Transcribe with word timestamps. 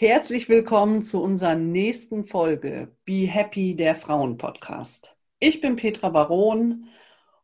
Herzlich 0.00 0.48
willkommen 0.48 1.02
zu 1.02 1.20
unserer 1.20 1.56
nächsten 1.56 2.24
Folge 2.24 2.94
Be 3.04 3.26
Happy, 3.26 3.74
der 3.74 3.96
Frauen-Podcast. 3.96 5.16
Ich 5.40 5.60
bin 5.60 5.74
Petra 5.74 6.10
Baron 6.10 6.86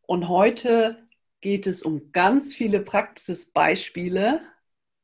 und 0.02 0.28
heute 0.28 1.08
geht 1.40 1.66
es 1.66 1.82
um 1.82 2.12
ganz 2.12 2.54
viele 2.54 2.78
Praxisbeispiele 2.78 4.40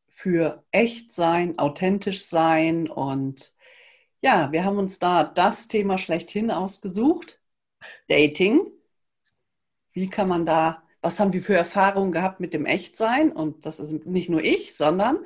für 0.07 0.63
echt 0.71 1.13
sein, 1.13 1.59
authentisch 1.59 2.25
sein 2.27 2.89
und 2.89 3.53
ja, 4.23 4.53
wir 4.53 4.65
haben 4.65 4.79
uns 4.79 5.01
da 5.01 5.25
das 5.25 5.67
Thema 5.67 5.99
schlechthin 5.99 6.53
ausgesucht. 6.53 7.41
Dating. 8.07 8.65
Wie 9.91 10.09
kann 10.09 10.29
man 10.29 10.47
da, 10.47 10.85
was 11.01 11.19
haben 11.19 11.33
wir 11.33 11.43
für 11.43 11.57
Erfahrungen 11.57 12.13
gehabt 12.13 12.39
mit 12.39 12.55
dem 12.55 12.65
Echtsein? 12.65 13.33
Und 13.33 13.67
das 13.67 13.81
ist 13.81 14.07
nicht 14.07 14.29
nur 14.29 14.45
ich, 14.45 14.77
sondern 14.77 15.19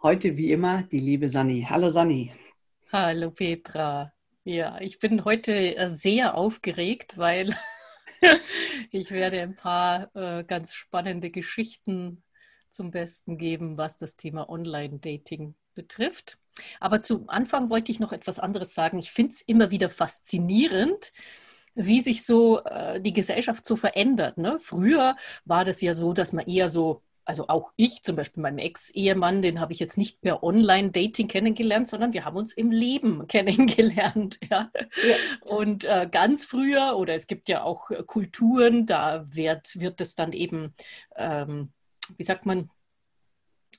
Heute 0.00 0.36
wie 0.36 0.52
immer 0.52 0.84
die 0.84 1.00
liebe 1.00 1.28
Sani. 1.28 1.66
Hallo 1.68 1.90
Sani. 1.90 2.30
Hallo 2.92 3.32
Petra. 3.32 4.12
Ja, 4.44 4.80
ich 4.80 5.00
bin 5.00 5.24
heute 5.24 5.76
äh, 5.76 5.90
sehr 5.90 6.36
aufgeregt, 6.36 7.18
weil 7.18 7.52
ich 8.92 9.10
werde 9.10 9.42
ein 9.42 9.56
paar 9.56 10.14
äh, 10.14 10.44
ganz 10.44 10.72
spannende 10.72 11.30
Geschichten 11.30 12.22
zum 12.70 12.92
Besten 12.92 13.38
geben, 13.38 13.76
was 13.76 13.96
das 13.96 14.14
Thema 14.14 14.48
Online-Dating 14.48 15.56
betrifft. 15.74 16.38
Aber 16.78 17.02
zu 17.02 17.26
Anfang 17.26 17.68
wollte 17.68 17.90
ich 17.90 17.98
noch 17.98 18.12
etwas 18.12 18.38
anderes 18.38 18.74
sagen. 18.74 19.00
Ich 19.00 19.10
finde 19.10 19.32
es 19.32 19.40
immer 19.40 19.72
wieder 19.72 19.90
faszinierend, 19.90 21.12
wie 21.74 22.02
sich 22.02 22.24
so 22.24 22.62
äh, 22.62 23.00
die 23.00 23.12
Gesellschaft 23.12 23.66
so 23.66 23.74
verändert. 23.74 24.38
Ne? 24.38 24.60
Früher 24.60 25.16
war 25.44 25.64
das 25.64 25.80
ja 25.80 25.92
so, 25.92 26.12
dass 26.12 26.32
man 26.32 26.46
eher 26.46 26.68
so 26.68 27.02
also 27.28 27.46
auch 27.48 27.72
ich, 27.76 28.02
zum 28.02 28.16
Beispiel 28.16 28.42
meinem 28.42 28.56
Ex-Ehemann, 28.56 29.42
den 29.42 29.60
habe 29.60 29.74
ich 29.74 29.78
jetzt 29.78 29.98
nicht 29.98 30.22
per 30.22 30.42
Online-Dating 30.42 31.28
kennengelernt, 31.28 31.86
sondern 31.86 32.14
wir 32.14 32.24
haben 32.24 32.38
uns 32.38 32.54
im 32.54 32.70
Leben 32.70 33.26
kennengelernt. 33.28 34.38
Ja. 34.50 34.70
ja. 34.72 35.16
Und 35.42 35.84
äh, 35.84 36.08
ganz 36.10 36.46
früher, 36.46 36.96
oder 36.96 37.14
es 37.14 37.26
gibt 37.26 37.50
ja 37.50 37.64
auch 37.64 37.90
Kulturen, 38.06 38.86
da 38.86 39.26
wird, 39.28 39.78
wird 39.78 40.00
es 40.00 40.14
dann 40.14 40.32
eben, 40.32 40.74
ähm, 41.16 41.70
wie 42.16 42.22
sagt 42.22 42.46
man, 42.46 42.70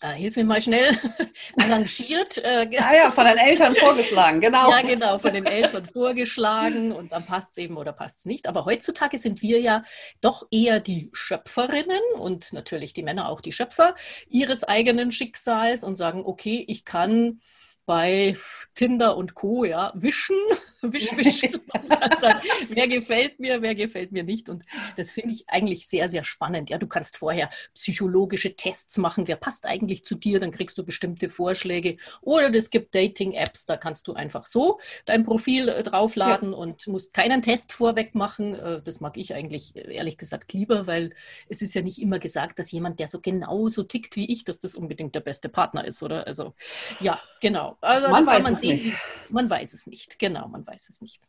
äh, 0.01 0.13
hilf 0.13 0.35
mir 0.35 0.45
mal 0.45 0.61
schnell, 0.61 0.97
arrangiert. 1.57 2.37
Äh, 2.37 2.69
ah 2.77 2.95
ja, 2.95 3.11
von 3.11 3.25
den 3.25 3.37
Eltern 3.37 3.75
vorgeschlagen, 3.75 4.41
genau. 4.41 4.71
Ja, 4.71 4.81
genau, 4.81 5.19
von 5.19 5.33
den 5.33 5.45
Eltern 5.45 5.85
vorgeschlagen 5.85 6.91
und 6.91 7.11
dann 7.11 7.25
passt 7.25 7.51
es 7.51 7.57
eben 7.57 7.77
oder 7.77 7.91
passt 7.91 8.19
es 8.19 8.25
nicht. 8.25 8.47
Aber 8.47 8.65
heutzutage 8.65 9.17
sind 9.17 9.41
wir 9.41 9.59
ja 9.59 9.83
doch 10.21 10.47
eher 10.51 10.79
die 10.79 11.09
Schöpferinnen 11.13 12.01
und 12.17 12.53
natürlich 12.53 12.93
die 12.93 13.03
Männer 13.03 13.29
auch 13.29 13.41
die 13.41 13.51
Schöpfer 13.51 13.95
ihres 14.29 14.63
eigenen 14.63 15.11
Schicksals 15.11 15.83
und 15.83 15.95
sagen, 15.95 16.23
okay, 16.25 16.63
ich 16.67 16.85
kann 16.85 17.41
bei 17.89 18.37
Tinder 18.75 19.17
und 19.17 19.33
Co. 19.33 19.63
ja, 19.63 19.91
wischen, 19.95 20.37
wisch, 20.83 21.17
wisch. 21.17 21.41
sagen, 22.19 22.39
wer 22.69 22.87
gefällt 22.87 23.39
mir, 23.39 23.63
wer 23.63 23.73
gefällt 23.73 24.11
mir 24.11 24.23
nicht. 24.23 24.47
Und 24.47 24.63
das 24.95 25.11
finde 25.11 25.33
ich 25.33 25.49
eigentlich 25.49 25.87
sehr, 25.87 26.07
sehr 26.07 26.23
spannend. 26.23 26.69
Ja, 26.69 26.77
du 26.77 26.85
kannst 26.85 27.17
vorher 27.17 27.49
psychologische 27.73 28.55
Tests 28.55 28.99
machen, 28.99 29.27
wer 29.27 29.37
passt 29.37 29.65
eigentlich 29.65 30.05
zu 30.05 30.13
dir, 30.13 30.39
dann 30.39 30.51
kriegst 30.51 30.77
du 30.77 30.85
bestimmte 30.85 31.29
Vorschläge. 31.29 31.97
Oder 32.21 32.53
es 32.53 32.69
gibt 32.69 32.93
Dating-Apps, 32.93 33.65
da 33.65 33.75
kannst 33.75 34.07
du 34.07 34.13
einfach 34.13 34.45
so 34.45 34.79
dein 35.05 35.23
Profil 35.23 35.67
äh, 35.69 35.81
draufladen 35.81 36.51
ja. 36.51 36.57
und 36.59 36.85
musst 36.85 37.15
keinen 37.15 37.41
Test 37.41 37.73
vorweg 37.73 38.13
machen. 38.13 38.53
Äh, 38.53 38.83
das 38.83 39.01
mag 39.01 39.17
ich 39.17 39.33
eigentlich 39.33 39.75
äh, 39.75 39.95
ehrlich 39.95 40.19
gesagt 40.19 40.53
lieber, 40.53 40.85
weil 40.85 41.15
es 41.47 41.63
ist 41.63 41.73
ja 41.73 41.81
nicht 41.81 41.99
immer 41.99 42.19
gesagt, 42.19 42.59
dass 42.59 42.71
jemand, 42.71 42.99
der 42.99 43.07
so 43.07 43.19
genauso 43.19 43.81
tickt 43.81 44.15
wie 44.15 44.31
ich, 44.31 44.43
dass 44.43 44.59
das 44.59 44.75
unbedingt 44.75 45.15
der 45.15 45.21
beste 45.21 45.49
Partner 45.49 45.85
ist, 45.85 46.03
oder? 46.03 46.27
Also 46.27 46.53
ja, 46.99 47.19
genau. 47.41 47.78
Also 47.81 48.09
man 48.09 48.25
das 48.25 48.33
kann 48.33 48.43
man 48.43 48.55
sehen. 48.55 48.83
Nicht. 48.83 48.97
Man 49.29 49.49
weiß 49.49 49.73
es 49.73 49.87
nicht. 49.87 50.19
Genau, 50.19 50.47
man 50.47 50.67
weiß 50.67 50.89
es 50.89 51.01
nicht. 51.01 51.21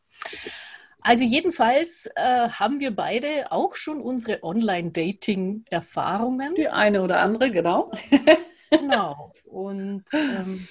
Also 1.02 1.24
jedenfalls 1.24 2.10
äh, 2.14 2.48
haben 2.48 2.78
wir 2.80 2.94
beide 2.94 3.50
auch 3.52 3.76
schon 3.76 4.00
unsere 4.00 4.42
Online-Dating-Erfahrungen. 4.42 6.56
Die 6.56 6.68
eine 6.68 7.02
oder 7.02 7.20
andere, 7.20 7.50
genau. 7.50 7.90
genau. 8.70 9.32
Und 9.44 10.04
ähm, 10.12 10.68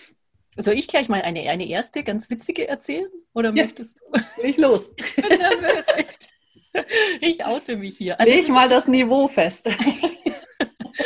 soll 0.56 0.76
ich 0.76 0.88
gleich 0.88 1.10
mal 1.10 1.22
eine, 1.22 1.50
eine 1.50 1.68
erste 1.68 2.04
ganz 2.04 2.30
witzige 2.30 2.68
erzählen? 2.68 3.10
Oder 3.34 3.52
ja. 3.54 3.64
möchtest 3.64 4.00
du? 4.00 4.06
Leg 4.44 4.58
los. 4.58 4.92
Ich 4.98 5.16
bin 5.16 5.38
nervös, 5.38 5.88
echt. 5.96 6.30
Ich 7.22 7.44
oute 7.46 7.78
mich 7.78 7.98
hier. 7.98 8.20
Also 8.20 8.32
Leg 8.32 8.48
mal 8.50 8.70
das 8.70 8.88
Niveau 8.88 9.28
fest. 9.28 9.68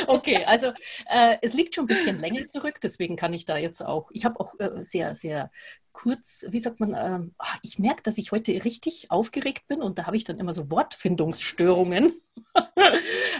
Okay, 0.07 0.43
also 0.45 0.67
äh, 1.09 1.37
es 1.41 1.53
liegt 1.53 1.75
schon 1.75 1.85
ein 1.85 1.87
bisschen 1.87 2.19
länger 2.19 2.45
zurück, 2.45 2.79
deswegen 2.81 3.15
kann 3.15 3.33
ich 3.33 3.45
da 3.45 3.57
jetzt 3.57 3.81
auch, 3.81 4.11
ich 4.11 4.25
habe 4.25 4.39
auch 4.39 4.59
äh, 4.59 4.83
sehr, 4.83 5.15
sehr 5.15 5.51
kurz, 5.91 6.45
wie 6.49 6.59
sagt 6.59 6.79
man, 6.79 6.93
äh, 6.93 7.19
ich 7.61 7.79
merke, 7.79 8.03
dass 8.03 8.17
ich 8.17 8.31
heute 8.31 8.51
richtig 8.65 9.11
aufgeregt 9.11 9.67
bin 9.67 9.81
und 9.81 9.97
da 9.97 10.05
habe 10.05 10.17
ich 10.17 10.23
dann 10.23 10.39
immer 10.39 10.53
so 10.53 10.71
Wortfindungsstörungen. 10.71 12.13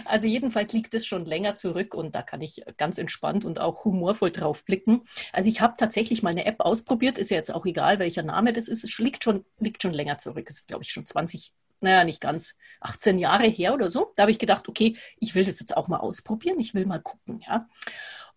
also 0.04 0.28
jedenfalls 0.28 0.72
liegt 0.72 0.94
es 0.94 1.04
schon 1.04 1.24
länger 1.24 1.56
zurück 1.56 1.94
und 1.94 2.14
da 2.14 2.22
kann 2.22 2.40
ich 2.40 2.62
ganz 2.76 2.98
entspannt 2.98 3.44
und 3.44 3.60
auch 3.60 3.84
humorvoll 3.84 4.30
drauf 4.30 4.64
blicken. 4.64 5.02
Also 5.32 5.48
ich 5.48 5.60
habe 5.60 5.74
tatsächlich 5.76 6.22
mal 6.22 6.30
eine 6.30 6.46
App 6.46 6.60
ausprobiert, 6.60 7.18
ist 7.18 7.30
ja 7.30 7.36
jetzt 7.36 7.52
auch 7.52 7.66
egal, 7.66 7.98
welcher 7.98 8.22
Name 8.22 8.52
das 8.52 8.68
ist, 8.68 8.84
es 8.84 8.98
liegt 8.98 9.24
schon, 9.24 9.44
liegt 9.58 9.82
schon 9.82 9.92
länger 9.92 10.18
zurück, 10.18 10.48
ist 10.48 10.68
glaube 10.68 10.84
ich 10.84 10.90
schon 10.90 11.06
20 11.06 11.52
naja, 11.80 12.04
nicht 12.04 12.20
ganz, 12.20 12.54
18 12.80 13.18
Jahre 13.18 13.46
her 13.46 13.74
oder 13.74 13.90
so. 13.90 14.12
Da 14.16 14.22
habe 14.22 14.30
ich 14.30 14.38
gedacht, 14.38 14.68
okay, 14.68 14.96
ich 15.18 15.34
will 15.34 15.44
das 15.44 15.60
jetzt 15.60 15.76
auch 15.76 15.88
mal 15.88 15.98
ausprobieren, 15.98 16.60
ich 16.60 16.74
will 16.74 16.86
mal 16.86 17.00
gucken, 17.00 17.42
ja. 17.46 17.68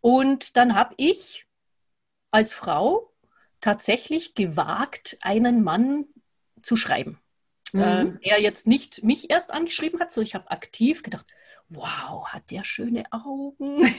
Und 0.01 0.55
dann 0.57 0.75
habe 0.75 0.93
ich 0.97 1.45
als 2.31 2.53
Frau 2.53 3.11
tatsächlich 3.61 4.35
gewagt, 4.35 5.17
einen 5.21 5.63
Mann 5.63 6.05
zu 6.61 6.75
schreiben. 6.75 7.19
Mhm. 7.73 7.81
Ähm, 7.81 8.19
der 8.23 8.41
jetzt 8.41 8.67
nicht 8.67 9.03
mich 9.03 9.29
erst 9.29 9.51
angeschrieben 9.51 9.99
hat, 9.99 10.11
sondern 10.11 10.27
ich 10.27 10.35
habe 10.35 10.51
aktiv 10.51 11.03
gedacht, 11.03 11.25
wow, 11.69 12.25
hat 12.27 12.49
der 12.51 12.63
schöne 12.63 13.03
Augen. 13.11 13.81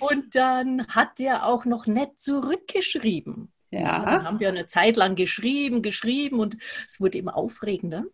Und 0.00 0.34
dann 0.34 0.86
hat 0.88 1.18
der 1.18 1.46
auch 1.46 1.64
noch 1.64 1.86
nett 1.86 2.18
zurückgeschrieben. 2.18 3.52
Ja. 3.70 4.04
Dann 4.04 4.24
haben 4.24 4.40
wir 4.40 4.48
eine 4.48 4.66
Zeit 4.66 4.96
lang 4.96 5.14
geschrieben, 5.14 5.82
geschrieben 5.82 6.40
und 6.40 6.56
es 6.86 7.00
wurde 7.00 7.18
immer 7.18 7.36
aufregender. 7.36 8.04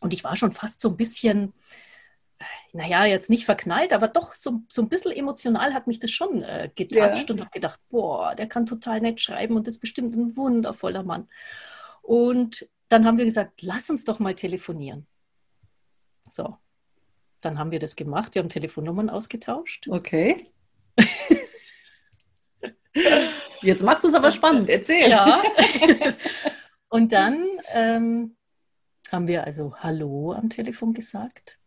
Und 0.00 0.12
ich 0.12 0.24
war 0.24 0.36
schon 0.36 0.52
fast 0.52 0.80
so 0.80 0.90
ein 0.90 0.96
bisschen, 0.96 1.54
naja, 2.72 3.06
jetzt 3.06 3.30
nicht 3.30 3.46
verknallt, 3.46 3.94
aber 3.94 4.08
doch 4.08 4.34
so, 4.34 4.60
so 4.68 4.82
ein 4.82 4.90
bisschen 4.90 5.12
emotional 5.12 5.72
hat 5.72 5.86
mich 5.86 6.00
das 6.00 6.10
schon 6.10 6.42
äh, 6.42 6.70
getatscht 6.74 7.30
ja. 7.30 7.34
und 7.34 7.40
habe 7.40 7.50
gedacht, 7.50 7.80
boah, 7.88 8.34
der 8.34 8.46
kann 8.46 8.66
total 8.66 9.00
nett 9.00 9.20
schreiben 9.20 9.56
und 9.56 9.68
ist 9.68 9.78
bestimmt 9.78 10.14
ein 10.14 10.36
wundervoller 10.36 11.02
Mann. 11.02 11.28
Und 12.02 12.68
dann 12.88 13.06
haben 13.06 13.18
wir 13.18 13.24
gesagt, 13.24 13.62
lass 13.62 13.88
uns 13.88 14.04
doch 14.04 14.18
mal 14.18 14.34
telefonieren. 14.34 15.06
So, 16.24 16.58
dann 17.40 17.58
haben 17.58 17.70
wir 17.70 17.78
das 17.78 17.96
gemacht. 17.96 18.34
Wir 18.34 18.42
haben 18.42 18.48
Telefonnummern 18.48 19.08
ausgetauscht. 19.08 19.88
Okay. 19.88 20.40
Jetzt 23.66 23.82
machst 23.82 24.04
du 24.04 24.08
es 24.08 24.14
aber 24.14 24.30
spannend, 24.30 24.68
erzähl. 24.68 25.10
Ja. 25.10 25.42
Und 26.88 27.12
dann 27.12 27.44
ähm, 27.72 28.36
haben 29.10 29.26
wir 29.26 29.44
also 29.44 29.74
Hallo 29.78 30.32
am 30.32 30.50
Telefon 30.50 30.94
gesagt. 30.94 31.58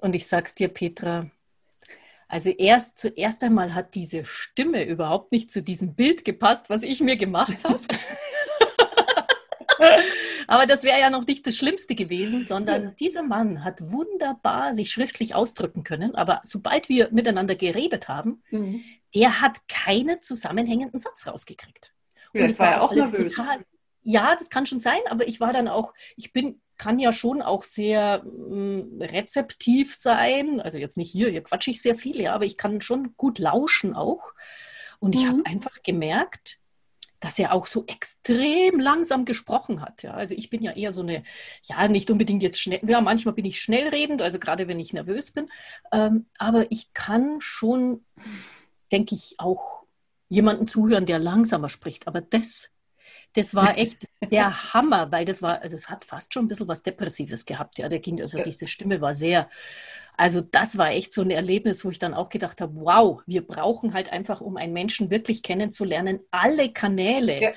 Und 0.00 0.14
ich 0.16 0.26
sag's 0.26 0.56
dir, 0.56 0.66
Petra, 0.68 1.30
also 2.26 2.50
erst 2.50 2.98
zuerst 2.98 3.44
einmal 3.44 3.74
hat 3.74 3.94
diese 3.94 4.24
Stimme 4.24 4.84
überhaupt 4.84 5.30
nicht 5.30 5.52
zu 5.52 5.62
diesem 5.62 5.94
Bild 5.94 6.24
gepasst, 6.24 6.68
was 6.68 6.82
ich 6.82 7.00
mir 7.00 7.16
gemacht 7.16 7.62
habe. 7.64 7.80
Aber 10.48 10.66
das 10.66 10.82
wäre 10.82 10.98
ja 10.98 11.10
noch 11.10 11.26
nicht 11.26 11.46
das 11.46 11.56
Schlimmste 11.56 11.94
gewesen, 11.94 12.44
sondern 12.44 12.96
dieser 12.96 13.22
Mann 13.22 13.62
hat 13.62 13.92
wunderbar 13.92 14.74
sich 14.74 14.90
schriftlich 14.90 15.36
ausdrücken 15.36 15.84
können. 15.84 16.16
Aber 16.16 16.40
sobald 16.42 16.88
wir 16.88 17.08
miteinander 17.12 17.54
geredet 17.54 18.08
haben, 18.08 18.42
mhm. 18.50 18.82
Der 19.14 19.40
hat 19.40 19.68
keinen 19.68 20.22
zusammenhängenden 20.22 20.98
Satz 20.98 21.26
rausgekriegt. 21.26 21.92
Ja, 22.32 22.42
Und 22.42 22.50
das 22.50 22.58
war 22.58 22.70
ja 22.70 22.80
auch 22.80 22.92
nervös. 22.92 23.34
Total, 23.34 23.64
ja, 24.02 24.36
das 24.36 24.50
kann 24.50 24.66
schon 24.66 24.80
sein, 24.80 25.00
aber 25.08 25.26
ich 25.28 25.40
war 25.40 25.52
dann 25.52 25.68
auch, 25.68 25.92
ich 26.16 26.32
bin, 26.32 26.60
kann 26.78 26.98
ja 26.98 27.12
schon 27.12 27.42
auch 27.42 27.64
sehr 27.64 28.22
mh, 28.24 28.56
mm, 28.56 29.02
rezeptiv 29.02 29.94
sein. 29.94 30.60
Also 30.60 30.78
jetzt 30.78 30.96
nicht 30.96 31.12
hier, 31.12 31.28
hier 31.28 31.42
quatsche 31.42 31.70
ich 31.70 31.82
sehr 31.82 31.94
viel, 31.94 32.20
ja, 32.20 32.34
aber 32.34 32.44
ich 32.44 32.56
kann 32.56 32.80
schon 32.80 33.14
gut 33.16 33.38
lauschen 33.38 33.94
auch. 33.94 34.32
Und 34.98 35.14
ich 35.14 35.22
mhm. 35.22 35.28
habe 35.28 35.46
einfach 35.46 35.82
gemerkt, 35.82 36.58
dass 37.20 37.38
er 37.38 37.52
auch 37.52 37.66
so 37.66 37.84
extrem 37.86 38.80
langsam 38.80 39.26
gesprochen 39.26 39.82
hat. 39.82 40.02
Ja. 40.02 40.12
Also 40.12 40.34
ich 40.34 40.48
bin 40.48 40.62
ja 40.62 40.72
eher 40.72 40.90
so 40.90 41.02
eine, 41.02 41.22
ja, 41.64 41.86
nicht 41.86 42.10
unbedingt 42.10 42.42
jetzt 42.42 42.60
schnell, 42.60 42.80
ja, 42.86 43.00
manchmal 43.02 43.34
bin 43.34 43.44
ich 43.44 43.60
schnellredend, 43.60 44.22
also 44.22 44.38
gerade 44.38 44.68
wenn 44.68 44.80
ich 44.80 44.94
nervös 44.94 45.30
bin. 45.30 45.48
Ähm, 45.92 46.26
aber 46.38 46.72
ich 46.72 46.94
kann 46.94 47.40
schon, 47.40 48.06
denke 48.92 49.14
ich, 49.14 49.34
auch 49.38 49.84
jemanden 50.28 50.66
zuhören, 50.66 51.06
der 51.06 51.18
langsamer 51.18 51.68
spricht. 51.68 52.06
Aber 52.06 52.20
das, 52.20 52.68
das 53.34 53.54
war 53.54 53.76
echt 53.78 54.06
der 54.30 54.72
Hammer, 54.72 55.10
weil 55.12 55.24
das 55.24 55.42
war, 55.42 55.60
also 55.62 55.76
es 55.76 55.90
hat 55.90 56.04
fast 56.04 56.32
schon 56.32 56.44
ein 56.44 56.48
bisschen 56.48 56.68
was 56.68 56.82
Depressives 56.82 57.44
gehabt. 57.44 57.78
Ja, 57.78 57.88
der 57.88 58.00
Kind, 58.00 58.20
also 58.20 58.42
diese 58.42 58.66
Stimme 58.66 59.00
war 59.00 59.14
sehr, 59.14 59.48
also 60.16 60.40
das 60.40 60.78
war 60.78 60.90
echt 60.90 61.12
so 61.12 61.22
ein 61.22 61.30
Erlebnis, 61.30 61.84
wo 61.84 61.90
ich 61.90 61.98
dann 61.98 62.14
auch 62.14 62.28
gedacht 62.28 62.60
habe, 62.60 62.74
wow, 62.76 63.22
wir 63.26 63.46
brauchen 63.46 63.94
halt 63.94 64.12
einfach, 64.12 64.40
um 64.40 64.56
einen 64.56 64.72
Menschen 64.72 65.10
wirklich 65.10 65.42
kennenzulernen, 65.42 66.20
alle 66.30 66.72
Kanäle. 66.72 67.42
Ja. 67.42 67.52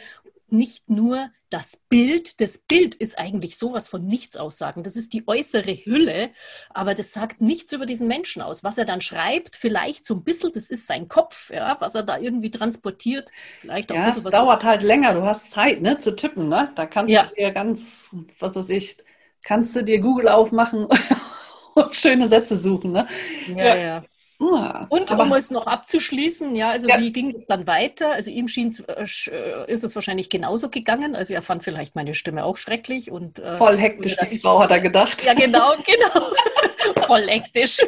Nicht 0.49 0.89
nur 0.89 1.29
das 1.53 1.77
Bild. 1.87 2.41
Das 2.41 2.57
Bild 2.57 2.95
ist 2.95 3.19
eigentlich 3.19 3.57
sowas 3.57 3.87
von 3.87 4.05
nichts 4.05 4.37
aussagen. 4.37 4.81
Das 4.81 4.95
ist 4.95 5.13
die 5.13 5.27
äußere 5.27 5.71
Hülle, 5.85 6.31
aber 6.73 6.95
das 6.95 7.13
sagt 7.13 7.41
nichts 7.41 7.71
über 7.71 7.85
diesen 7.85 8.07
Menschen 8.07 8.41
aus. 8.41 8.63
Was 8.63 8.77
er 8.79 8.85
dann 8.85 9.01
schreibt, 9.01 9.55
vielleicht 9.55 10.05
so 10.05 10.15
ein 10.15 10.23
bisschen, 10.23 10.51
das 10.53 10.69
ist 10.69 10.87
sein 10.87 11.07
Kopf, 11.07 11.51
ja, 11.51 11.77
was 11.79 11.93
er 11.93 12.03
da 12.03 12.17
irgendwie 12.17 12.49
transportiert. 12.49 13.29
Vielleicht 13.59 13.91
auch 13.91 13.95
ja, 13.95 14.07
es 14.07 14.23
dauert 14.23 14.63
halt 14.63 14.81
länger. 14.81 15.13
Du 15.13 15.23
hast 15.23 15.51
Zeit, 15.51 15.81
ne, 15.81 15.99
zu 15.99 16.15
tippen, 16.15 16.49
ne? 16.49 16.71
Da 16.75 16.87
kannst 16.87 17.13
ja. 17.13 17.25
du 17.25 17.35
dir 17.35 17.51
ganz, 17.51 18.15
was 18.39 18.55
weiß 18.55 18.69
ich, 18.69 18.97
kannst 19.43 19.75
du 19.75 19.83
dir 19.83 19.99
Google 19.99 20.29
aufmachen 20.29 20.87
und 21.75 21.95
schöne 21.95 22.27
Sätze 22.27 22.57
suchen. 22.57 22.93
Ne? 22.93 23.07
Ja, 23.47 23.63
ja. 23.63 23.75
ja. 23.75 24.03
Ah, 24.51 24.85
und 24.89 25.11
um 25.11 25.33
es 25.33 25.51
noch 25.51 25.67
abzuschließen, 25.67 26.55
ja, 26.55 26.69
also 26.69 26.89
ja. 26.89 26.99
wie 26.99 27.11
ging 27.11 27.33
es 27.35 27.45
dann 27.45 27.67
weiter? 27.67 28.13
Also 28.13 28.31
ihm 28.31 28.47
schien 28.47 28.73
äh, 28.87 29.03
äh, 29.03 29.71
ist 29.71 29.83
es 29.83 29.95
wahrscheinlich 29.95 30.29
genauso 30.29 30.69
gegangen. 30.69 31.15
Also 31.15 31.33
er 31.33 31.41
fand 31.41 31.63
vielleicht 31.63 31.95
meine 31.95 32.13
Stimme 32.13 32.43
auch 32.43 32.57
schrecklich 32.57 33.11
und 33.11 33.39
äh, 33.39 33.57
voll 33.57 33.77
hektisch, 33.77 34.15
die 34.31 34.39
Frau 34.39 34.59
hat 34.59 34.71
er 34.71 34.79
gedacht. 34.79 35.23
Ja, 35.23 35.33
genau, 35.33 35.73
genau. 35.85 37.05
voll 37.05 37.27
hektisch. 37.27 37.79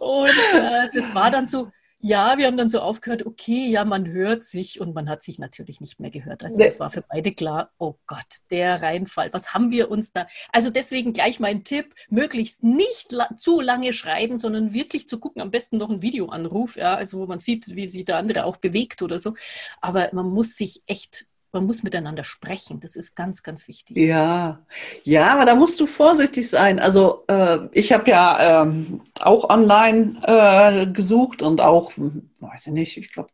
und 0.00 0.54
äh, 0.54 0.88
das 0.94 1.14
war 1.14 1.30
dann 1.30 1.46
so, 1.46 1.68
ja, 2.00 2.38
wir 2.38 2.46
haben 2.46 2.56
dann 2.56 2.68
so 2.68 2.80
aufgehört, 2.80 3.26
okay, 3.26 3.68
ja, 3.68 3.84
man 3.84 4.08
hört 4.08 4.44
sich 4.44 4.80
und 4.80 4.94
man 4.94 5.08
hat 5.08 5.22
sich 5.22 5.38
natürlich 5.38 5.80
nicht 5.80 6.00
mehr 6.00 6.10
gehört. 6.10 6.44
Also 6.44 6.60
es 6.60 6.80
war 6.80 6.90
für 6.90 7.02
beide 7.02 7.32
klar, 7.32 7.70
oh 7.78 7.94
Gott, 8.06 8.26
der 8.50 8.82
Reinfall, 8.82 9.32
was 9.32 9.54
haben 9.54 9.70
wir 9.70 9.90
uns 9.90 10.12
da? 10.12 10.26
Also 10.52 10.70
deswegen 10.70 11.12
gleich 11.12 11.40
mein 11.40 11.64
Tipp, 11.64 11.94
möglichst 12.08 12.64
nicht 12.64 13.12
la 13.12 13.28
zu 13.36 13.60
lange 13.60 13.92
schreiben, 13.92 14.36
sondern 14.36 14.72
wirklich 14.72 15.08
zu 15.08 15.20
gucken, 15.20 15.40
am 15.40 15.50
besten 15.50 15.76
noch 15.76 15.90
einen 15.90 16.02
Videoanruf, 16.02 16.76
ja, 16.76 16.94
also 16.94 17.20
wo 17.20 17.26
man 17.26 17.40
sieht, 17.40 17.74
wie 17.76 17.86
sich 17.86 18.04
der 18.04 18.16
andere 18.16 18.44
auch 18.44 18.56
bewegt 18.56 19.02
oder 19.02 19.18
so. 19.18 19.34
Aber 19.80 20.08
man 20.12 20.28
muss 20.30 20.56
sich 20.56 20.82
echt 20.86 21.27
man 21.52 21.64
muss 21.64 21.82
miteinander 21.82 22.24
sprechen. 22.24 22.80
Das 22.80 22.96
ist 22.96 23.14
ganz, 23.14 23.42
ganz 23.42 23.68
wichtig. 23.68 23.96
Ja, 23.96 24.64
ja, 25.04 25.32
aber 25.32 25.44
da 25.44 25.54
musst 25.54 25.80
du 25.80 25.86
vorsichtig 25.86 26.48
sein. 26.48 26.78
Also 26.78 27.24
äh, 27.28 27.60
ich 27.72 27.92
habe 27.92 28.10
ja 28.10 28.62
ähm, 28.62 29.02
auch 29.20 29.48
online 29.48 30.20
äh, 30.24 30.86
gesucht 30.86 31.42
und 31.42 31.60
auch, 31.60 31.92
weiß 31.96 32.66
ich 32.68 32.72
nicht, 32.72 32.96
ich 32.96 33.12
glaube, 33.12 33.30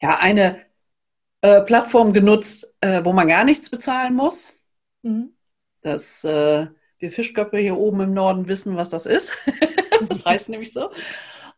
ja, 0.00 0.18
eine 0.18 0.60
äh, 1.42 1.60
Plattform 1.62 2.12
genutzt, 2.12 2.74
äh, 2.80 3.04
wo 3.04 3.12
man 3.12 3.28
gar 3.28 3.44
nichts 3.44 3.70
bezahlen 3.70 4.14
muss. 4.14 4.52
Mhm. 5.02 5.34
Das 5.82 6.24
äh, 6.24 6.66
wir 7.00 7.10
Fischköpfe 7.10 7.58
hier 7.58 7.76
oben 7.76 8.00
im 8.02 8.14
Norden 8.14 8.46
wissen, 8.46 8.76
was 8.76 8.90
das 8.90 9.06
ist. 9.06 9.32
das 10.08 10.24
heißt 10.26 10.50
nämlich 10.50 10.72
so. 10.72 10.90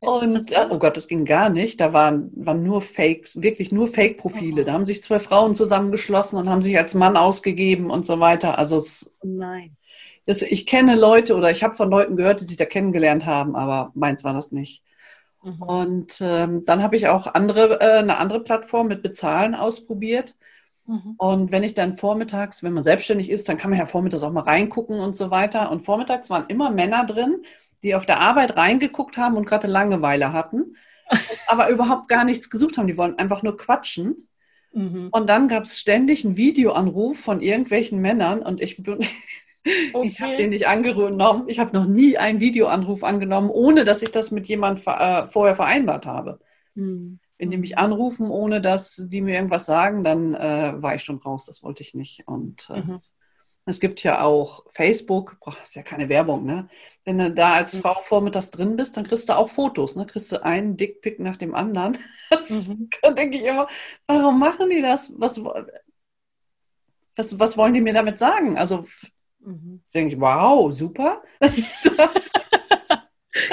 Und 0.02 0.50
äh, 0.50 0.66
oh 0.68 0.80
Gott, 0.80 0.96
das 0.96 1.06
ging 1.06 1.24
gar 1.24 1.48
nicht. 1.48 1.80
Da 1.80 1.92
waren, 1.92 2.32
waren 2.34 2.64
nur 2.64 2.82
Fakes, 2.82 3.40
wirklich 3.40 3.70
nur 3.70 3.86
Fake-Profile. 3.86 4.64
Da 4.64 4.72
haben 4.72 4.84
sich 4.84 5.00
zwei 5.00 5.20
Frauen 5.20 5.54
zusammengeschlossen 5.54 6.40
und 6.40 6.48
haben 6.48 6.60
sich 6.60 6.76
als 6.76 6.94
Mann 6.94 7.16
ausgegeben 7.16 7.88
und 7.88 8.04
so 8.04 8.18
weiter. 8.18 8.58
Also 8.58 8.76
es, 8.76 9.14
Nein. 9.22 9.76
Das, 10.26 10.42
ich 10.42 10.66
kenne 10.66 10.96
Leute 10.96 11.36
oder 11.36 11.52
ich 11.52 11.62
habe 11.62 11.76
von 11.76 11.88
Leuten 11.88 12.16
gehört, 12.16 12.40
die 12.40 12.46
sich 12.46 12.56
da 12.56 12.64
kennengelernt 12.64 13.26
haben, 13.26 13.54
aber 13.54 13.92
meins 13.94 14.24
war 14.24 14.32
das 14.34 14.50
nicht. 14.50 14.82
Mhm. 15.44 15.62
Und 15.62 16.18
ähm, 16.20 16.64
dann 16.64 16.82
habe 16.82 16.96
ich 16.96 17.06
auch 17.06 17.28
andere, 17.28 17.80
äh, 17.80 17.98
eine 17.98 18.18
andere 18.18 18.40
Plattform 18.40 18.88
mit 18.88 19.02
Bezahlen 19.02 19.54
ausprobiert. 19.54 20.34
Mhm. 20.86 21.14
Und 21.16 21.52
wenn 21.52 21.62
ich 21.62 21.74
dann 21.74 21.94
vormittags, 21.94 22.64
wenn 22.64 22.72
man 22.72 22.82
selbstständig 22.82 23.30
ist, 23.30 23.48
dann 23.48 23.56
kann 23.56 23.70
man 23.70 23.78
ja 23.78 23.86
vormittags 23.86 24.24
auch 24.24 24.32
mal 24.32 24.40
reingucken 24.40 24.98
und 24.98 25.14
so 25.14 25.30
weiter. 25.30 25.70
Und 25.70 25.82
vormittags 25.82 26.28
waren 26.28 26.46
immer 26.48 26.70
Männer 26.70 27.06
drin, 27.06 27.44
die 27.82 27.94
auf 27.94 28.06
der 28.06 28.20
Arbeit 28.20 28.56
reingeguckt 28.56 29.16
haben 29.16 29.36
und 29.36 29.46
gerade 29.46 29.66
Langeweile 29.66 30.32
hatten, 30.32 30.76
aber 31.46 31.68
überhaupt 31.68 32.08
gar 32.08 32.24
nichts 32.24 32.50
gesucht 32.50 32.78
haben. 32.78 32.86
Die 32.86 32.96
wollen 32.96 33.18
einfach 33.18 33.42
nur 33.42 33.56
quatschen. 33.56 34.28
Mhm. 34.72 35.08
Und 35.10 35.28
dann 35.28 35.48
gab 35.48 35.64
es 35.64 35.78
ständig 35.78 36.24
einen 36.24 36.36
Videoanruf 36.36 37.18
von 37.18 37.40
irgendwelchen 37.40 38.00
Männern 38.00 38.42
und 38.42 38.60
ich 38.60 38.82
bin. 38.82 39.00
Okay. 39.92 40.08
Ich 40.08 40.20
habe 40.20 40.36
den 40.36 40.50
nicht 40.50 40.66
angenommen. 40.66 41.44
Ich 41.46 41.60
habe 41.60 41.72
noch 41.72 41.86
nie 41.86 42.18
einen 42.18 42.40
Videoanruf 42.40 43.04
angenommen, 43.04 43.48
ohne 43.48 43.84
dass 43.84 44.02
ich 44.02 44.10
das 44.10 44.32
mit 44.32 44.48
jemandem 44.48 44.82
äh, 44.92 45.28
vorher 45.28 45.54
vereinbart 45.54 46.04
habe. 46.04 46.40
Mhm. 46.74 47.20
Wenn 47.38 47.50
die 47.52 47.58
mich 47.58 47.78
anrufen, 47.78 48.28
ohne 48.28 48.60
dass 48.60 48.96
die 49.06 49.20
mir 49.20 49.36
irgendwas 49.36 49.66
sagen, 49.66 50.02
dann 50.02 50.34
äh, 50.34 50.74
war 50.76 50.96
ich 50.96 51.04
schon 51.04 51.18
raus. 51.18 51.46
Das 51.46 51.62
wollte 51.62 51.84
ich 51.84 51.94
nicht. 51.94 52.26
Und 52.26 52.70
äh, 52.70 52.80
mhm. 52.80 52.98
Es 53.64 53.78
gibt 53.78 54.02
ja 54.02 54.22
auch 54.22 54.64
Facebook, 54.72 55.38
boah, 55.40 55.56
ist 55.62 55.76
ja 55.76 55.82
keine 55.82 56.08
Werbung, 56.08 56.44
ne? 56.44 56.68
Wenn 57.04 57.18
du 57.18 57.30
da 57.32 57.54
als 57.54 57.76
Frau 57.76 57.94
vormittags 58.02 58.50
drin 58.50 58.74
bist, 58.74 58.96
dann 58.96 59.06
kriegst 59.06 59.28
du 59.28 59.36
auch 59.36 59.48
Fotos, 59.48 59.94
ne? 59.94 60.04
Kriegst 60.06 60.32
du 60.32 60.42
einen 60.42 60.76
Dickpick 60.76 61.20
nach 61.20 61.36
dem 61.36 61.54
anderen. 61.54 61.98
Das, 62.30 62.68
mhm. 62.68 62.88
Da 63.02 63.10
denke 63.10 63.36
ich 63.36 63.44
immer, 63.44 63.68
warum 64.06 64.38
machen 64.38 64.70
die 64.70 64.80
das? 64.80 65.12
Was, 65.18 65.38
was, 67.14 67.38
was 67.38 67.56
wollen 67.58 67.74
die 67.74 67.82
mir 67.82 67.92
damit 67.92 68.18
sagen? 68.18 68.56
Also 68.56 68.86
mhm. 69.40 69.82
denke 69.94 70.14
ich, 70.14 70.20
wow, 70.20 70.72
super. 70.72 71.22
Was 71.40 71.58
ist 71.58 71.90
das? 71.94 72.32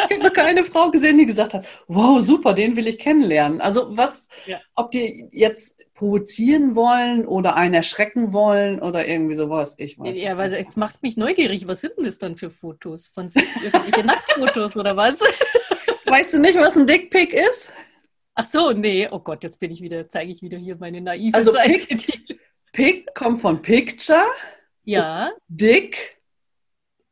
Ich 0.10 0.16
habe 0.16 0.28
noch 0.28 0.34
keine 0.34 0.64
Frau 0.64 0.90
gesehen, 0.90 1.18
die 1.18 1.26
gesagt 1.26 1.54
hat, 1.54 1.68
wow, 1.88 2.22
super, 2.22 2.54
den 2.54 2.76
will 2.76 2.88
ich 2.88 2.98
kennenlernen. 2.98 3.62
Also 3.62 3.96
was, 3.96 4.28
ja. 4.46 4.60
ob 4.76 4.92
die 4.92 5.28
jetzt 5.32 5.84
provozieren 5.94 6.76
wollen 6.76 7.28
oder 7.28 7.56
einen 7.56 7.76
erschrecken 7.76 8.34
wollen 8.34 8.82
oder 8.82 9.08
irgendwie 9.08 9.36
sowas, 9.36 9.76
ich 9.78 10.00
weiß 10.00 10.16
Ja, 10.16 10.38
weil 10.38 10.52
jetzt 10.54 10.78
machst 10.78 11.04
du 11.04 11.08
mich 11.08 11.18
neugierig. 11.18 11.68
Was 11.68 11.82
sind 11.82 11.94
denn 11.98 12.06
das 12.06 12.18
dann 12.18 12.38
für 12.38 12.50
Fotos? 12.50 13.08
Von 13.08 13.30
sich? 13.30 13.44
Irgendwelche 13.62 14.06
Nacktfotos 14.06 14.76
oder 14.76 14.98
was? 14.98 15.20
Weißt 16.06 16.34
du 16.34 16.40
nicht, 16.40 16.56
was 16.56 16.76
ein 16.76 16.88
Dickpick 16.88 17.34
ist? 17.34 17.72
Ach 18.34 18.46
so, 18.46 18.72
nee. 18.72 19.08
Oh 19.12 19.20
Gott, 19.20 19.44
jetzt 19.44 19.60
bin 19.60 19.70
ich 19.70 19.82
wieder, 19.82 20.08
zeige 20.10 20.32
ich 20.32 20.42
wieder 20.42 20.58
hier 20.58 20.78
meine 20.78 21.02
naive 21.02 21.36
also 21.36 21.52
Seite. 21.52 21.86
Pick, 21.86 22.40
Pick 22.72 23.14
kommt 23.14 23.42
von 23.42 23.62
Picture. 23.62 24.26
Ja. 24.84 25.32
Dick. 25.48 26.18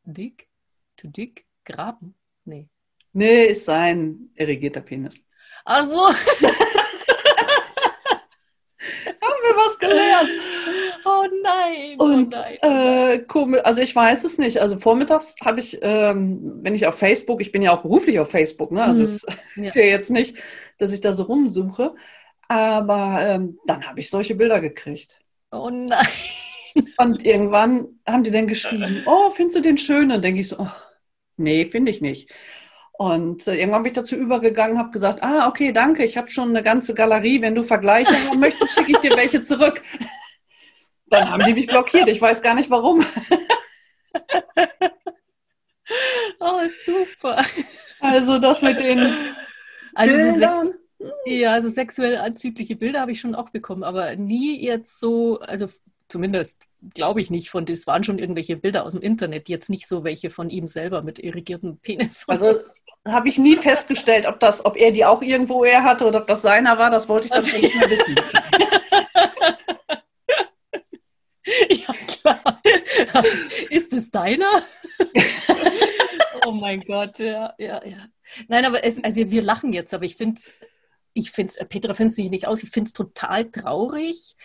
Dick? 0.03 0.47
To 0.95 1.07
dick? 1.07 1.45
Graben? 1.65 2.15
Nee. 2.45 2.69
Nee, 3.13 3.45
ist 3.45 3.65
sein 3.65 4.29
irrigierter 4.35 4.81
Penis. 4.81 5.19
Ach 5.65 5.85
so. 5.85 6.07
Haben 9.21 9.43
wir 9.43 9.55
was 9.55 9.79
gelernt? 9.79 10.29
Oh 11.05 11.25
nein. 11.43 11.95
Oh 11.99 12.03
Und 12.03 12.35
oh 12.35 12.39
nein. 12.39 12.57
Äh, 12.61 13.19
komisch, 13.19 13.61
also 13.63 13.81
ich 13.81 13.95
weiß 13.95 14.23
es 14.23 14.37
nicht. 14.37 14.59
Also 14.59 14.77
vormittags 14.77 15.35
habe 15.43 15.59
ich, 15.59 15.79
ähm, 15.81 16.59
wenn 16.61 16.75
ich 16.75 16.85
auf 16.87 16.95
Facebook, 16.95 17.41
ich 17.41 17.51
bin 17.51 17.61
ja 17.61 17.75
auch 17.75 17.81
beruflich 17.81 18.19
auf 18.19 18.29
Facebook, 18.29 18.71
ne? 18.71 18.83
Also 18.83 18.99
mhm. 18.99 19.05
es 19.05 19.23
ist 19.55 19.75
ja. 19.75 19.83
ja 19.83 19.89
jetzt 19.89 20.09
nicht, 20.09 20.37
dass 20.77 20.91
ich 20.91 21.01
da 21.01 21.13
so 21.13 21.23
rumsuche. 21.23 21.95
Aber 22.47 23.19
ähm, 23.21 23.59
dann 23.65 23.87
habe 23.87 23.99
ich 23.99 24.09
solche 24.09 24.35
Bilder 24.35 24.61
gekriegt. 24.61 25.19
Oh 25.51 25.69
nein. 25.69 26.07
Und 26.97 27.25
irgendwann 27.25 27.99
haben 28.05 28.23
die 28.23 28.31
dann 28.31 28.47
geschrieben, 28.47 29.03
oh, 29.05 29.31
findest 29.31 29.57
du 29.57 29.61
den 29.61 29.77
schön? 29.77 30.09
Dann 30.09 30.21
denke 30.21 30.41
ich 30.41 30.49
so, 30.49 30.57
oh, 30.59 30.71
nee, 31.37 31.65
finde 31.65 31.91
ich 31.91 32.01
nicht. 32.01 32.31
Und 32.97 33.47
äh, 33.47 33.55
irgendwann 33.55 33.83
bin 33.83 33.91
ich 33.91 33.95
dazu 33.95 34.15
übergegangen, 34.15 34.79
habe 34.79 34.89
gesagt, 34.89 35.21
ah, 35.21 35.47
okay, 35.47 35.71
danke, 35.71 36.03
ich 36.03 36.17
habe 36.17 36.29
schon 36.29 36.49
eine 36.49 36.63
ganze 36.63 36.95
Galerie. 36.95 37.41
Wenn 37.41 37.53
du 37.53 37.63
Vergleiche 37.63 38.11
haben 38.27 38.39
möchtest, 38.39 38.73
schicke 38.73 38.93
ich 38.93 38.97
dir 38.97 39.15
welche 39.15 39.43
zurück. 39.43 39.83
Dann 41.09 41.29
haben 41.29 41.45
die 41.45 41.53
mich 41.53 41.67
blockiert. 41.67 42.09
Ich 42.09 42.19
weiß 42.19 42.41
gar 42.41 42.55
nicht 42.55 42.71
warum. 42.71 43.05
oh, 46.39 46.61
super. 46.83 47.45
Also 48.01 48.39
das 48.39 48.63
mit 48.63 48.79
den 48.79 49.13
also 49.93 50.15
Bildern. 50.15 50.73
ja, 51.25 51.53
also 51.53 51.69
sexuell 51.69 52.17
anzügliche 52.17 52.75
Bilder 52.75 53.01
habe 53.01 53.11
ich 53.11 53.21
schon 53.21 53.35
auch 53.35 53.51
bekommen, 53.51 53.83
aber 53.83 54.15
nie 54.15 54.59
jetzt 54.61 54.99
so, 54.99 55.39
also 55.39 55.69
zumindest 56.09 56.63
glaube 56.93 57.21
ich 57.21 57.29
nicht 57.29 57.49
von, 57.49 57.65
das 57.65 57.87
waren 57.87 58.03
schon 58.03 58.19
irgendwelche 58.19 58.57
Bilder 58.57 58.85
aus 58.85 58.93
dem 58.93 59.01
Internet, 59.01 59.49
jetzt 59.49 59.69
nicht 59.69 59.87
so 59.87 60.03
welche 60.03 60.29
von 60.29 60.49
ihm 60.49 60.67
selber 60.67 61.03
mit 61.03 61.19
irrigiertem 61.19 61.77
Penis. 61.79 62.25
Also 62.27 62.53
habe 63.07 63.29
ich 63.29 63.37
nie 63.37 63.55
festgestellt, 63.57 64.25
ob 64.25 64.39
das, 64.39 64.65
ob 64.65 64.75
er 64.77 64.91
die 64.91 65.05
auch 65.05 65.21
irgendwo 65.21 65.63
er 65.63 65.83
hatte 65.83 66.05
oder 66.05 66.21
ob 66.21 66.27
das 66.27 66.41
seiner 66.41 66.77
war, 66.77 66.89
das 66.89 67.07
wollte 67.07 67.27
ich 67.27 67.31
dann 67.31 67.45
schon 67.45 67.61
nicht 67.61 67.75
mehr 67.75 67.89
wissen. 67.89 68.15
ja, 71.87 71.93
klar. 72.07 72.61
Ist 73.69 73.93
es 73.93 74.11
deiner? 74.11 74.61
oh 76.45 76.51
mein 76.51 76.81
Gott, 76.81 77.19
ja, 77.19 77.53
ja, 77.57 77.83
ja. 77.85 78.07
Nein, 78.47 78.65
aber 78.65 78.83
es, 78.83 79.01
also 79.03 79.31
wir 79.31 79.41
lachen 79.41 79.71
jetzt, 79.73 79.93
aber 79.93 80.05
ich 80.05 80.15
finde 80.15 80.41
ich 81.13 81.31
finde 81.31 81.53
es, 81.57 81.67
Petra 81.67 81.93
findet 81.93 82.17
es 82.19 82.29
nicht 82.29 82.47
aus, 82.47 82.61
ich 82.61 82.69
finde 82.69 82.87
es 82.87 82.93
total 82.93 83.49
traurig. 83.49 84.35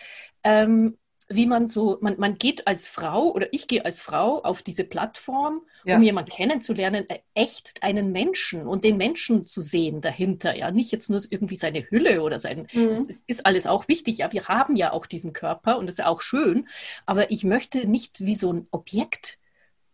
Ähm, 0.43 0.97
wie 1.29 1.45
man 1.45 1.65
so, 1.65 1.97
man, 2.01 2.15
man 2.17 2.37
geht 2.37 2.67
als 2.67 2.87
Frau 2.87 3.31
oder 3.31 3.47
ich 3.51 3.67
gehe 3.67 3.85
als 3.85 3.99
Frau 3.99 4.41
auf 4.41 4.61
diese 4.61 4.83
Plattform, 4.83 5.61
ja. 5.85 5.97
um 5.97 6.03
jemanden 6.03 6.31
kennenzulernen, 6.31 7.09
äh, 7.09 7.19
echt 7.33 7.83
einen 7.83 8.11
Menschen 8.11 8.67
und 8.67 8.83
den 8.83 8.97
Menschen 8.97 9.45
zu 9.45 9.61
sehen 9.61 10.01
dahinter. 10.01 10.55
Ja, 10.55 10.71
nicht 10.71 10.91
jetzt 10.91 11.09
nur 11.09 11.21
irgendwie 11.29 11.55
seine 11.55 11.89
Hülle 11.89 12.21
oder 12.21 12.39
sein, 12.39 12.67
mhm. 12.73 12.89
das 12.89 13.07
ist, 13.07 13.23
ist, 13.27 13.45
alles 13.45 13.67
auch 13.67 13.87
wichtig. 13.87 14.19
Ja, 14.19 14.31
wir 14.31 14.47
haben 14.47 14.75
ja 14.75 14.91
auch 14.91 15.05
diesen 15.05 15.33
Körper 15.33 15.77
und 15.77 15.87
das 15.87 15.95
ist 15.95 15.99
ja 15.99 16.07
auch 16.07 16.21
schön, 16.21 16.67
aber 17.05 17.31
ich 17.31 17.43
möchte 17.43 17.87
nicht 17.87 18.25
wie 18.25 18.35
so 18.35 18.51
ein 18.51 18.67
Objekt 18.71 19.37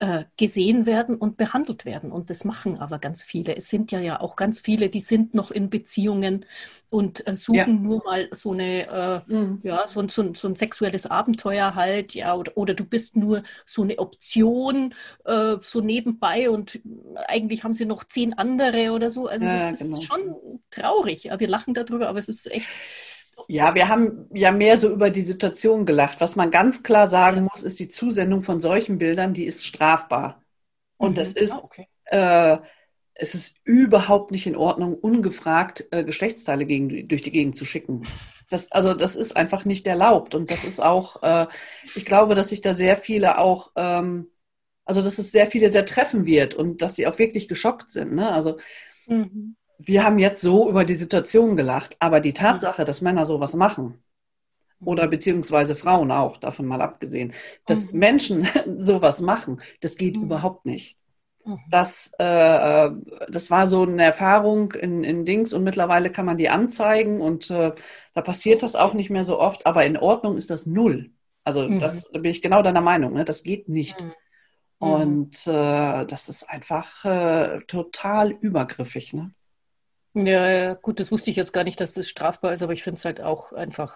äh, 0.01 0.23
gesehen 0.37 0.85
werden 0.85 1.15
und 1.15 1.35
behandelt 1.35 1.83
werden. 1.83 2.11
Und 2.11 2.29
das 2.29 2.45
machen 2.45 2.79
aber 2.79 2.99
ganz 2.99 3.21
viele. 3.21 3.57
Es 3.57 3.67
sind 3.67 3.91
ja 3.91 3.99
ja 3.99 4.21
auch 4.21 4.37
ganz 4.37 4.61
viele, 4.61 4.89
die 4.89 5.01
sind 5.01 5.33
noch 5.33 5.51
in 5.51 5.69
Beziehungen 5.69 6.45
und 6.89 7.27
äh, 7.27 7.35
suchen 7.35 7.57
ja. 7.57 7.67
nur 7.67 8.03
mal 8.05 8.29
so 8.31 8.53
eine, 8.53 8.87
äh, 9.27 9.33
mhm. 9.33 9.59
ja, 9.61 9.87
so, 9.87 10.07
so, 10.07 10.33
so, 10.33 10.47
ein 10.47 10.55
sexuelles 10.55 11.05
Abenteuer 11.05 11.75
halt, 11.75 12.15
ja, 12.15 12.33
oder, 12.33 12.55
oder 12.55 12.73
du 12.73 12.85
bist 12.85 13.17
nur 13.17 13.43
so 13.65 13.83
eine 13.83 13.99
Option 13.99 14.95
äh, 15.25 15.57
so 15.61 15.81
nebenbei 15.81 16.49
und 16.49 16.79
eigentlich 17.27 17.65
haben 17.65 17.73
sie 17.73 17.85
noch 17.85 18.05
zehn 18.05 18.33
andere 18.37 18.91
oder 18.91 19.09
so. 19.09 19.27
Also 19.27 19.45
ja, 19.45 19.53
das 19.53 19.81
ist 19.81 19.89
genau. 19.89 20.01
schon 20.01 20.35
traurig. 20.71 21.25
Ja, 21.25 21.39
wir 21.41 21.49
lachen 21.49 21.73
darüber, 21.73 22.07
aber 22.07 22.19
es 22.19 22.29
ist 22.29 22.49
echt 22.49 22.69
ja, 23.47 23.75
wir 23.75 23.87
haben 23.87 24.27
ja 24.33 24.51
mehr 24.51 24.77
so 24.77 24.89
über 24.89 25.09
die 25.09 25.21
Situation 25.21 25.85
gelacht. 25.85 26.21
Was 26.21 26.35
man 26.35 26.51
ganz 26.51 26.83
klar 26.83 27.07
sagen 27.07 27.47
muss, 27.51 27.63
ist 27.63 27.79
die 27.79 27.87
Zusendung 27.87 28.43
von 28.43 28.61
solchen 28.61 28.97
Bildern, 28.97 29.33
die 29.33 29.45
ist 29.45 29.65
strafbar. 29.65 30.43
Und 30.97 31.11
mhm. 31.11 31.15
das 31.15 31.33
ist, 31.33 31.53
ah, 31.53 31.61
okay. 31.63 31.87
äh, 32.05 32.57
es 33.13 33.35
ist 33.35 33.57
überhaupt 33.63 34.31
nicht 34.31 34.47
in 34.47 34.55
Ordnung, 34.55 34.95
ungefragt 34.95 35.85
äh, 35.91 36.03
Geschlechtsteile 36.03 36.65
gegen, 36.65 37.07
durch 37.07 37.21
die 37.21 37.31
Gegend 37.31 37.55
zu 37.55 37.65
schicken. 37.65 38.03
Das, 38.49 38.71
also 38.71 38.93
das 38.93 39.15
ist 39.15 39.35
einfach 39.35 39.65
nicht 39.65 39.85
erlaubt. 39.87 40.35
Und 40.35 40.51
das 40.51 40.65
ist 40.65 40.81
auch, 40.81 41.21
äh, 41.21 41.47
ich 41.95 42.05
glaube, 42.05 42.35
dass 42.35 42.49
sich 42.49 42.61
da 42.61 42.73
sehr 42.73 42.97
viele 42.97 43.37
auch, 43.37 43.71
ähm, 43.75 44.31
also 44.85 45.01
dass 45.01 45.19
es 45.19 45.31
sehr 45.31 45.47
viele 45.47 45.69
sehr 45.69 45.85
treffen 45.85 46.25
wird 46.25 46.55
und 46.55 46.81
dass 46.81 46.95
sie 46.95 47.05
auch 47.07 47.19
wirklich 47.19 47.47
geschockt 47.47 47.91
sind. 47.91 48.13
Ne? 48.13 48.31
Also 48.31 48.57
mhm 49.05 49.55
wir 49.79 50.03
haben 50.03 50.19
jetzt 50.19 50.41
so 50.41 50.69
über 50.69 50.85
die 50.85 50.95
Situation 50.95 51.55
gelacht, 51.55 51.95
aber 51.99 52.19
die 52.19 52.33
Tatsache, 52.33 52.83
dass 52.85 53.01
Männer 53.01 53.25
sowas 53.25 53.55
machen, 53.55 54.03
oder 54.83 55.07
beziehungsweise 55.07 55.75
Frauen 55.75 56.11
auch, 56.11 56.37
davon 56.37 56.65
mal 56.65 56.81
abgesehen, 56.81 57.33
dass 57.65 57.91
mhm. 57.91 57.99
Menschen 57.99 58.47
sowas 58.79 59.21
machen, 59.21 59.61
das 59.81 59.97
geht 59.97 60.15
mhm. 60.15 60.23
überhaupt 60.23 60.65
nicht. 60.65 60.97
Mhm. 61.45 61.59
Das, 61.69 62.11
äh, 62.17 62.89
das 63.29 63.51
war 63.51 63.67
so 63.67 63.83
eine 63.83 64.03
Erfahrung 64.03 64.73
in, 64.73 65.03
in 65.03 65.25
Dings 65.25 65.53
und 65.53 65.63
mittlerweile 65.63 66.11
kann 66.11 66.25
man 66.25 66.37
die 66.37 66.49
anzeigen 66.49 67.21
und 67.21 67.49
äh, 67.49 67.73
da 68.13 68.21
passiert 68.21 68.63
das 68.63 68.75
auch 68.75 68.93
nicht 68.93 69.09
mehr 69.09 69.25
so 69.25 69.39
oft, 69.39 69.65
aber 69.65 69.85
in 69.85 69.97
Ordnung 69.97 70.37
ist 70.37 70.49
das 70.49 70.65
null. 70.65 71.11
Also 71.43 71.67
mhm. 71.67 71.79
das 71.79 72.09
da 72.11 72.19
bin 72.19 72.31
ich 72.31 72.41
genau 72.41 72.61
deiner 72.61 72.81
Meinung, 72.81 73.13
ne? 73.13 73.25
das 73.25 73.43
geht 73.43 73.69
nicht. 73.69 74.03
Mhm. 74.03 74.13
Und 74.79 75.47
äh, 75.47 76.05
das 76.05 76.29
ist 76.29 76.49
einfach 76.49 77.03
äh, 77.03 77.59
total 77.67 78.31
übergriffig. 78.31 79.13
Ne? 79.13 79.33
Ja, 80.25 80.49
ja, 80.49 80.73
gut, 80.73 80.99
das 80.99 81.11
wusste 81.11 81.29
ich 81.29 81.35
jetzt 81.35 81.53
gar 81.53 81.63
nicht, 81.63 81.79
dass 81.79 81.93
das 81.93 82.09
strafbar 82.09 82.53
ist, 82.53 82.61
aber 82.61 82.73
ich 82.73 82.83
finde 82.83 82.97
es 82.97 83.05
halt 83.05 83.21
auch 83.21 83.53
einfach, 83.53 83.95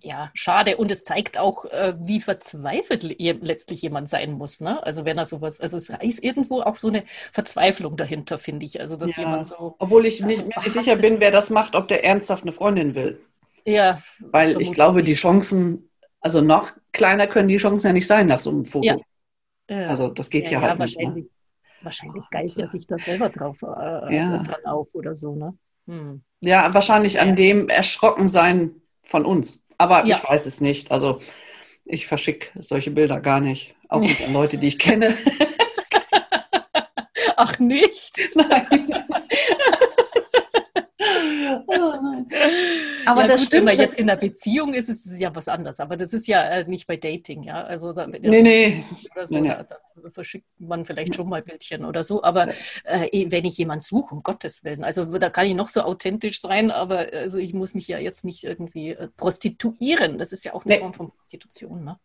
ja, 0.00 0.30
schade. 0.34 0.76
Und 0.76 0.90
es 0.90 1.04
zeigt 1.04 1.38
auch, 1.38 1.64
äh, 1.66 1.94
wie 1.98 2.20
verzweifelt 2.20 3.02
letztlich 3.18 3.82
jemand 3.82 4.08
sein 4.08 4.32
muss, 4.32 4.60
ne? 4.60 4.82
Also 4.84 5.04
wenn 5.04 5.18
er 5.18 5.26
sowas, 5.26 5.60
also 5.60 5.76
es 5.76 5.90
ist 5.90 6.24
irgendwo 6.24 6.62
auch 6.62 6.76
so 6.76 6.88
eine 6.88 7.04
Verzweiflung 7.32 7.96
dahinter, 7.96 8.38
finde 8.38 8.64
ich. 8.64 8.80
Also 8.80 8.96
dass 8.96 9.16
ja. 9.16 9.24
jemand 9.24 9.46
so. 9.46 9.74
Obwohl 9.78 10.06
ich 10.06 10.20
nicht, 10.22 10.46
mir 10.46 10.62
nicht 10.62 10.70
sicher 10.70 10.96
bin, 10.96 11.20
wer 11.20 11.30
das 11.30 11.50
macht, 11.50 11.74
ob 11.74 11.88
der 11.88 12.04
ernsthaft 12.04 12.42
eine 12.42 12.52
Freundin 12.52 12.94
will. 12.94 13.20
Ja. 13.64 14.02
Weil 14.20 14.60
ich 14.60 14.72
glaube, 14.72 15.02
die 15.02 15.14
Chancen, 15.14 15.90
also 16.20 16.40
noch 16.40 16.72
kleiner 16.92 17.26
können 17.26 17.48
die 17.48 17.58
Chancen 17.58 17.88
ja 17.88 17.92
nicht 17.92 18.06
sein 18.06 18.26
nach 18.26 18.40
so 18.40 18.50
einem 18.50 18.64
Foto. 18.64 18.86
Ja. 19.68 19.86
Also 19.86 20.08
das 20.08 20.30
geht 20.30 20.46
ja, 20.46 20.60
ja 20.60 20.68
halt 20.68 20.78
nicht. 20.78 20.98
Ne? 20.98 21.26
Wahrscheinlich 21.82 22.24
geilt 22.30 22.58
er 22.58 22.68
sich 22.68 22.86
da 22.86 22.98
selber 22.98 23.28
drauf 23.28 23.62
äh, 23.62 24.14
ja. 24.14 24.42
dran 24.42 24.66
auf 24.66 24.94
oder 24.94 25.14
so, 25.14 25.34
ne? 25.34 25.56
Hm. 25.86 26.22
Ja, 26.40 26.72
wahrscheinlich 26.74 27.14
ja. 27.14 27.22
an 27.22 27.36
dem 27.36 27.68
Erschrockensein 27.68 28.82
von 29.02 29.24
uns. 29.24 29.62
Aber 29.78 30.06
ja. 30.06 30.16
ich 30.16 30.24
weiß 30.24 30.46
es 30.46 30.60
nicht. 30.60 30.90
Also 30.90 31.20
ich 31.84 32.06
verschicke 32.06 32.48
solche 32.60 32.90
Bilder 32.90 33.20
gar 33.20 33.40
nicht. 33.40 33.74
Auch 33.88 34.00
nicht 34.00 34.26
an 34.26 34.32
Leute, 34.32 34.58
die 34.58 34.68
ich 34.68 34.78
kenne. 34.78 35.16
Ach 37.36 37.58
nicht? 37.58 38.20
Nein. 38.34 39.06
Aber 43.06 43.20
ja, 43.22 43.26
das 43.26 43.40
gut, 43.40 43.46
stimmt. 43.46 43.52
Wenn 43.52 43.64
man 43.64 43.78
jetzt 43.78 43.98
in 43.98 44.10
einer 44.10 44.18
Beziehung 44.18 44.74
ist, 44.74 44.88
ist 44.88 45.06
es 45.06 45.20
ja 45.20 45.34
was 45.34 45.48
anderes. 45.48 45.80
Aber 45.80 45.96
das 45.96 46.12
ist 46.12 46.26
ja 46.26 46.42
äh, 46.42 46.64
nicht 46.64 46.86
bei 46.86 46.96
Dating, 46.96 47.42
ja. 47.42 47.62
Also 47.62 47.92
da, 47.92 48.06
nee, 48.06 48.42
nee. 48.42 48.84
Oder 49.14 49.28
so, 49.28 49.34
nee, 49.36 49.40
nee. 49.42 49.48
Da, 49.48 49.62
da, 49.64 50.10
verschickt 50.10 50.46
man 50.58 50.84
vielleicht 50.84 51.14
schon 51.14 51.28
mal 51.28 51.42
Bildchen 51.42 51.84
oder 51.84 52.02
so. 52.02 52.22
Aber 52.22 52.48
äh, 52.84 53.06
eh, 53.12 53.30
wenn 53.30 53.44
ich 53.44 53.58
jemanden 53.58 53.82
suche, 53.82 54.14
um 54.14 54.22
Gottes 54.22 54.64
Willen, 54.64 54.82
also 54.82 55.04
da 55.04 55.30
kann 55.30 55.46
ich 55.46 55.54
noch 55.54 55.68
so 55.68 55.82
authentisch 55.82 56.40
sein, 56.40 56.70
aber 56.70 57.06
also 57.12 57.38
ich 57.38 57.54
muss 57.54 57.74
mich 57.74 57.86
ja 57.88 57.98
jetzt 57.98 58.24
nicht 58.24 58.44
irgendwie 58.44 58.90
äh, 58.90 59.08
prostituieren. 59.16 60.18
Das 60.18 60.32
ist 60.32 60.44
ja 60.44 60.54
auch 60.54 60.64
eine 60.64 60.74
nee. 60.74 60.80
Form 60.80 60.94
von 60.94 61.10
Prostitution. 61.10 61.84
Ne? 61.84 61.98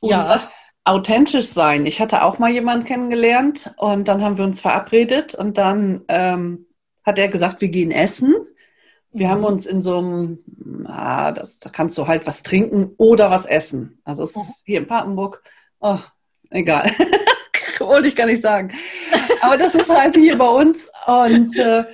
Und 0.00 0.10
ja. 0.10 0.24
Sagst, 0.24 0.50
authentisch 0.84 1.46
sein. 1.46 1.86
Ich 1.86 2.00
hatte 2.00 2.24
auch 2.24 2.38
mal 2.38 2.50
jemanden 2.50 2.84
kennengelernt 2.84 3.74
und 3.76 4.08
dann 4.08 4.22
haben 4.22 4.38
wir 4.38 4.44
uns 4.44 4.60
verabredet 4.60 5.34
und 5.34 5.58
dann 5.58 6.02
ähm, 6.08 6.66
hat 7.04 7.18
er 7.18 7.28
gesagt, 7.28 7.60
wir 7.60 7.68
gehen 7.68 7.90
essen. 7.90 8.34
Wir 9.12 9.26
mhm. 9.26 9.30
haben 9.30 9.44
uns 9.44 9.66
in 9.66 9.82
so 9.82 9.98
einem, 9.98 10.38
ah, 10.86 11.32
das, 11.32 11.58
da 11.58 11.70
kannst 11.70 11.98
du 11.98 12.06
halt 12.06 12.26
was 12.26 12.42
trinken 12.42 12.92
oder 12.96 13.30
was 13.30 13.46
essen. 13.46 14.00
Also 14.04 14.24
es 14.24 14.36
ist 14.36 14.62
hier 14.64 14.78
in 14.78 14.86
Papenburg, 14.86 15.42
oh, 15.80 15.98
egal. 16.50 16.90
Wollte 17.80 18.08
ich 18.08 18.16
gar 18.16 18.26
nicht 18.26 18.42
sagen. 18.42 18.72
Aber 19.40 19.56
das 19.56 19.74
ist 19.74 19.88
halt 19.88 20.14
hier 20.14 20.36
bei 20.36 20.48
uns. 20.48 20.90
Und 21.06 21.56
äh, 21.56 21.84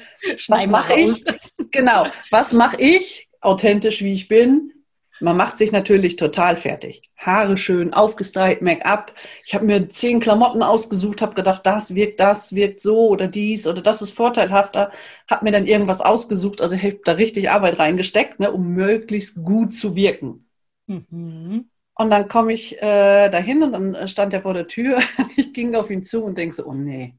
was 0.48 0.66
mache 0.66 0.94
ich? 0.94 1.24
Genau, 1.70 2.06
was 2.30 2.52
mache 2.52 2.80
ich? 2.80 3.28
Authentisch 3.40 4.02
wie 4.02 4.12
ich 4.12 4.26
bin, 4.26 4.72
man 5.20 5.36
macht 5.36 5.58
sich 5.58 5.72
natürlich 5.72 6.16
total 6.16 6.56
fertig. 6.56 7.02
Haare 7.16 7.56
schön, 7.56 7.94
aufgestylt, 7.94 8.62
Make-up. 8.62 9.14
Ich 9.44 9.54
habe 9.54 9.64
mir 9.64 9.88
zehn 9.88 10.20
Klamotten 10.20 10.62
ausgesucht, 10.62 11.22
habe 11.22 11.34
gedacht, 11.34 11.64
das 11.64 11.94
wirkt, 11.94 12.20
das 12.20 12.54
wirkt 12.54 12.80
so 12.80 13.08
oder 13.08 13.28
dies 13.28 13.66
oder 13.66 13.82
das 13.82 14.02
ist 14.02 14.10
vorteilhafter. 14.10 14.90
Habe 15.30 15.44
mir 15.44 15.52
dann 15.52 15.66
irgendwas 15.66 16.00
ausgesucht. 16.00 16.60
Also 16.60 16.76
ich 16.76 16.82
habe 16.82 17.00
da 17.04 17.12
richtig 17.12 17.50
Arbeit 17.50 17.78
reingesteckt, 17.78 18.40
ne, 18.40 18.52
um 18.52 18.68
möglichst 18.68 19.42
gut 19.42 19.74
zu 19.74 19.94
wirken. 19.94 20.48
Mhm. 20.86 21.70
Und 21.98 22.10
dann 22.10 22.28
komme 22.28 22.52
ich 22.52 22.76
äh, 22.82 23.30
dahin 23.30 23.62
und 23.62 23.72
dann 23.72 24.08
stand 24.08 24.34
er 24.34 24.42
vor 24.42 24.54
der 24.54 24.68
Tür. 24.68 25.00
Ich 25.36 25.52
ging 25.52 25.74
auf 25.74 25.90
ihn 25.90 26.02
zu 26.02 26.24
und 26.24 26.36
denke 26.38 26.54
so, 26.54 26.66
oh 26.66 26.74
nee. 26.74 27.14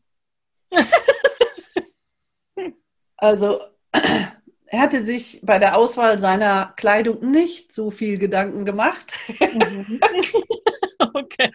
also 3.17 3.61
er 4.69 4.79
hatte 4.79 4.99
sich 4.99 5.39
bei 5.43 5.59
der 5.59 5.77
Auswahl 5.77 6.19
seiner 6.19 6.73
Kleidung 6.75 7.31
nicht 7.31 7.73
so 7.73 7.91
viel 7.91 8.17
Gedanken 8.17 8.65
gemacht. 8.65 9.13
Mhm. 9.39 9.99
okay. 11.13 11.51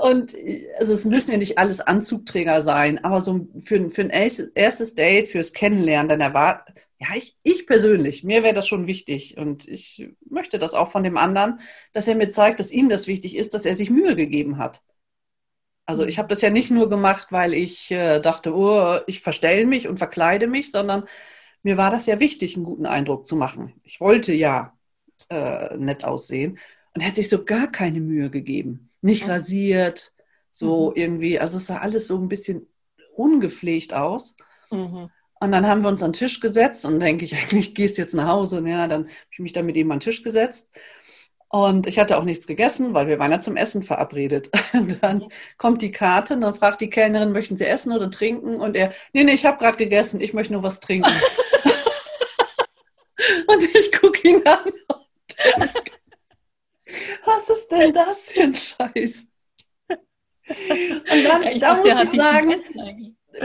Und 0.00 0.36
also 0.78 0.92
es 0.92 1.04
müssen 1.04 1.32
ja 1.32 1.38
nicht 1.38 1.58
alles 1.58 1.80
Anzugträger 1.80 2.62
sein, 2.62 3.04
aber 3.04 3.20
so 3.20 3.48
für, 3.62 3.90
für 3.90 4.02
ein 4.02 4.10
erstes 4.54 4.94
Date, 4.94 5.28
fürs 5.28 5.52
Kennenlernen, 5.52 6.08
dann 6.08 6.20
erwartet, 6.20 6.76
ja, 7.00 7.08
ich, 7.16 7.36
ich 7.42 7.66
persönlich, 7.66 8.24
mir 8.24 8.42
wäre 8.42 8.54
das 8.54 8.68
schon 8.68 8.86
wichtig 8.86 9.36
und 9.38 9.66
ich 9.66 10.10
möchte 10.28 10.58
das 10.58 10.74
auch 10.74 10.90
von 10.90 11.02
dem 11.02 11.16
anderen, 11.16 11.60
dass 11.92 12.06
er 12.06 12.14
mir 12.14 12.30
zeigt, 12.30 12.60
dass 12.60 12.70
ihm 12.70 12.90
das 12.90 13.06
wichtig 13.06 13.36
ist, 13.36 13.54
dass 13.54 13.64
er 13.64 13.74
sich 13.74 13.90
Mühe 13.90 14.14
gegeben 14.16 14.58
hat. 14.58 14.82
Also 15.86 16.04
ich 16.04 16.16
mhm. 16.16 16.18
habe 16.18 16.28
das 16.28 16.42
ja 16.42 16.50
nicht 16.50 16.70
nur 16.70 16.88
gemacht, 16.88 17.28
weil 17.30 17.54
ich 17.54 17.90
äh, 17.90 18.20
dachte, 18.20 18.54
oh, 18.54 19.00
ich 19.06 19.20
verstelle 19.20 19.66
mich 19.66 19.88
und 19.88 19.98
verkleide 19.98 20.46
mich, 20.46 20.70
sondern 20.70 21.04
mir 21.62 21.76
war 21.76 21.90
das 21.90 22.06
ja 22.06 22.20
wichtig, 22.20 22.56
einen 22.56 22.64
guten 22.64 22.86
Eindruck 22.86 23.26
zu 23.26 23.36
machen. 23.36 23.74
Ich 23.84 24.00
wollte 24.00 24.32
ja 24.32 24.76
äh, 25.28 25.76
nett 25.76 26.04
aussehen 26.04 26.58
und 26.94 27.02
er 27.02 27.08
hat 27.08 27.16
sich 27.16 27.28
so 27.28 27.44
gar 27.44 27.70
keine 27.70 28.00
Mühe 28.00 28.30
gegeben. 28.30 28.90
Nicht 29.00 29.24
mhm. 29.24 29.32
rasiert, 29.32 30.12
so 30.50 30.90
mhm. 30.90 30.96
irgendwie, 30.96 31.38
also 31.38 31.58
es 31.58 31.66
sah 31.66 31.78
alles 31.78 32.06
so 32.06 32.18
ein 32.18 32.28
bisschen 32.28 32.66
ungepflegt 33.16 33.94
aus. 33.94 34.36
Mhm. 34.70 35.10
Und 35.42 35.52
dann 35.52 35.66
haben 35.66 35.82
wir 35.82 35.88
uns 35.88 36.02
an 36.02 36.10
den 36.12 36.18
Tisch 36.18 36.40
gesetzt 36.40 36.84
und 36.84 37.00
denke 37.00 37.24
ich, 37.24 37.34
eigentlich 37.42 37.74
gehst 37.74 37.96
du 37.96 38.02
jetzt 38.02 38.14
nach 38.14 38.28
Hause. 38.28 38.58
Und 38.58 38.66
ja, 38.66 38.86
dann 38.88 39.04
habe 39.04 39.14
ich 39.32 39.38
mich 39.38 39.52
dann 39.52 39.66
mit 39.66 39.76
ihm 39.76 39.90
an 39.90 39.98
den 39.98 40.04
Tisch 40.04 40.22
gesetzt. 40.22 40.70
Und 41.52 41.88
ich 41.88 41.98
hatte 41.98 42.16
auch 42.16 42.22
nichts 42.22 42.46
gegessen, 42.46 42.94
weil 42.94 43.08
wir 43.08 43.18
waren 43.18 43.32
ja 43.32 43.40
zum 43.40 43.56
Essen 43.56 43.82
verabredet. 43.82 44.50
Und 44.72 45.02
dann 45.02 45.26
kommt 45.58 45.82
die 45.82 45.90
Karte 45.90 46.34
und 46.34 46.42
dann 46.42 46.54
fragt 46.54 46.80
die 46.80 46.90
Kellnerin, 46.90 47.32
möchten 47.32 47.56
Sie 47.56 47.66
essen 47.66 47.92
oder 47.92 48.08
trinken? 48.08 48.60
Und 48.60 48.76
er, 48.76 48.92
nee, 49.12 49.24
nee, 49.24 49.32
ich 49.32 49.44
habe 49.44 49.58
gerade 49.58 49.76
gegessen, 49.76 50.20
ich 50.20 50.32
möchte 50.32 50.52
nur 50.52 50.62
was 50.62 50.78
trinken. 50.78 51.10
und 53.46 53.74
ich 53.74 53.92
gucke 53.92 54.28
ihn 54.28 54.46
an 54.46 54.64
und 54.64 55.70
was 57.24 57.48
ist 57.48 57.68
denn 57.68 57.92
das 57.92 58.32
für 58.32 58.42
ein 58.42 58.54
Scheiß? 58.54 59.26
Und 60.48 61.24
dann, 61.24 61.42
ja, 61.42 61.58
da 61.58 61.76
muss 61.76 62.12
ich 62.12 62.20
sagen, 62.20 62.54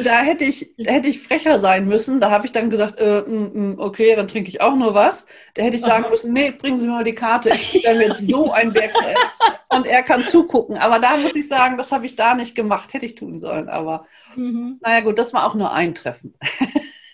da 0.04 0.22
hätte 0.22 0.46
ich, 0.46 0.74
da 0.78 0.94
hätte 0.94 1.08
ich 1.08 1.22
frecher 1.22 1.60
sein 1.60 1.88
müssen. 1.88 2.20
Da 2.20 2.32
habe 2.32 2.46
ich 2.48 2.52
dann 2.52 2.72
gesagt, 2.72 3.00
äh, 3.00 3.22
mm, 3.22 3.74
mm, 3.74 3.80
okay, 3.80 4.16
dann 4.16 4.28
trinke 4.28 4.50
ich 4.50 4.62
auch 4.62 4.76
nur 4.76 4.96
was. 4.96 5.28
Da 5.54 5.62
hätte 5.62 5.78
ich 5.78 5.84
sagen 5.84 6.10
müssen, 6.10 6.34
nee, 6.34 6.52
bringen 6.52 6.80
Sie 6.80 6.88
mir 6.88 6.94
mal 6.94 7.04
die 7.04 7.14
Karte. 7.14 7.50
Ich 7.50 7.84
dann 7.84 8.02
jetzt 8.02 8.28
so 8.28 8.52
ein 8.52 8.74
Berg 8.74 8.94
und 9.70 9.86
er 9.86 10.02
kann 10.02 10.24
zugucken. 10.24 10.78
Aber 10.78 10.98
da 11.00 11.18
muss 11.18 11.36
ich 11.36 11.48
sagen, 11.48 11.78
das 11.78 11.92
habe 11.92 12.06
ich 12.08 12.16
da 12.16 12.34
nicht 12.34 12.56
gemacht. 12.56 12.94
Hätte 12.94 13.06
ich 13.06 13.16
tun 13.16 13.38
sollen. 13.38 13.70
Aber 13.70 14.04
mhm. 14.36 14.80
naja 14.82 15.02
gut, 15.02 15.20
das 15.20 15.34
war 15.34 15.46
auch 15.46 15.54
nur 15.54 15.72
ein 15.72 15.94
Treffen. 15.94 16.34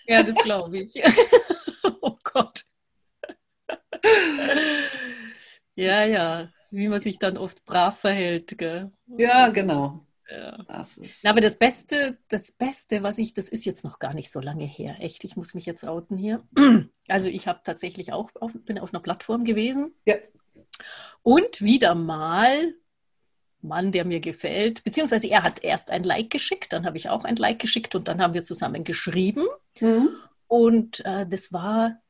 Ja, 0.06 0.22
das 0.22 0.36
glaube 0.36 0.78
ich. 0.78 0.94
Gott. 2.32 2.64
Ja, 5.74 6.04
ja, 6.04 6.48
wie 6.70 6.88
man 6.88 7.00
sich 7.00 7.18
dann 7.18 7.36
oft 7.36 7.64
brav 7.64 7.98
verhält. 7.98 8.58
Gell? 8.58 8.92
Ja, 9.06 9.48
genau. 9.48 10.06
Ja. 10.30 10.62
Das 10.68 10.96
ist 10.96 11.26
Aber 11.26 11.40
das 11.40 11.58
Beste, 11.58 12.18
das 12.28 12.52
Beste, 12.52 13.02
was 13.02 13.18
ich, 13.18 13.34
das 13.34 13.48
ist 13.48 13.64
jetzt 13.64 13.84
noch 13.84 13.98
gar 13.98 14.14
nicht 14.14 14.30
so 14.30 14.40
lange 14.40 14.64
her. 14.64 14.96
Echt, 15.00 15.24
ich 15.24 15.36
muss 15.36 15.54
mich 15.54 15.66
jetzt 15.66 15.86
outen 15.86 16.16
hier. 16.16 16.46
Also 17.08 17.28
ich 17.28 17.48
habe 17.48 17.60
tatsächlich 17.64 18.12
auch, 18.12 18.30
auf, 18.40 18.52
bin 18.54 18.78
auf 18.78 18.94
einer 18.94 19.02
Plattform 19.02 19.44
gewesen. 19.44 19.92
Ja. 20.06 20.14
Und 21.22 21.60
wieder 21.60 21.94
mal 21.94 22.74
Mann, 23.60 23.92
der 23.92 24.04
mir 24.04 24.20
gefällt, 24.20 24.82
beziehungsweise 24.84 25.28
er 25.28 25.42
hat 25.42 25.62
erst 25.62 25.90
ein 25.90 26.04
Like 26.04 26.30
geschickt, 26.30 26.72
dann 26.72 26.84
habe 26.84 26.96
ich 26.96 27.08
auch 27.08 27.24
ein 27.24 27.36
Like 27.36 27.60
geschickt 27.60 27.94
und 27.94 28.08
dann 28.08 28.20
haben 28.20 28.34
wir 28.34 28.44
zusammen 28.44 28.84
geschrieben. 28.84 29.46
Mhm. 29.80 30.10
Und 30.48 31.04
äh, 31.04 31.26
das 31.26 31.52
war 31.52 32.01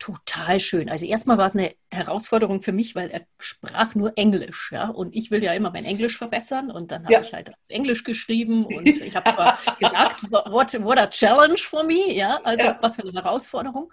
total 0.00 0.58
schön. 0.58 0.88
Also 0.88 1.06
erstmal 1.06 1.38
war 1.38 1.46
es 1.46 1.54
eine 1.54 1.74
Herausforderung 1.90 2.62
für 2.62 2.72
mich, 2.72 2.96
weil 2.96 3.10
er 3.10 3.20
sprach 3.38 3.94
nur 3.94 4.12
Englisch, 4.16 4.72
ja. 4.72 4.88
Und 4.88 5.14
ich 5.14 5.30
will 5.30 5.44
ja 5.44 5.52
immer 5.52 5.70
mein 5.70 5.84
Englisch 5.84 6.18
verbessern 6.18 6.70
und 6.70 6.90
dann 6.90 7.04
habe 7.04 7.12
ja. 7.12 7.20
ich 7.20 7.32
halt 7.32 7.50
auf 7.50 7.68
Englisch 7.68 8.02
geschrieben 8.02 8.64
und 8.64 8.86
ich 8.86 9.14
habe 9.14 9.26
aber 9.26 9.58
gesagt, 9.78 10.22
what, 10.32 10.82
what 10.82 10.98
a 10.98 11.06
challenge 11.06 11.58
for 11.58 11.84
me, 11.84 12.12
ja. 12.12 12.40
Also 12.42 12.64
ja. 12.64 12.78
was 12.80 12.96
für 12.96 13.02
eine 13.02 13.12
Herausforderung. 13.12 13.92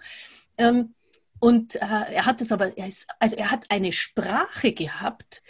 Ähm, 0.56 0.94
und 1.40 1.76
äh, 1.76 1.78
er 1.80 2.26
hat 2.26 2.40
es 2.40 2.50
aber, 2.50 2.76
er 2.76 2.88
ist, 2.88 3.06
also 3.20 3.36
er 3.36 3.50
hat 3.50 3.66
eine 3.68 3.92
Sprache 3.92 4.72
gehabt, 4.72 5.42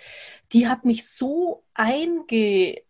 die 0.53 0.69
hat 0.69 0.85
mich 0.85 1.09
so 1.09 1.65
einge 1.73 2.83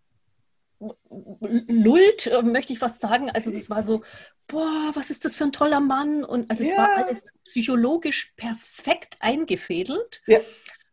lullt, 1.10 2.26
äh, 2.26 2.42
möchte 2.42 2.72
ich 2.72 2.78
fast 2.78 3.00
sagen. 3.00 3.30
Also 3.30 3.50
das 3.50 3.68
war 3.68 3.82
so, 3.82 4.02
boah, 4.48 4.90
was 4.94 5.10
ist 5.10 5.24
das 5.24 5.36
für 5.36 5.44
ein 5.44 5.52
toller 5.52 5.80
Mann? 5.80 6.24
Und 6.24 6.50
also 6.50 6.62
es 6.62 6.70
ja. 6.70 6.78
war 6.78 6.96
alles 6.96 7.32
psychologisch 7.44 8.32
perfekt 8.36 9.16
eingefädelt. 9.20 10.22
Ja. 10.26 10.40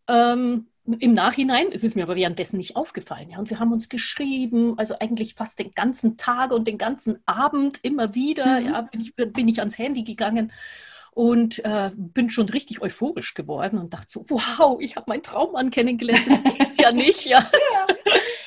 Ähm, 0.08 0.68
Im 1.00 1.14
Nachhinein, 1.14 1.72
es 1.72 1.84
ist 1.84 1.96
mir 1.96 2.04
aber 2.04 2.16
währenddessen 2.16 2.58
nicht 2.58 2.76
aufgefallen. 2.76 3.32
Ja, 3.32 3.40
und 3.40 3.50
wir 3.50 3.60
haben 3.60 3.72
uns 3.72 3.90
geschrieben, 3.90 4.78
also 4.78 4.96
eigentlich 5.00 5.34
fast 5.34 5.58
den 5.58 5.72
ganzen 5.72 6.18
Tag 6.18 6.52
und 6.52 6.68
den 6.68 6.78
ganzen 6.78 7.20
Abend 7.26 7.80
immer 7.84 8.14
wieder. 8.14 8.60
Mhm. 8.60 8.68
Ja, 8.68 8.82
bin 8.82 9.02
ich, 9.02 9.16
bin 9.16 9.48
ich 9.48 9.60
ans 9.60 9.80
Handy 9.80 10.04
gegangen 10.04 10.52
und 11.12 11.64
äh, 11.64 11.92
bin 11.96 12.30
schon 12.30 12.50
richtig 12.50 12.82
euphorisch 12.82 13.34
geworden 13.34 13.80
und 13.80 13.94
dachte 13.94 14.08
so, 14.10 14.26
wow, 14.28 14.78
ich 14.82 14.98
habe 14.98 15.10
meinen 15.10 15.24
Traummann 15.24 15.72
kennengelernt, 15.72 16.28
das 16.28 16.54
geht's 16.54 16.78
ja 16.78 16.92
nicht. 16.92 17.26
Ja. 17.26 17.40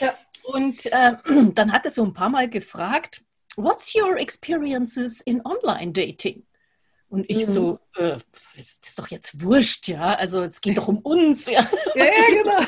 ja. 0.01 0.07
ja. 0.07 0.15
Und 0.53 0.87
äh, 0.87 1.17
dann 1.55 1.73
hat 1.73 1.87
er 1.87 1.91
so 1.91 2.05
ein 2.05 2.13
paar 2.13 2.29
Mal 2.29 2.49
gefragt, 2.49 3.23
what's 3.59 3.95
your 3.95 4.17
experiences 4.17 5.21
in 5.21 5.43
online 5.45 5.93
dating? 5.93 6.45
Und 7.11 7.25
ich 7.31 7.47
mhm. 7.47 7.51
so, 7.51 7.79
äh, 7.97 8.19
das 8.55 8.81
ist 8.85 8.99
doch 8.99 9.09
jetzt 9.09 9.43
wurscht, 9.43 9.89
ja. 9.89 10.15
Also 10.15 10.43
es 10.43 10.61
geht 10.61 10.77
doch 10.77 10.89
um 10.89 10.99
uns, 10.99 11.47
ja. 11.47 11.67
ja, 11.95 12.05
ja 12.05 12.43
genau. 12.43 12.67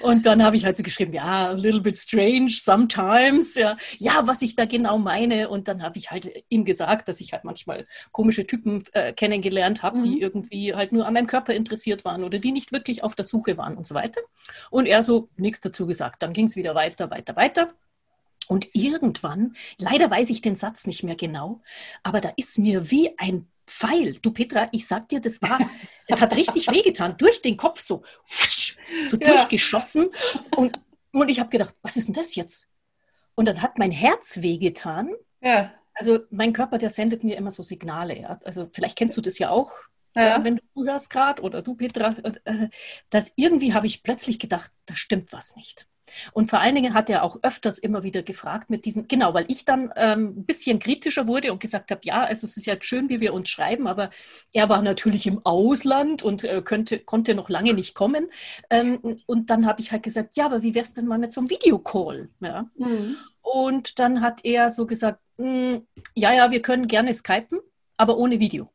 Und 0.00 0.26
dann 0.26 0.42
habe 0.42 0.56
ich 0.56 0.64
halt 0.64 0.76
so 0.76 0.82
geschrieben, 0.82 1.12
ja, 1.12 1.50
a 1.50 1.52
little 1.52 1.80
bit 1.80 1.96
strange 1.96 2.50
sometimes, 2.50 3.54
ja. 3.54 3.76
Ja, 3.98 4.26
was 4.26 4.42
ich 4.42 4.56
da 4.56 4.64
genau 4.64 4.98
meine. 4.98 5.48
Und 5.48 5.68
dann 5.68 5.84
habe 5.84 5.98
ich 5.98 6.10
halt 6.10 6.32
ihm 6.48 6.64
gesagt, 6.64 7.08
dass 7.08 7.20
ich 7.20 7.32
halt 7.32 7.44
manchmal 7.44 7.86
komische 8.10 8.44
Typen 8.44 8.82
äh, 8.92 9.12
kennengelernt 9.12 9.84
habe, 9.84 9.98
mhm. 9.98 10.02
die 10.02 10.20
irgendwie 10.20 10.74
halt 10.74 10.90
nur 10.90 11.06
an 11.06 11.14
meinem 11.14 11.28
Körper 11.28 11.54
interessiert 11.54 12.04
waren 12.04 12.24
oder 12.24 12.40
die 12.40 12.50
nicht 12.50 12.72
wirklich 12.72 13.04
auf 13.04 13.14
der 13.14 13.24
Suche 13.24 13.56
waren 13.56 13.76
und 13.76 13.86
so 13.86 13.94
weiter. 13.94 14.20
Und 14.70 14.86
er 14.86 15.04
so 15.04 15.28
nichts 15.36 15.60
dazu 15.60 15.86
gesagt. 15.86 16.24
Dann 16.24 16.32
ging 16.32 16.46
es 16.46 16.56
wieder 16.56 16.74
weiter, 16.74 17.08
weiter, 17.10 17.36
weiter. 17.36 17.72
Und 18.50 18.68
irgendwann, 18.72 19.54
leider 19.78 20.10
weiß 20.10 20.28
ich 20.30 20.42
den 20.42 20.56
Satz 20.56 20.88
nicht 20.88 21.04
mehr 21.04 21.14
genau, 21.14 21.62
aber 22.02 22.20
da 22.20 22.32
ist 22.36 22.58
mir 22.58 22.90
wie 22.90 23.16
ein 23.16 23.48
Pfeil, 23.64 24.18
du 24.22 24.32
Petra, 24.32 24.68
ich 24.72 24.88
sag 24.88 25.08
dir, 25.08 25.20
das 25.20 25.40
war, 25.40 25.70
das 26.08 26.20
hat 26.20 26.34
richtig 26.34 26.66
wehgetan, 26.74 27.16
durch 27.16 27.42
den 27.42 27.56
Kopf 27.56 27.78
so, 27.78 28.02
so 29.06 29.16
ja. 29.18 29.24
durchgeschossen. 29.24 30.10
Und, 30.56 30.80
und 31.12 31.28
ich 31.28 31.38
habe 31.38 31.48
gedacht, 31.48 31.76
was 31.82 31.96
ist 31.96 32.08
denn 32.08 32.14
das 32.14 32.34
jetzt? 32.34 32.68
Und 33.36 33.46
dann 33.46 33.62
hat 33.62 33.78
mein 33.78 33.92
Herz 33.92 34.42
wehgetan. 34.42 35.14
Ja. 35.40 35.72
Also 35.94 36.18
mein 36.30 36.52
Körper, 36.52 36.78
der 36.78 36.90
sendet 36.90 37.22
mir 37.22 37.36
immer 37.36 37.52
so 37.52 37.62
Signale. 37.62 38.18
Ja? 38.18 38.40
Also 38.42 38.68
vielleicht 38.72 38.98
kennst 38.98 39.16
du 39.16 39.20
das 39.20 39.38
ja 39.38 39.50
auch, 39.50 39.70
ja. 40.16 40.42
wenn 40.42 40.56
du 40.56 40.84
hörst 40.84 41.08
gerade 41.08 41.40
oder 41.42 41.62
du 41.62 41.76
Petra, 41.76 42.16
äh, 42.42 42.68
dass 43.10 43.32
irgendwie 43.36 43.74
habe 43.74 43.86
ich 43.86 44.02
plötzlich 44.02 44.40
gedacht, 44.40 44.72
da 44.86 44.94
stimmt 44.96 45.32
was 45.32 45.54
nicht. 45.54 45.86
Und 46.32 46.50
vor 46.50 46.60
allen 46.60 46.74
Dingen 46.74 46.94
hat 46.94 47.10
er 47.10 47.22
auch 47.22 47.38
öfters 47.42 47.78
immer 47.78 48.02
wieder 48.02 48.22
gefragt 48.22 48.70
mit 48.70 48.84
diesen, 48.84 49.08
genau, 49.08 49.34
weil 49.34 49.44
ich 49.48 49.64
dann 49.64 49.92
ähm, 49.96 50.34
ein 50.38 50.44
bisschen 50.44 50.78
kritischer 50.78 51.28
wurde 51.28 51.52
und 51.52 51.60
gesagt 51.60 51.90
habe, 51.90 52.00
ja, 52.04 52.22
also 52.22 52.46
es 52.46 52.56
ist 52.56 52.66
ja 52.66 52.76
schön, 52.80 53.08
wie 53.08 53.20
wir 53.20 53.34
uns 53.34 53.48
schreiben, 53.48 53.86
aber 53.86 54.10
er 54.52 54.68
war 54.68 54.82
natürlich 54.82 55.26
im 55.26 55.44
Ausland 55.44 56.22
und 56.22 56.44
äh, 56.44 56.62
könnte, 56.62 56.98
konnte 56.98 57.34
noch 57.34 57.48
lange 57.48 57.74
nicht 57.74 57.94
kommen. 57.94 58.30
Ähm, 58.70 59.20
und 59.26 59.50
dann 59.50 59.66
habe 59.66 59.80
ich 59.80 59.92
halt 59.92 60.02
gesagt, 60.02 60.36
ja, 60.36 60.46
aber 60.46 60.62
wie 60.62 60.74
wäre 60.74 60.84
es 60.84 60.92
denn 60.92 61.06
mal 61.06 61.18
mit 61.18 61.32
so 61.32 61.40
einem 61.40 61.50
Videocall? 61.50 62.28
Ja? 62.40 62.66
Mhm. 62.76 63.16
Und 63.42 63.98
dann 63.98 64.20
hat 64.20 64.44
er 64.44 64.70
so 64.70 64.86
gesagt, 64.86 65.20
hm, 65.38 65.86
ja, 66.14 66.32
ja, 66.32 66.50
wir 66.50 66.62
können 66.62 66.86
gerne 66.86 67.14
skypen, 67.14 67.60
aber 67.96 68.16
ohne 68.16 68.38
Video. 68.38 68.70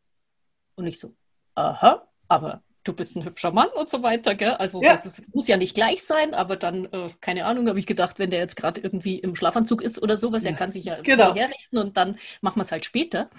Und 0.75 0.87
ich 0.87 0.99
so, 0.99 1.13
aha, 1.55 2.07
aber 2.27 2.61
du 2.85 2.93
bist 2.93 3.17
ein 3.17 3.25
hübscher 3.25 3.51
Mann 3.51 3.67
und 3.75 3.89
so 3.89 4.01
weiter. 4.03 4.35
Gell? 4.35 4.51
Also 4.51 4.81
ja. 4.81 4.95
das 4.95 5.05
ist, 5.05 5.35
muss 5.35 5.47
ja 5.47 5.57
nicht 5.57 5.75
gleich 5.75 6.03
sein, 6.03 6.33
aber 6.33 6.55
dann, 6.55 6.85
äh, 6.85 7.09
keine 7.19 7.45
Ahnung, 7.45 7.67
habe 7.67 7.79
ich 7.79 7.85
gedacht, 7.85 8.19
wenn 8.19 8.29
der 8.29 8.39
jetzt 8.39 8.55
gerade 8.55 8.79
irgendwie 8.79 9.19
im 9.19 9.35
Schlafanzug 9.35 9.81
ist 9.81 10.01
oder 10.01 10.15
sowas, 10.15 10.43
ja. 10.43 10.51
er 10.51 10.55
kann 10.55 10.71
sich 10.71 10.85
ja 10.85 11.01
genau. 11.01 11.35
herrichten 11.35 11.77
und 11.77 11.97
dann 11.97 12.17
machen 12.41 12.57
wir 12.57 12.63
es 12.63 12.71
halt 12.71 12.85
später. 12.85 13.29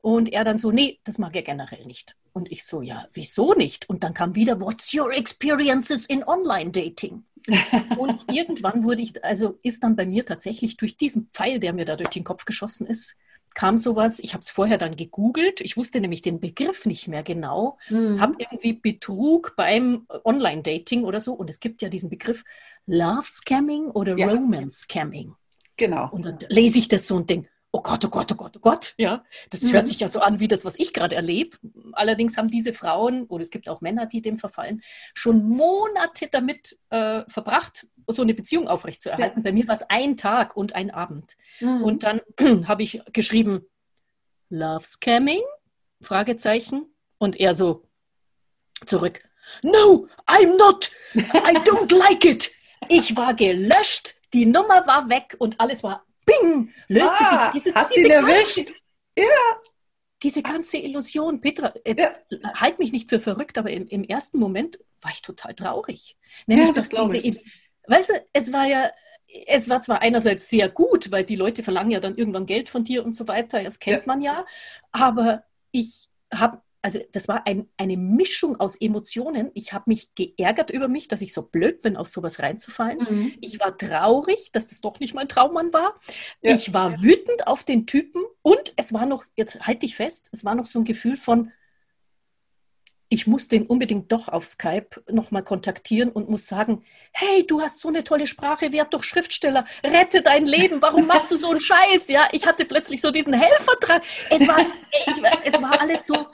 Und 0.00 0.32
er 0.32 0.44
dann 0.44 0.58
so, 0.58 0.70
nee, 0.70 1.00
das 1.04 1.18
mag 1.18 1.34
er 1.34 1.42
generell 1.42 1.84
nicht. 1.86 2.14
Und 2.32 2.52
ich 2.52 2.64
so, 2.64 2.82
ja, 2.82 3.06
wieso 3.12 3.54
nicht? 3.54 3.88
Und 3.88 4.04
dann 4.04 4.12
kam 4.12 4.34
wieder, 4.34 4.60
what's 4.60 4.92
your 4.94 5.12
experiences 5.12 6.06
in 6.06 6.24
Online-Dating? 6.24 7.24
und 7.98 8.24
irgendwann 8.32 8.84
wurde 8.84 9.02
ich, 9.02 9.24
also 9.24 9.58
ist 9.62 9.82
dann 9.82 9.96
bei 9.96 10.06
mir 10.06 10.24
tatsächlich 10.24 10.76
durch 10.76 10.96
diesen 10.96 11.28
Pfeil, 11.32 11.58
der 11.58 11.72
mir 11.72 11.84
da 11.84 11.96
durch 11.96 12.10
den 12.10 12.24
Kopf 12.24 12.44
geschossen 12.44 12.86
ist, 12.86 13.16
kam 13.54 13.78
sowas, 13.78 14.18
ich 14.18 14.34
habe 14.34 14.42
es 14.42 14.50
vorher 14.50 14.78
dann 14.78 14.96
gegoogelt, 14.96 15.60
ich 15.60 15.76
wusste 15.76 16.00
nämlich 16.00 16.22
den 16.22 16.40
Begriff 16.40 16.86
nicht 16.86 17.08
mehr 17.08 17.22
genau, 17.22 17.78
mhm. 17.88 18.20
habe 18.20 18.34
irgendwie 18.38 18.74
Betrug 18.74 19.54
beim 19.56 20.06
Online-Dating 20.24 21.04
oder 21.04 21.20
so 21.20 21.32
und 21.34 21.48
es 21.48 21.60
gibt 21.60 21.82
ja 21.82 21.88
diesen 21.88 22.10
Begriff 22.10 22.44
Love 22.86 23.26
Scamming 23.26 23.86
oder 23.86 24.16
ja. 24.18 24.28
Romance 24.28 24.80
Scamming. 24.80 25.34
Genau. 25.76 26.08
Und 26.10 26.24
dann 26.24 26.38
lese 26.48 26.78
ich 26.78 26.88
das 26.88 27.06
so 27.06 27.16
und 27.16 27.30
denke, 27.30 27.48
oh 27.74 27.82
Gott, 27.82 28.04
oh 28.04 28.08
Gott, 28.08 28.30
oh 28.30 28.36
Gott, 28.36 28.56
oh 28.56 28.60
Gott, 28.60 28.94
ja, 28.98 29.24
das 29.50 29.62
mhm. 29.62 29.72
hört 29.72 29.88
sich 29.88 29.98
ja 29.98 30.06
so 30.06 30.20
an 30.20 30.38
wie 30.38 30.46
das, 30.46 30.64
was 30.64 30.78
ich 30.78 30.92
gerade 30.92 31.16
erlebe. 31.16 31.56
Allerdings 31.92 32.36
haben 32.36 32.48
diese 32.48 32.72
Frauen, 32.72 33.24
oder 33.24 33.42
es 33.42 33.50
gibt 33.50 33.68
auch 33.68 33.80
Männer, 33.80 34.06
die 34.06 34.22
dem 34.22 34.38
verfallen, 34.38 34.80
schon 35.12 35.44
Monate 35.48 36.28
damit 36.30 36.78
äh, 36.90 37.22
verbracht, 37.26 37.88
so 38.08 38.22
eine 38.22 38.34
Beziehung 38.34 38.68
aufrechtzuerhalten. 38.68 39.40
Ja. 39.40 39.42
Bei 39.42 39.52
mir 39.52 39.66
war 39.68 39.74
es 39.74 39.82
ein 39.88 40.16
Tag 40.16 40.56
und 40.56 40.74
ein 40.74 40.90
Abend. 40.90 41.36
Mhm. 41.60 41.82
Und 41.82 42.02
dann 42.02 42.20
habe 42.68 42.82
ich 42.82 43.00
geschrieben, 43.12 43.66
Love 44.48 44.84
Scamming? 44.84 45.42
Fragezeichen. 46.00 46.94
Und 47.18 47.40
er 47.40 47.54
so 47.54 47.88
zurück, 48.86 49.22
No, 49.62 50.08
I'm 50.26 50.56
not. 50.56 50.90
I 51.14 51.54
don't 51.64 51.94
like 51.96 52.24
it. 52.24 52.50
Ich 52.88 53.16
war 53.16 53.34
gelöscht, 53.34 54.14
die 54.32 54.46
Nummer 54.46 54.86
war 54.86 55.08
weg 55.08 55.36
und 55.38 55.58
alles 55.60 55.82
war 55.82 56.04
bing, 56.26 56.72
löste 56.88 57.16
ah, 57.20 57.52
sich 57.52 57.62
dieses, 57.62 57.74
hast 57.74 57.94
diese, 57.94 58.06
ihn 58.06 58.12
erwischt? 58.12 58.72
ja. 59.16 59.24
diese 60.22 60.42
ganze 60.42 60.78
Illusion. 60.78 61.40
Petra, 61.40 61.72
jetzt 61.84 62.22
ja. 62.30 62.52
halt 62.54 62.78
mich 62.78 62.92
nicht 62.92 63.08
für 63.08 63.20
verrückt, 63.20 63.58
aber 63.58 63.70
im, 63.70 63.86
im, 63.88 64.04
ersten 64.04 64.38
Moment 64.38 64.78
war 65.00 65.12
ich 65.12 65.22
total 65.22 65.54
traurig. 65.54 66.16
Nämlich, 66.46 66.68
ja, 66.68 66.74
das 66.74 66.88
dass 66.88 67.10
diese, 67.10 67.40
weißt 67.86 68.10
du, 68.10 68.12
es 68.32 68.52
war 68.52 68.66
ja, 68.66 68.90
es 69.46 69.68
war 69.68 69.80
zwar 69.80 70.02
einerseits 70.02 70.48
sehr 70.48 70.68
gut, 70.68 71.10
weil 71.10 71.24
die 71.24 71.36
Leute 71.36 71.62
verlangen 71.62 71.90
ja 71.90 72.00
dann 72.00 72.16
irgendwann 72.16 72.46
Geld 72.46 72.68
von 72.68 72.84
dir 72.84 73.04
und 73.04 73.14
so 73.14 73.28
weiter, 73.28 73.62
das 73.62 73.78
kennt 73.78 74.06
ja. 74.06 74.06
man 74.06 74.20
ja, 74.20 74.44
aber 74.92 75.44
ich 75.70 76.08
habe 76.32 76.60
also 76.84 77.00
das 77.12 77.28
war 77.28 77.46
ein, 77.46 77.66
eine 77.78 77.96
Mischung 77.96 78.60
aus 78.60 78.76
Emotionen. 78.76 79.50
Ich 79.54 79.72
habe 79.72 79.84
mich 79.86 80.14
geärgert 80.14 80.70
über 80.70 80.86
mich, 80.86 81.08
dass 81.08 81.22
ich 81.22 81.32
so 81.32 81.40
blöd 81.40 81.80
bin, 81.80 81.96
auf 81.96 82.10
sowas 82.10 82.40
reinzufallen. 82.40 82.98
Mhm. 82.98 83.32
Ich 83.40 83.58
war 83.58 83.78
traurig, 83.78 84.52
dass 84.52 84.66
das 84.66 84.82
doch 84.82 85.00
nicht 85.00 85.14
mein 85.14 85.26
Traummann 85.26 85.72
war. 85.72 85.98
Ja. 86.42 86.54
Ich 86.54 86.74
war 86.74 87.02
wütend 87.02 87.46
auf 87.46 87.64
den 87.64 87.86
Typen 87.86 88.22
und 88.42 88.74
es 88.76 88.92
war 88.92 89.06
noch, 89.06 89.24
jetzt 89.34 89.66
halte 89.66 89.86
ich 89.86 89.96
fest, 89.96 90.28
es 90.32 90.44
war 90.44 90.54
noch 90.54 90.66
so 90.66 90.78
ein 90.78 90.84
Gefühl 90.84 91.16
von, 91.16 91.52
ich 93.14 93.28
muss 93.28 93.46
den 93.46 93.64
unbedingt 93.64 94.10
doch 94.10 94.28
auf 94.28 94.44
Skype 94.44 95.00
nochmal 95.08 95.44
kontaktieren 95.44 96.10
und 96.10 96.28
muss 96.28 96.48
sagen, 96.48 96.82
hey, 97.12 97.46
du 97.46 97.60
hast 97.60 97.78
so 97.78 97.86
eine 97.86 98.02
tolle 98.02 98.26
Sprache, 98.26 98.72
werd 98.72 98.92
doch 98.92 99.04
Schriftsteller, 99.04 99.64
rette 99.84 100.20
dein 100.20 100.46
Leben, 100.46 100.82
warum 100.82 101.06
machst 101.06 101.30
du 101.30 101.36
so 101.36 101.50
einen 101.50 101.60
Scheiß? 101.60 102.08
Ja, 102.08 102.26
ich 102.32 102.44
hatte 102.44 102.64
plötzlich 102.64 103.00
so 103.00 103.12
diesen 103.12 103.32
Helferdrang. 103.32 104.00
Es 104.30 104.48
war, 104.48 104.58
ich, 105.06 105.22
es 105.44 105.62
war 105.62 105.80
alles 105.80 106.08
so, 106.08 106.26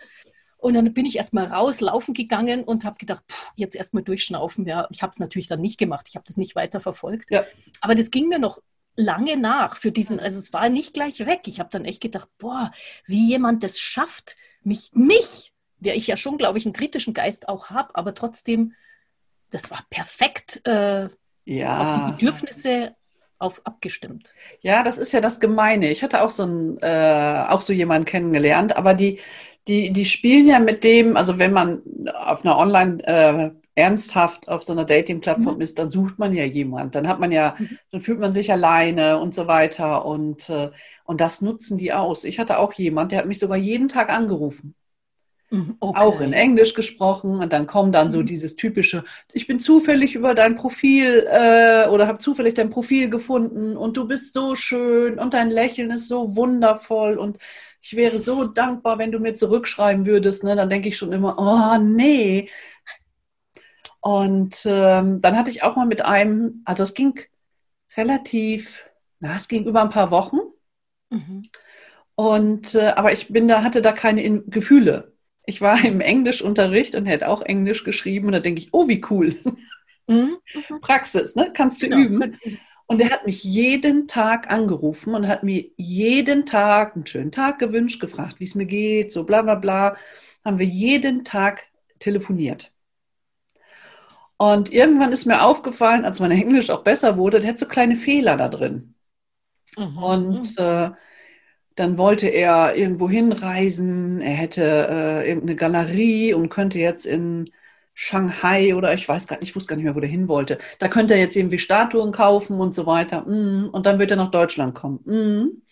und 0.56 0.72
dann 0.72 0.94
bin 0.94 1.04
ich 1.04 1.16
erstmal 1.16 1.44
raus, 1.44 1.82
laufen 1.82 2.14
gegangen 2.14 2.64
und 2.64 2.86
habe 2.86 2.96
gedacht, 2.96 3.24
pff, 3.30 3.52
jetzt 3.56 3.76
erstmal 3.76 4.02
durchschnaufen. 4.02 4.64
Ja, 4.64 4.88
ich 4.90 5.02
habe 5.02 5.10
es 5.10 5.18
natürlich 5.18 5.48
dann 5.48 5.60
nicht 5.60 5.78
gemacht. 5.78 6.06
Ich 6.08 6.16
habe 6.16 6.24
das 6.26 6.38
nicht 6.38 6.56
weiter 6.56 6.80
verfolgt. 6.80 7.30
Ja. 7.30 7.44
Aber 7.82 7.94
das 7.94 8.10
ging 8.10 8.28
mir 8.28 8.38
noch 8.38 8.58
lange 8.96 9.36
nach 9.36 9.76
für 9.76 9.92
diesen, 9.92 10.18
also 10.18 10.38
es 10.38 10.54
war 10.54 10.70
nicht 10.70 10.94
gleich 10.94 11.20
weg. 11.26 11.42
Ich 11.44 11.60
habe 11.60 11.68
dann 11.70 11.84
echt 11.84 12.00
gedacht, 12.00 12.28
boah, 12.38 12.70
wie 13.06 13.28
jemand 13.28 13.62
das 13.64 13.78
schafft, 13.78 14.36
mich, 14.62 14.90
mich, 14.94 15.52
der 15.80 15.96
ich 15.96 16.06
ja 16.06 16.16
schon, 16.16 16.38
glaube 16.38 16.58
ich, 16.58 16.66
einen 16.66 16.72
kritischen 16.72 17.14
Geist 17.14 17.48
auch 17.48 17.70
habe, 17.70 17.94
aber 17.94 18.14
trotzdem, 18.14 18.74
das 19.50 19.70
war 19.70 19.84
perfekt 19.90 20.60
äh, 20.66 21.08
ja. 21.44 21.80
auf 21.80 21.92
die 21.92 22.12
Bedürfnisse 22.12 22.94
auf 23.38 23.62
abgestimmt. 23.64 24.34
Ja, 24.60 24.82
das 24.82 24.98
ist 24.98 25.12
ja 25.12 25.20
das 25.20 25.40
Gemeine. 25.40 25.90
Ich 25.90 26.02
hatte 26.02 26.22
auch 26.22 26.30
so, 26.30 26.44
ein, 26.44 26.78
äh, 26.82 27.44
auch 27.48 27.62
so 27.62 27.72
jemanden 27.72 28.04
kennengelernt, 28.04 28.76
aber 28.76 28.94
die, 28.94 29.18
die, 29.66 29.92
die 29.92 30.04
spielen 30.04 30.46
ja 30.46 30.58
mit 30.58 30.84
dem, 30.84 31.16
also 31.16 31.38
wenn 31.38 31.52
man 31.52 31.82
auf 32.14 32.44
einer 32.44 32.58
Online 32.58 33.02
äh, 33.04 33.50
ernsthaft 33.74 34.48
auf 34.48 34.62
so 34.62 34.72
einer 34.72 34.84
Dating-Plattform 34.84 35.56
mhm. 35.56 35.60
ist, 35.62 35.78
dann 35.78 35.90
sucht 35.90 36.18
man 36.18 36.34
ja 36.34 36.44
jemand. 36.44 36.94
Dann 36.94 37.08
hat 37.08 37.18
man 37.18 37.32
ja, 37.32 37.54
mhm. 37.58 37.78
dann 37.90 38.00
fühlt 38.00 38.20
man 38.20 38.34
sich 38.34 38.52
alleine 38.52 39.18
und 39.18 39.34
so 39.34 39.46
weiter. 39.46 40.04
Und, 40.04 40.50
äh, 40.50 40.70
und 41.04 41.20
das 41.20 41.40
nutzen 41.40 41.78
die 41.78 41.92
aus. 41.92 42.24
Ich 42.24 42.38
hatte 42.38 42.58
auch 42.58 42.72
jemand, 42.74 43.12
der 43.12 43.20
hat 43.20 43.26
mich 43.26 43.38
sogar 43.38 43.56
jeden 43.56 43.88
Tag 43.88 44.12
angerufen. 44.12 44.74
Mhm, 45.52 45.76
okay. 45.80 46.00
Auch 46.00 46.20
in 46.20 46.32
Englisch 46.32 46.74
gesprochen 46.74 47.40
und 47.40 47.52
dann 47.52 47.66
kommt 47.66 47.96
dann 47.96 48.12
so 48.12 48.20
mhm. 48.20 48.26
dieses 48.26 48.54
typische, 48.54 49.02
ich 49.32 49.48
bin 49.48 49.58
zufällig 49.58 50.14
über 50.14 50.34
dein 50.34 50.54
Profil 50.54 51.26
äh, 51.28 51.88
oder 51.88 52.06
habe 52.06 52.18
zufällig 52.18 52.54
dein 52.54 52.70
Profil 52.70 53.10
gefunden 53.10 53.76
und 53.76 53.96
du 53.96 54.06
bist 54.06 54.32
so 54.32 54.54
schön 54.54 55.18
und 55.18 55.34
dein 55.34 55.50
Lächeln 55.50 55.90
ist 55.90 56.06
so 56.06 56.36
wundervoll 56.36 57.18
und 57.18 57.38
ich 57.82 57.96
wäre 57.96 58.20
so 58.20 58.44
dankbar, 58.54 58.98
wenn 58.98 59.10
du 59.10 59.18
mir 59.18 59.34
zurückschreiben 59.34 60.06
würdest. 60.06 60.44
Ne? 60.44 60.54
Dann 60.54 60.70
denke 60.70 60.88
ich 60.88 60.96
schon 60.96 61.12
immer, 61.12 61.36
oh 61.38 61.82
nee. 61.82 62.48
Und 64.00 64.62
ähm, 64.66 65.20
dann 65.20 65.36
hatte 65.36 65.50
ich 65.50 65.64
auch 65.64 65.74
mal 65.76 65.86
mit 65.86 66.04
einem, 66.04 66.62
also 66.64 66.84
es 66.84 66.94
ging 66.94 67.20
relativ, 67.96 68.88
na, 69.18 69.36
es 69.36 69.48
ging 69.48 69.66
über 69.66 69.82
ein 69.82 69.90
paar 69.90 70.12
Wochen. 70.12 70.38
Mhm. 71.10 71.42
Und 72.14 72.74
äh, 72.74 72.92
aber 72.96 73.12
ich 73.12 73.28
bin 73.28 73.48
da, 73.48 73.62
hatte 73.62 73.82
da 73.82 73.92
keine 73.92 74.22
In 74.22 74.48
Gefühle. 74.48 75.09
Ich 75.50 75.60
war 75.60 75.84
im 75.84 76.00
Englischunterricht 76.00 76.94
und 76.94 77.06
hätte 77.06 77.26
auch 77.26 77.42
Englisch 77.42 77.82
geschrieben 77.82 78.26
und 78.26 78.32
da 78.32 78.38
denke 78.38 78.60
ich, 78.60 78.68
oh, 78.70 78.86
wie 78.86 79.02
cool. 79.10 79.34
Mhm. 80.06 80.38
mhm. 80.54 80.80
Praxis, 80.80 81.34
ne? 81.34 81.50
Kannst 81.52 81.82
du 81.82 81.88
ja, 81.88 81.98
üben. 81.98 82.22
Und 82.86 83.00
er 83.00 83.10
hat 83.10 83.26
mich 83.26 83.42
jeden 83.42 84.06
Tag 84.06 84.48
angerufen 84.50 85.12
und 85.12 85.26
hat 85.26 85.42
mir 85.42 85.64
jeden 85.76 86.46
Tag 86.46 86.94
einen 86.94 87.06
schönen 87.06 87.32
Tag 87.32 87.58
gewünscht, 87.58 88.00
gefragt, 88.00 88.38
wie 88.38 88.44
es 88.44 88.54
mir 88.54 88.66
geht, 88.66 89.10
so 89.10 89.24
bla 89.24 89.42
bla 89.42 89.56
bla. 89.56 89.96
Haben 90.44 90.60
wir 90.60 90.66
jeden 90.66 91.24
Tag 91.24 91.64
telefoniert. 91.98 92.72
Und 94.36 94.72
irgendwann 94.72 95.10
ist 95.10 95.26
mir 95.26 95.42
aufgefallen, 95.42 96.04
als 96.04 96.20
mein 96.20 96.30
Englisch 96.30 96.70
auch 96.70 96.84
besser 96.84 97.16
wurde, 97.18 97.40
der 97.40 97.50
hat 97.50 97.58
so 97.58 97.66
kleine 97.66 97.96
Fehler 97.96 98.36
da 98.36 98.48
drin. 98.48 98.94
Mhm. 99.76 99.98
Und 99.98 100.58
äh, 100.58 100.92
dann 101.80 101.96
wollte 101.96 102.28
er 102.28 102.76
irgendwo 102.76 103.08
hinreisen, 103.08 104.20
er 104.20 104.34
hätte 104.34 104.62
äh, 104.90 105.28
irgendeine 105.28 105.56
Galerie 105.56 106.34
und 106.34 106.50
könnte 106.50 106.78
jetzt 106.78 107.06
in 107.06 107.50
Shanghai 107.94 108.74
oder 108.74 108.92
ich 108.92 109.08
weiß 109.08 109.26
gar 109.26 109.38
nicht, 109.38 109.48
ich 109.48 109.56
wusste 109.56 109.70
gar 109.70 109.76
nicht 109.76 109.84
mehr, 109.84 109.94
wo 109.94 110.00
der 110.00 110.10
hin 110.10 110.28
wollte. 110.28 110.58
Da 110.78 110.88
könnte 110.88 111.14
er 111.14 111.20
jetzt 111.20 111.36
irgendwie 111.36 111.58
Statuen 111.58 112.12
kaufen 112.12 112.60
und 112.60 112.74
so 112.74 112.84
weiter. 112.84 113.22
Mm. 113.22 113.70
Und 113.72 113.86
dann 113.86 113.98
wird 113.98 114.10
er 114.10 114.18
nach 114.18 114.30
Deutschland 114.30 114.74
kommen. 114.74 115.00
Mm. 115.06 115.62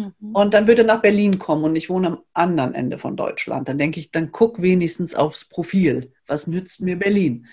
Mhm. 0.00 0.34
Und 0.34 0.52
dann 0.52 0.66
wird 0.66 0.78
er 0.78 0.84
nach 0.84 1.00
Berlin 1.00 1.38
kommen 1.38 1.64
und 1.64 1.74
ich 1.74 1.88
wohne 1.88 2.06
am 2.08 2.18
anderen 2.34 2.74
Ende 2.74 2.98
von 2.98 3.16
Deutschland. 3.16 3.66
Dann 3.68 3.78
denke 3.78 3.98
ich, 3.98 4.10
dann 4.10 4.32
guck 4.32 4.60
wenigstens 4.60 5.14
aufs 5.14 5.46
Profil. 5.46 6.12
Was 6.26 6.46
nützt 6.46 6.82
mir 6.82 6.98
Berlin? 6.98 7.46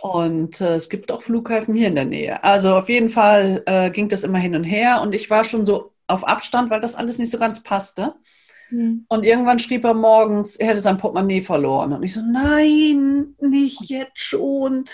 Und 0.00 0.60
äh, 0.60 0.76
es 0.76 0.88
gibt 0.88 1.10
auch 1.10 1.22
Flughäfen 1.22 1.74
hier 1.74 1.88
in 1.88 1.96
der 1.96 2.04
Nähe. 2.04 2.44
Also 2.44 2.76
auf 2.76 2.88
jeden 2.88 3.08
Fall 3.08 3.64
äh, 3.66 3.90
ging 3.90 4.08
das 4.08 4.22
immer 4.22 4.38
hin 4.38 4.54
und 4.54 4.64
her 4.64 5.00
und 5.02 5.14
ich 5.14 5.28
war 5.28 5.42
schon 5.42 5.64
so 5.64 5.92
auf 6.10 6.26
Abstand, 6.26 6.70
weil 6.70 6.80
das 6.80 6.94
alles 6.94 7.18
nicht 7.18 7.30
so 7.30 7.38
ganz 7.38 7.62
passte. 7.62 8.14
Hm. 8.68 9.04
Und 9.08 9.24
irgendwann 9.24 9.58
schrieb 9.58 9.84
er 9.84 9.94
morgens, 9.94 10.56
er 10.56 10.68
hätte 10.68 10.80
sein 10.80 10.98
Portemonnaie 10.98 11.40
verloren. 11.40 11.92
Und 11.92 12.02
ich 12.02 12.14
so, 12.14 12.20
nein, 12.20 13.34
nicht 13.40 13.88
jetzt 13.88 14.18
schon. 14.18 14.84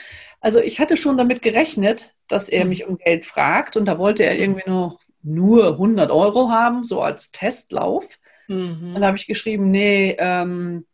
Also 0.40 0.60
ich 0.60 0.80
hatte 0.80 0.96
schon 0.96 1.18
damit 1.18 1.42
gerechnet, 1.42 2.14
dass 2.28 2.48
er 2.48 2.62
hm. 2.62 2.68
mich 2.68 2.86
um 2.86 2.98
Geld 2.98 3.26
fragt. 3.26 3.76
Und 3.76 3.86
da 3.86 3.98
wollte 3.98 4.24
er 4.24 4.38
irgendwie 4.38 4.68
nur, 4.68 4.98
nur 5.22 5.72
100 5.72 6.10
Euro 6.10 6.50
haben, 6.50 6.84
so 6.84 7.00
als 7.02 7.32
Testlauf. 7.32 8.06
Mhm. 8.48 8.92
Dann 8.94 9.04
habe 9.04 9.16
ich 9.16 9.26
geschrieben, 9.26 9.70
nee, 9.70 10.16
ähm, 10.18 10.86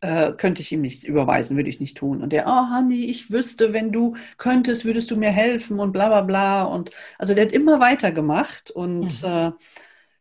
äh, 0.00 0.32
könnte 0.32 0.62
ich 0.62 0.72
ihm 0.72 0.80
nicht 0.80 1.04
überweisen, 1.04 1.56
würde 1.56 1.68
ich 1.68 1.80
nicht 1.80 1.96
tun. 1.96 2.22
Und 2.22 2.32
der, 2.32 2.46
oh 2.46 2.74
Honey, 2.74 3.04
ich 3.04 3.30
wüsste, 3.30 3.72
wenn 3.72 3.92
du 3.92 4.16
könntest, 4.38 4.84
würdest 4.84 5.10
du 5.10 5.16
mir 5.16 5.30
helfen 5.30 5.78
und 5.78 5.92
bla 5.92 6.08
bla 6.08 6.22
bla. 6.22 6.62
Und 6.64 6.90
also 7.18 7.34
der 7.34 7.46
hat 7.46 7.52
immer 7.52 7.80
weitergemacht 7.80 8.70
und 8.70 9.22
mhm. 9.22 9.28
äh, 9.28 9.50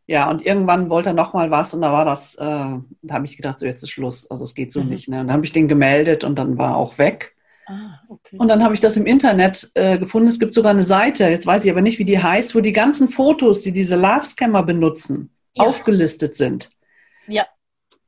ja, 0.06 0.30
und 0.30 0.44
irgendwann 0.44 0.90
wollte 0.90 1.12
er 1.12 1.14
nochmal 1.14 1.52
was 1.52 1.74
und 1.74 1.82
da 1.82 1.94
war 1.94 2.04
das, 2.04 2.36
äh, 2.36 2.40
da 2.42 3.14
habe 3.14 3.26
ich 3.26 3.38
gedacht, 3.38 3.60
so 3.60 3.66
jetzt 3.66 3.84
ist 3.84 3.92
Schluss, 3.92 4.30
also 4.30 4.44
es 4.44 4.56
geht 4.56 4.72
so 4.72 4.82
mhm. 4.82 4.90
nicht. 4.90 5.08
Ne? 5.08 5.22
Und 5.22 5.28
dann 5.28 5.36
habe 5.36 5.46
ich 5.46 5.52
den 5.52 5.68
gemeldet 5.68 6.24
und 6.24 6.36
dann 6.38 6.58
war 6.58 6.72
er 6.72 6.78
auch 6.78 6.98
weg. 6.98 7.36
Ah, 7.68 8.00
okay. 8.10 8.36
Und 8.40 8.48
dann 8.48 8.64
habe 8.64 8.74
ich 8.74 8.80
das 8.80 8.98
im 8.98 9.06
Internet 9.06 9.70
äh, 9.76 10.00
gefunden. 10.00 10.28
Es 10.28 10.40
gibt 10.40 10.56
sogar 10.56 10.72
eine 10.72 10.84
Seite, 10.84 11.26
jetzt 11.26 11.46
weiß 11.46 11.64
ich 11.64 11.70
aber 11.70 11.82
nicht, 11.82 12.00
wie 12.00 12.06
die 12.06 12.22
heißt, 12.22 12.56
wo 12.56 12.62
die 12.62 12.74
ganzen 12.74 13.10
Fotos, 13.10 13.62
die 13.62 13.72
diese 13.72 13.96
Love-Scammer 13.96 14.64
benutzen, 14.64 15.30
ja. 15.54 15.66
aufgelistet 15.66 16.36
sind. 16.36 16.72
Ja. 17.28 17.46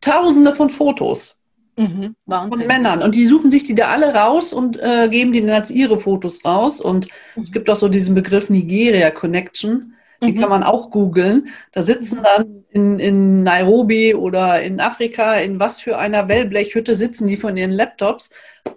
Tausende 0.01 0.53
von 0.53 0.71
Fotos. 0.71 1.37
Mhm, 1.77 2.15
von 2.27 2.67
Männern. 2.67 3.01
Und 3.01 3.15
die 3.15 3.25
suchen 3.25 3.49
sich 3.49 3.63
die 3.63 3.75
da 3.75 3.87
alle 3.87 4.13
raus 4.13 4.53
und 4.53 4.77
äh, 4.79 5.07
geben 5.09 5.31
die 5.31 5.41
dann 5.41 5.51
als 5.51 5.71
ihre 5.71 5.97
Fotos 5.97 6.43
raus. 6.43 6.81
Und 6.81 7.07
mhm. 7.35 7.43
es 7.43 7.51
gibt 7.51 7.69
auch 7.69 7.75
so 7.75 7.87
diesen 7.87 8.13
Begriff 8.13 8.49
Nigeria 8.49 9.09
Connection. 9.09 9.95
Die 10.23 10.33
mhm. 10.33 10.39
kann 10.39 10.49
man 10.49 10.63
auch 10.63 10.91
googeln. 10.91 11.49
Da 11.71 11.81
sitzen 11.81 12.19
mhm. 12.19 12.23
dann 12.23 12.65
in, 12.69 12.99
in 12.99 13.43
Nairobi 13.43 14.13
oder 14.13 14.61
in 14.61 14.79
Afrika, 14.79 15.35
in 15.35 15.59
was 15.59 15.81
für 15.81 15.97
einer 15.97 16.27
Wellblechhütte 16.27 16.95
sitzen 16.95 17.27
die 17.27 17.37
von 17.37 17.57
ihren 17.57 17.71
Laptops 17.71 18.29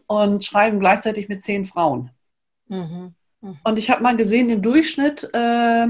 und 0.07 0.45
schreiben 0.45 0.81
gleichzeitig 0.81 1.29
mit 1.29 1.43
zehn 1.43 1.65
Frauen. 1.65 2.11
Mhm. 2.69 3.15
Und 3.63 3.79
ich 3.79 3.91
habe 3.91 4.03
mal 4.03 4.17
gesehen, 4.17 4.49
im 4.49 4.63
Durchschnitt 4.63 5.29
äh, 5.35 5.87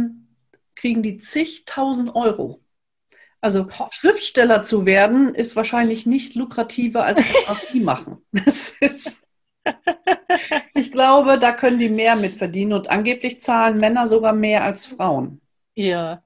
kriegen 0.74 1.02
die 1.02 1.18
zigtausend 1.18 2.14
Euro. 2.16 2.60
Also 3.44 3.66
Schriftsteller 3.90 4.62
zu 4.62 4.87
werden, 4.87 5.35
ist 5.35 5.54
wahrscheinlich 5.54 6.07
nicht 6.07 6.35
lukrativer 6.35 7.04
als 7.04 7.18
das, 7.18 7.44
was 7.46 7.66
die 7.74 7.80
machen. 7.80 8.24
Ist 8.46 9.22
ich 10.74 10.90
glaube, 10.90 11.38
da 11.38 11.52
können 11.52 11.78
die 11.78 11.90
mehr 11.90 12.16
mit 12.16 12.33
verdienen 12.33 12.72
und 12.72 12.88
angeblich 12.88 13.42
zahlen 13.42 13.76
Männer 13.76 14.09
sogar 14.09 14.33
mehr 14.33 14.64
als 14.64 14.87
Frauen. 14.87 15.42
Ja. 15.74 16.22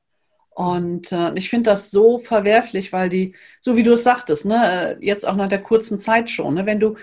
Und 0.51 1.11
äh, 1.11 1.33
ich 1.35 1.51
finde 1.51 1.71
das 1.71 1.91
so 1.91 2.21
verwerflich, 2.21 2.93
weil 2.93 3.09
die, 3.09 3.35
so 3.59 3.77
wie 3.77 3.83
du 3.83 3.95
es 3.95 4.05
sagtest, 4.05 4.47
ne, 4.47 4.97
jetzt 5.01 5.27
auch 5.27 5.35
nach 5.35 5.49
der 5.49 5.63
kurzen 5.63 5.99
Zeit 5.99 6.31
schon, 6.31 6.55
ne, 6.55 6.67
wenn 6.67 6.79
du 6.79 6.99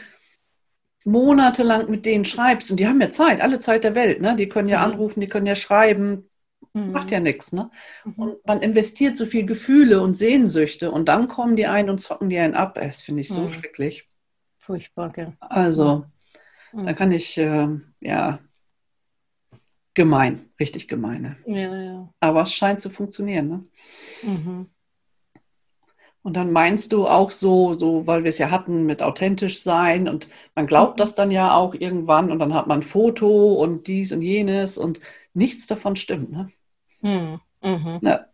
monatelang 1.03 1.89
mit 1.89 2.05
denen 2.05 2.23
schreibst, 2.23 2.71
und 2.71 2.77
die 2.77 2.87
haben 2.87 3.01
ja 3.01 3.09
Zeit, 3.09 3.41
alle 3.41 3.59
Zeit 3.59 3.83
der 3.83 3.95
Welt, 3.95 4.21
ne? 4.21 4.37
Die 4.37 4.47
können 4.47 4.69
ja 4.69 4.79
mhm. 4.79 4.93
anrufen, 4.93 5.19
die 5.19 5.27
können 5.27 5.45
ja 5.45 5.57
schreiben, 5.57 6.29
mhm. 6.75 6.91
macht 6.91 7.09
ja 7.11 7.19
nichts, 7.19 7.51
ne? 7.51 7.71
Mhm. 8.03 8.13
Und 8.15 8.45
man 8.45 8.61
investiert 8.61 9.17
so 9.17 9.25
viel 9.25 9.45
Gefühle 9.45 10.01
und 10.01 10.13
Sehnsüchte 10.13 10.91
und 10.91 11.09
dann 11.09 11.27
kommen 11.27 11.55
die 11.55 11.65
ein 11.65 11.89
und 11.89 11.99
zocken 11.99 12.29
die 12.29 12.37
einen 12.37 12.53
ab. 12.53 12.75
Das 12.75 13.01
finde 13.01 13.21
ich 13.21 13.29
so 13.29 13.41
mhm. 13.41 13.49
schrecklich. 13.49 14.07
Furchtbar, 14.57 15.11
gell? 15.11 15.33
Also, 15.39 16.05
da 16.73 16.93
kann 16.93 17.11
ich, 17.11 17.37
äh, 17.37 17.67
ja, 18.01 18.39
gemein, 19.93 20.49
richtig 20.59 20.87
gemeine. 20.87 21.37
Ja, 21.45 21.81
ja. 21.81 22.13
Aber 22.19 22.43
es 22.43 22.53
scheint 22.53 22.81
zu 22.81 22.89
funktionieren. 22.89 23.47
Ne? 23.47 23.65
Mhm. 24.23 24.69
Und 26.21 26.35
dann 26.35 26.51
meinst 26.51 26.91
du 26.91 27.07
auch 27.07 27.31
so, 27.31 27.75
so, 27.75 28.07
weil 28.07 28.23
wir 28.23 28.29
es 28.29 28.39
ja 28.39 28.49
hatten 28.49 28.85
mit 28.85 29.03
authentisch 29.03 29.61
sein 29.61 30.09
und 30.09 30.27
man 30.55 30.65
glaubt 30.65 30.97
mhm. 30.97 30.99
das 30.99 31.15
dann 31.15 31.31
ja 31.31 31.55
auch 31.55 31.75
irgendwann 31.75 32.31
und 32.31 32.39
dann 32.39 32.53
hat 32.53 32.67
man 32.67 32.79
ein 32.79 32.83
Foto 32.83 33.53
und 33.53 33.87
dies 33.87 34.11
und 34.11 34.21
jenes 34.21 34.77
und 34.77 34.99
nichts 35.33 35.67
davon 35.67 35.95
stimmt. 35.95 36.31
Ne? 36.31 36.49
Mhm. 37.01 37.39
Mhm. 37.61 37.99
Ja. 38.01 38.25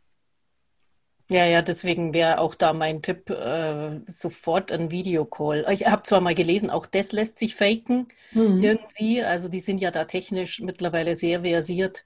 Ja, 1.29 1.45
ja, 1.45 1.61
deswegen 1.61 2.13
wäre 2.13 2.39
auch 2.39 2.55
da 2.55 2.73
mein 2.73 3.01
Tipp 3.01 3.29
äh, 3.29 4.01
sofort 4.05 4.73
ein 4.73 4.91
Videocall. 4.91 5.65
Ich 5.71 5.87
habe 5.87 6.03
zwar 6.03 6.19
mal 6.19 6.35
gelesen, 6.35 6.69
auch 6.69 6.85
das 6.85 7.13
lässt 7.13 7.39
sich 7.39 7.55
faken 7.55 8.09
mhm. 8.33 8.61
irgendwie. 8.61 9.23
Also 9.23 9.47
die 9.47 9.61
sind 9.61 9.79
ja 9.79 9.91
da 9.91 10.03
technisch 10.03 10.59
mittlerweile 10.59 11.15
sehr 11.15 11.43
versiert. 11.43 12.03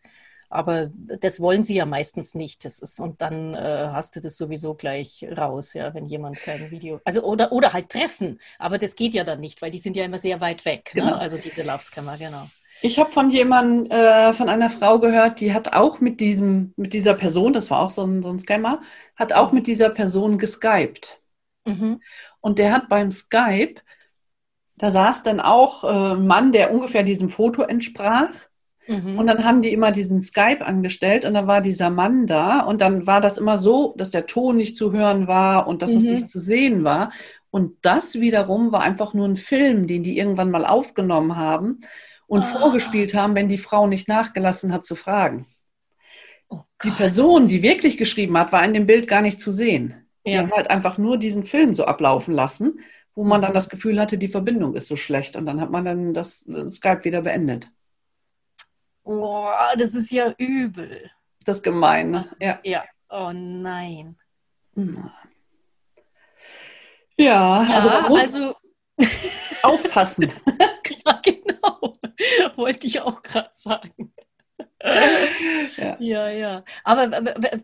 Aber 0.49 0.87
das 1.19 1.41
wollen 1.41 1.63
sie 1.63 1.75
ja 1.75 1.85
meistens 1.85 2.35
nicht. 2.35 2.65
Das 2.65 2.77
ist, 2.77 2.99
und 2.99 3.19
dann 3.21 3.55
äh, 3.55 3.87
hast 3.91 4.15
du 4.15 4.21
das 4.21 4.37
sowieso 4.37 4.75
gleich 4.75 5.25
raus, 5.35 5.73
ja, 5.73 5.93
wenn 5.95 6.05
jemand 6.05 6.41
kein 6.41 6.69
Video. 6.69 7.01
Also 7.03 7.23
oder, 7.23 7.51
oder 7.51 7.73
halt 7.73 7.89
treffen. 7.89 8.39
Aber 8.59 8.77
das 8.77 8.95
geht 8.95 9.15
ja 9.15 9.23
dann 9.23 9.39
nicht, 9.39 9.61
weil 9.63 9.71
die 9.71 9.79
sind 9.79 9.95
ja 9.95 10.05
immer 10.05 10.19
sehr 10.19 10.39
weit 10.39 10.63
weg. 10.65 10.91
Ne? 10.93 11.01
Genau. 11.01 11.15
Ne? 11.15 11.17
Also 11.17 11.37
diese 11.37 11.63
Love-Scammer, 11.63 12.17
genau. 12.17 12.47
Ich 12.85 12.99
habe 12.99 13.11
von 13.11 13.31
jemandem, 13.31 13.89
äh, 13.89 14.31
von 14.33 14.47
einer 14.47 14.69
Frau 14.69 14.99
gehört, 14.99 15.39
die 15.39 15.55
hat 15.55 15.73
auch 15.75 16.01
mit 16.01 16.19
diesem, 16.19 16.71
mit 16.75 16.93
dieser 16.93 17.15
Person, 17.15 17.51
das 17.51 17.71
war 17.71 17.79
auch 17.79 17.89
so 17.89 18.03
ein, 18.03 18.21
so 18.21 18.29
ein 18.29 18.37
Scammer, 18.37 18.81
hat 19.15 19.33
auch 19.33 19.51
mit 19.51 19.65
dieser 19.65 19.89
Person 19.89 20.37
geskypt. 20.37 21.19
Mhm. 21.65 21.99
Und 22.41 22.59
der 22.59 22.71
hat 22.71 22.87
beim 22.87 23.09
Skype, 23.09 23.81
da 24.77 24.91
saß 24.91 25.23
dann 25.23 25.39
auch 25.39 25.83
äh, 25.83 26.13
ein 26.13 26.27
Mann, 26.27 26.51
der 26.51 26.71
ungefähr 26.71 27.01
diesem 27.01 27.29
Foto 27.29 27.63
entsprach. 27.63 28.29
Mhm. 28.85 29.17
Und 29.17 29.25
dann 29.25 29.43
haben 29.43 29.63
die 29.63 29.73
immer 29.73 29.91
diesen 29.91 30.21
Skype 30.21 30.63
angestellt 30.63 31.25
und 31.25 31.33
dann 31.33 31.47
war 31.47 31.61
dieser 31.61 31.89
Mann 31.89 32.27
da 32.27 32.59
und 32.59 32.81
dann 32.81 33.07
war 33.07 33.19
das 33.19 33.39
immer 33.39 33.57
so, 33.57 33.95
dass 33.97 34.11
der 34.11 34.27
Ton 34.27 34.57
nicht 34.57 34.77
zu 34.77 34.91
hören 34.91 35.27
war 35.27 35.67
und 35.67 35.81
dass 35.81 35.89
mhm. 35.93 35.97
es 35.97 36.03
nicht 36.03 36.29
zu 36.29 36.39
sehen 36.39 36.83
war. 36.83 37.09
Und 37.49 37.77
das 37.81 38.19
wiederum 38.19 38.71
war 38.71 38.83
einfach 38.83 39.15
nur 39.15 39.27
ein 39.27 39.37
Film, 39.37 39.87
den 39.87 40.03
die 40.03 40.19
irgendwann 40.19 40.51
mal 40.51 40.67
aufgenommen 40.67 41.35
haben 41.35 41.79
und 42.27 42.43
ah. 42.43 42.59
vorgespielt 42.59 43.13
haben, 43.13 43.35
wenn 43.35 43.47
die 43.47 43.57
Frau 43.57 43.87
nicht 43.87 44.07
nachgelassen 44.07 44.73
hat 44.73 44.85
zu 44.85 44.95
fragen. 44.95 45.47
Oh 46.49 46.61
die 46.83 46.91
Person, 46.91 47.47
die 47.47 47.63
wirklich 47.63 47.97
geschrieben 47.97 48.37
hat, 48.37 48.51
war 48.51 48.63
in 48.63 48.73
dem 48.73 48.85
Bild 48.85 49.07
gar 49.07 49.21
nicht 49.21 49.39
zu 49.39 49.51
sehen. 49.51 50.07
Ja. 50.23 50.31
Die 50.31 50.37
haben 50.39 50.51
halt 50.51 50.69
einfach 50.69 50.97
nur 50.97 51.17
diesen 51.17 51.43
Film 51.43 51.75
so 51.75 51.85
ablaufen 51.85 52.33
lassen, 52.33 52.79
wo 53.13 53.23
man 53.23 53.41
dann 53.41 53.51
mhm. 53.51 53.55
das 53.55 53.69
Gefühl 53.69 53.99
hatte, 53.99 54.17
die 54.17 54.27
Verbindung 54.27 54.75
ist 54.75 54.87
so 54.87 54.95
schlecht. 54.95 55.35
Und 55.35 55.45
dann 55.45 55.61
hat 55.61 55.71
man 55.71 55.85
dann 55.85 56.13
das 56.13 56.49
Skype 56.69 57.03
wieder 57.03 57.21
beendet. 57.21 57.69
Oh, 59.03 59.49
das 59.77 59.93
ist 59.93 60.11
ja 60.11 60.33
übel. 60.37 61.11
Das 61.45 61.57
ist 61.57 61.63
gemein, 61.63 62.09
ne? 62.09 62.35
Ja. 62.41 62.59
ja. 62.63 62.83
Oh 63.09 63.31
nein. 63.31 64.17
Ja, 67.17 67.61
also 67.71 67.89
man 67.89 68.07
muss 68.09 68.21
also 68.21 68.55
aufpassen. 69.63 70.31
ja, 71.05 71.21
genau. 71.23 71.94
Wollte 72.55 72.87
ich 72.87 73.01
auch 73.01 73.21
gerade 73.21 73.51
sagen 73.53 74.13
ja. 75.77 75.97
ja, 75.99 76.29
ja. 76.29 76.63
Aber 76.83 77.09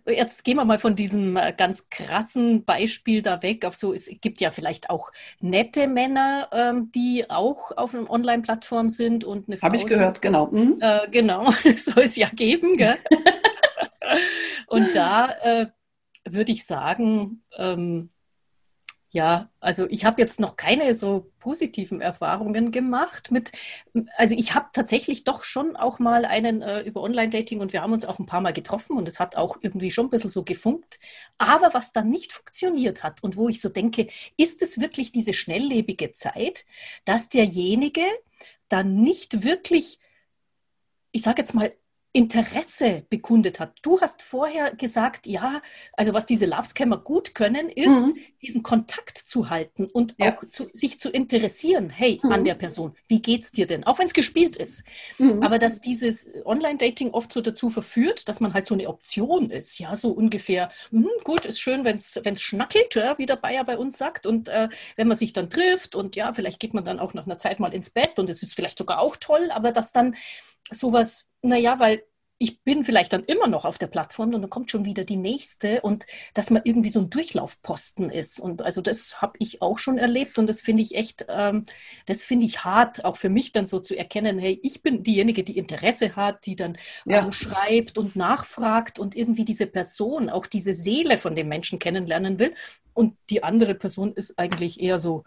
jetzt 0.08 0.44
gehen 0.44 0.58
wir 0.58 0.66
mal 0.66 0.78
von 0.78 0.96
diesem 0.96 1.38
äh, 1.38 1.54
ganz 1.56 1.90
krassen 1.90 2.66
Beispiel 2.66 3.22
da 3.22 3.42
weg 3.42 3.66
auf 3.66 3.76
so, 3.76 3.94
es 3.94 4.10
gibt 4.22 4.42
ja 4.42 4.52
vielleicht 4.52 4.90
auch 4.90 5.12
nette 5.40 5.88
Männer, 5.88 6.50
ähm, 6.52 6.92
die 6.94 7.30
auch 7.30 7.72
auf 7.78 7.94
einer 7.94 8.10
Online-Plattform 8.10 8.90
sind 8.90 9.24
und 9.24 9.48
eine. 9.48 9.62
Habe 9.62 9.76
ich 9.76 9.86
gehört, 9.86 10.18
sind. 10.18 10.22
genau. 10.22 10.48
Mhm. 10.48 10.78
Äh, 10.80 11.08
genau, 11.12 11.52
soll 11.78 12.04
es 12.04 12.16
ja 12.16 12.30
geben, 12.30 12.78
gell? 12.78 12.98
und 14.68 14.96
da 14.96 15.32
äh, 15.42 15.68
würde 16.28 16.52
ich 16.52 16.66
sagen, 16.66 17.44
ähm, 17.58 18.10
ja, 19.14 19.50
also 19.60 19.88
ich 19.90 20.06
habe 20.06 20.22
jetzt 20.22 20.40
noch 20.40 20.56
keine 20.56 20.96
so 20.96 21.30
positiven 21.40 22.00
Erfahrungen 22.00 22.72
gemacht 22.72 23.30
mit, 23.30 23.52
also 24.16 24.36
ich 24.36 24.56
habe 24.56 24.70
tatsächlich 24.72 25.26
doch 25.26 25.44
schon 25.44 25.76
auch 25.76 26.00
mal 26.00 26.24
einen 26.24 26.62
äh, 26.62 26.80
über 26.84 27.02
Online-Dating 27.02 27.60
und 27.60 27.74
wir 27.74 27.82
haben 27.82 27.92
uns 27.92 28.06
auch 28.06 28.20
ein 28.20 28.26
paar 28.26 28.40
Mal 28.40 28.54
getroffen 28.54 28.96
und 28.96 29.10
es 29.10 29.20
hat 29.20 29.36
auch 29.36 29.58
irgendwie 29.62 29.92
schon 29.92 30.06
ein 30.06 30.10
bisschen 30.12 30.30
so 30.30 30.44
gefunkt. 30.44 30.98
Aber 31.38 31.74
was 31.74 31.92
dann 31.92 32.10
nicht 32.10 32.32
funktioniert 32.32 33.04
hat 33.04 33.22
und 33.22 33.36
wo 33.36 33.50
ich 33.50 33.60
so 33.60 33.68
denke, 33.68 34.08
ist 34.38 34.62
es 34.62 34.80
wirklich 34.80 35.12
diese 35.12 35.34
schnelllebige 35.34 36.14
Zeit, 36.14 36.66
dass 37.04 37.28
derjenige 37.28 38.06
dann 38.70 39.02
nicht 39.02 39.44
wirklich, 39.44 40.00
ich 41.12 41.22
sage 41.24 41.42
jetzt 41.42 41.54
mal, 41.54 41.74
Interesse 42.14 43.06
bekundet 43.10 43.60
hat. 43.62 43.74
Du 43.82 44.02
hast 44.02 44.22
vorher 44.22 44.76
gesagt, 44.76 45.28
ja, 45.28 45.62
also 45.94 46.14
was 46.14 46.26
diese 46.26 46.46
Love 46.46 46.68
Scammer 46.68 46.98
gut 46.98 47.34
können, 47.36 47.70
ist, 47.70 47.88
mhm. 47.88 48.18
diesen 48.42 48.64
Kontakt 48.64 49.18
zu 49.18 49.50
halten 49.50 49.86
und 49.86 50.16
ja. 50.18 50.36
auch 50.36 50.46
zu, 50.50 50.70
sich 50.74 51.00
zu 51.00 51.10
interessieren. 51.10 51.90
Hey, 51.90 52.20
mhm. 52.22 52.32
an 52.32 52.44
der 52.44 52.56
Person, 52.56 52.96
wie 53.08 53.22
geht's 53.22 53.54
dir 53.54 53.66
denn? 53.66 53.86
Auch 53.86 53.98
wenn 53.98 54.08
es 54.08 54.14
gespielt 54.14 54.58
ist. 54.58 54.84
Mhm. 55.20 55.42
Aber 55.42 55.58
dass 55.58 55.80
dieses 55.80 56.30
Online-Dating 56.44 57.12
oft 57.12 57.32
so 57.32 57.40
dazu 57.40 57.70
verführt, 57.70 58.28
dass 58.28 58.42
man 58.42 58.54
halt 58.54 58.68
so 58.68 58.74
eine 58.74 58.90
Option 58.90 59.50
ist. 59.50 59.80
Ja, 59.80 59.96
so 59.96 60.12
ungefähr, 60.12 60.70
hm, 60.90 61.08
gut, 61.24 61.46
ist 61.46 61.62
schön, 61.62 61.86
wenn 61.86 61.96
es 61.96 62.42
schnackelt, 62.42 62.96
ja, 62.96 63.18
wie 63.20 63.26
der 63.26 63.38
Bayer 63.38 63.64
bei 63.64 63.78
uns 63.78 63.98
sagt. 63.98 64.26
Und 64.26 64.50
äh, 64.50 64.68
wenn 64.98 65.08
man 65.08 65.16
sich 65.16 65.32
dann 65.32 65.50
trifft 65.50 65.96
und 65.96 66.18
ja, 66.18 66.34
vielleicht 66.34 66.60
geht 66.60 66.74
man 66.74 66.84
dann 66.84 67.00
auch 67.00 67.14
nach 67.14 67.26
einer 67.26 67.38
Zeit 67.38 67.62
mal 67.62 67.74
ins 67.74 67.90
Bett 67.90 68.20
und 68.20 68.30
es 68.30 68.44
ist 68.44 68.54
vielleicht 68.54 68.78
sogar 68.78 69.00
auch 69.00 69.16
toll, 69.16 69.50
aber 69.52 69.72
dass 69.72 69.94
dann 69.94 70.16
sowas, 70.70 71.31
naja, 71.42 71.80
weil 71.80 72.04
ich 72.42 72.64
bin 72.64 72.84
vielleicht 72.84 73.14
dann 73.14 73.24
immer 73.26 73.46
noch 73.46 73.66
auf 73.66 73.78
der 73.78 73.86
Plattform 73.86 74.34
und 74.34 74.42
dann 74.42 74.50
kommt 74.50 74.72
schon 74.72 74.84
wieder 74.84 75.04
die 75.04 75.16
nächste 75.16 75.82
und 75.82 76.08
dass 76.34 76.50
man 76.50 76.64
irgendwie 76.66 76.90
so 76.90 77.00
ein 77.00 77.12
Durchlaufposten 77.12 78.10
ist. 78.10 78.40
Und 78.40 78.64
also 78.64 78.82
das 78.82 79.22
habe 79.22 79.34
ich 79.38 79.62
auch 79.62 79.78
schon 79.78 80.00
erlebt 80.00 80.40
und 80.40 80.48
das 80.48 80.60
finde 80.60 80.82
ich 80.82 80.96
echt, 80.96 81.28
ähm, 81.30 81.68
das 82.08 82.24
finde 82.24 82.48
ich 82.48 82.66
hart, 82.66 83.06
auch 83.06 83.16
für 83.16 83.30
mich 83.30 83.52
dann 83.52 83.68
so 83.68 83.80
zu 83.80 83.96
erkennen, 83.96 84.40
hey, 84.40 84.60
ich 84.64 84.82
bin 84.82 85.04
diejenige, 85.04 85.44
die 85.44 85.56
Interesse 85.56 86.16
hat, 86.16 86.48
die 86.48 86.56
dann 86.56 86.80
ja. 87.06 87.32
schreibt 87.32 88.00
und 88.00 88.16
nachfragt 88.16 88.98
und 88.98 89.16
irgendwie 89.16 89.46
diese 89.46 89.68
Person, 89.68 90.32
auch 90.32 90.48
diese 90.48 90.74
Seele 90.74 91.20
von 91.20 91.36
dem 91.36 91.48
Menschen 91.48 91.78
kennenlernen 91.78 92.40
will. 92.40 92.56
Und 92.96 93.18
die 93.30 93.44
andere 93.44 93.76
Person 93.76 94.14
ist 94.16 94.40
eigentlich 94.40 94.82
eher 94.82 94.98
so, 94.98 95.26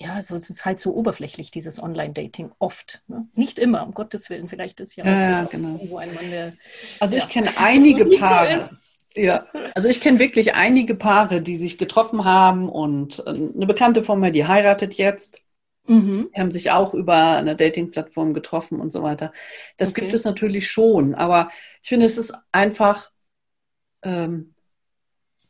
ja, 0.00 0.14
also 0.14 0.34
es 0.34 0.48
ist 0.48 0.64
halt 0.64 0.80
so 0.80 0.94
oberflächlich, 0.94 1.50
dieses 1.50 1.82
Online-Dating, 1.82 2.52
oft. 2.58 3.02
Ne? 3.06 3.28
Nicht 3.34 3.58
immer, 3.58 3.86
um 3.86 3.92
Gottes 3.92 4.30
Willen, 4.30 4.48
vielleicht 4.48 4.80
ist 4.80 4.96
ja 4.96 5.04
auch 5.04 5.08
ja, 5.08 5.44
genau. 5.44 5.72
irgendwo 5.72 5.98
ein 5.98 6.14
Mann, 6.14 6.30
der. 6.30 6.54
Also 7.00 7.16
ja, 7.16 7.22
ich 7.22 7.28
kenne 7.28 7.52
einige 7.56 8.06
Paare. 8.06 8.70
So 8.70 9.20
ja, 9.20 9.46
also 9.74 9.88
ich 9.88 10.00
kenne 10.00 10.18
wirklich 10.18 10.54
einige 10.54 10.94
Paare, 10.94 11.42
die 11.42 11.58
sich 11.58 11.76
getroffen 11.76 12.24
haben 12.24 12.70
und 12.70 13.18
äh, 13.26 13.30
eine 13.30 13.66
Bekannte 13.66 14.02
von 14.02 14.20
mir, 14.20 14.30
die 14.30 14.46
heiratet 14.46 14.94
jetzt. 14.94 15.42
Mhm. 15.86 16.30
Die 16.34 16.40
haben 16.40 16.52
sich 16.52 16.70
auch 16.70 16.94
über 16.94 17.36
eine 17.36 17.54
Dating-Plattform 17.54 18.32
getroffen 18.32 18.80
und 18.80 18.92
so 18.92 19.02
weiter. 19.02 19.34
Das 19.76 19.90
okay. 19.90 20.02
gibt 20.02 20.14
es 20.14 20.24
natürlich 20.24 20.70
schon, 20.70 21.14
aber 21.14 21.50
ich 21.82 21.90
finde, 21.90 22.06
es 22.06 22.16
ist 22.16 22.32
einfach 22.52 23.10
ähm, 24.02 24.54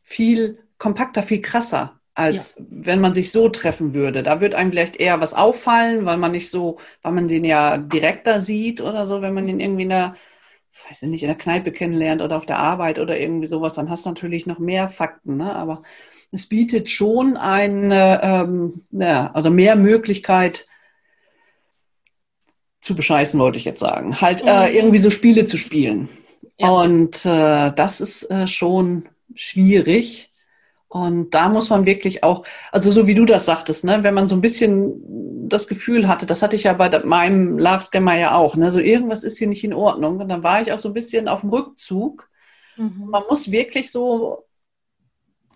viel 0.01 0.59
kompakter, 0.77 1.23
viel 1.23 1.41
krasser 1.41 2.00
als 2.21 2.55
ja. 2.57 2.65
wenn 2.69 3.01
man 3.01 3.13
sich 3.13 3.31
so 3.31 3.49
treffen 3.49 3.93
würde. 3.93 4.23
Da 4.23 4.41
wird 4.41 4.55
einem 4.55 4.71
vielleicht 4.71 4.97
eher 4.97 5.21
was 5.21 5.33
auffallen, 5.33 6.05
weil 6.05 6.17
man 6.17 6.31
nicht 6.31 6.49
so, 6.49 6.77
weil 7.01 7.11
man 7.11 7.27
den 7.27 7.43
ja 7.43 7.77
direkter 7.77 8.41
sieht 8.41 8.81
oder 8.81 9.05
so, 9.05 9.21
wenn 9.21 9.33
man 9.33 9.47
den 9.47 9.59
irgendwie 9.59 9.83
in 9.83 9.89
der, 9.89 10.15
weiß 10.87 11.03
ich 11.03 11.09
nicht, 11.09 11.23
in 11.23 11.29
der 11.29 11.37
Kneipe 11.37 11.71
kennenlernt 11.71 12.21
oder 12.21 12.37
auf 12.37 12.45
der 12.45 12.59
Arbeit 12.59 12.99
oder 12.99 13.19
irgendwie 13.19 13.47
sowas, 13.47 13.73
dann 13.73 13.89
hast 13.89 14.05
du 14.05 14.09
natürlich 14.09 14.45
noch 14.45 14.59
mehr 14.59 14.87
Fakten, 14.87 15.37
ne? 15.37 15.55
aber 15.55 15.83
es 16.31 16.45
bietet 16.45 16.89
schon 16.89 17.35
eine, 17.35 18.21
ähm, 18.23 18.83
ja, 18.91 19.31
also 19.33 19.49
mehr 19.49 19.75
Möglichkeit 19.75 20.65
zu 22.79 22.95
bescheißen, 22.95 23.39
wollte 23.39 23.59
ich 23.59 23.65
jetzt 23.65 23.79
sagen. 23.79 24.19
Halt 24.21 24.43
äh, 24.45 24.69
mhm. 24.69 24.75
irgendwie 24.75 24.99
so 24.99 25.09
Spiele 25.09 25.45
zu 25.45 25.57
spielen. 25.57 26.09
Ja. 26.57 26.69
Und 26.69 27.25
äh, 27.25 27.71
das 27.73 28.01
ist 28.01 28.29
äh, 28.31 28.47
schon 28.47 29.09
schwierig. 29.35 30.30
Und 30.91 31.29
da 31.33 31.47
muss 31.47 31.69
man 31.69 31.85
wirklich 31.85 32.21
auch, 32.21 32.43
also 32.73 32.91
so 32.91 33.07
wie 33.07 33.13
du 33.13 33.23
das 33.23 33.45
sagtest, 33.45 33.85
ne, 33.85 34.03
wenn 34.03 34.13
man 34.13 34.27
so 34.27 34.35
ein 34.35 34.41
bisschen 34.41 35.47
das 35.47 35.69
Gefühl 35.69 36.05
hatte, 36.09 36.25
das 36.25 36.41
hatte 36.41 36.57
ich 36.57 36.63
ja 36.63 36.73
bei 36.73 36.89
meinem 37.05 37.57
Love 37.57 37.81
Scammer 37.81 38.17
ja 38.17 38.35
auch, 38.35 38.57
ne, 38.57 38.71
so 38.71 38.79
irgendwas 38.79 39.23
ist 39.23 39.37
hier 39.37 39.47
nicht 39.47 39.63
in 39.63 39.73
Ordnung. 39.73 40.19
Und 40.19 40.27
dann 40.27 40.43
war 40.43 40.61
ich 40.61 40.73
auch 40.73 40.79
so 40.79 40.89
ein 40.89 40.93
bisschen 40.93 41.29
auf 41.29 41.41
dem 41.41 41.49
Rückzug. 41.49 42.29
Mhm. 42.75 43.07
Man 43.09 43.23
muss 43.29 43.51
wirklich 43.51 43.89
so 43.89 44.45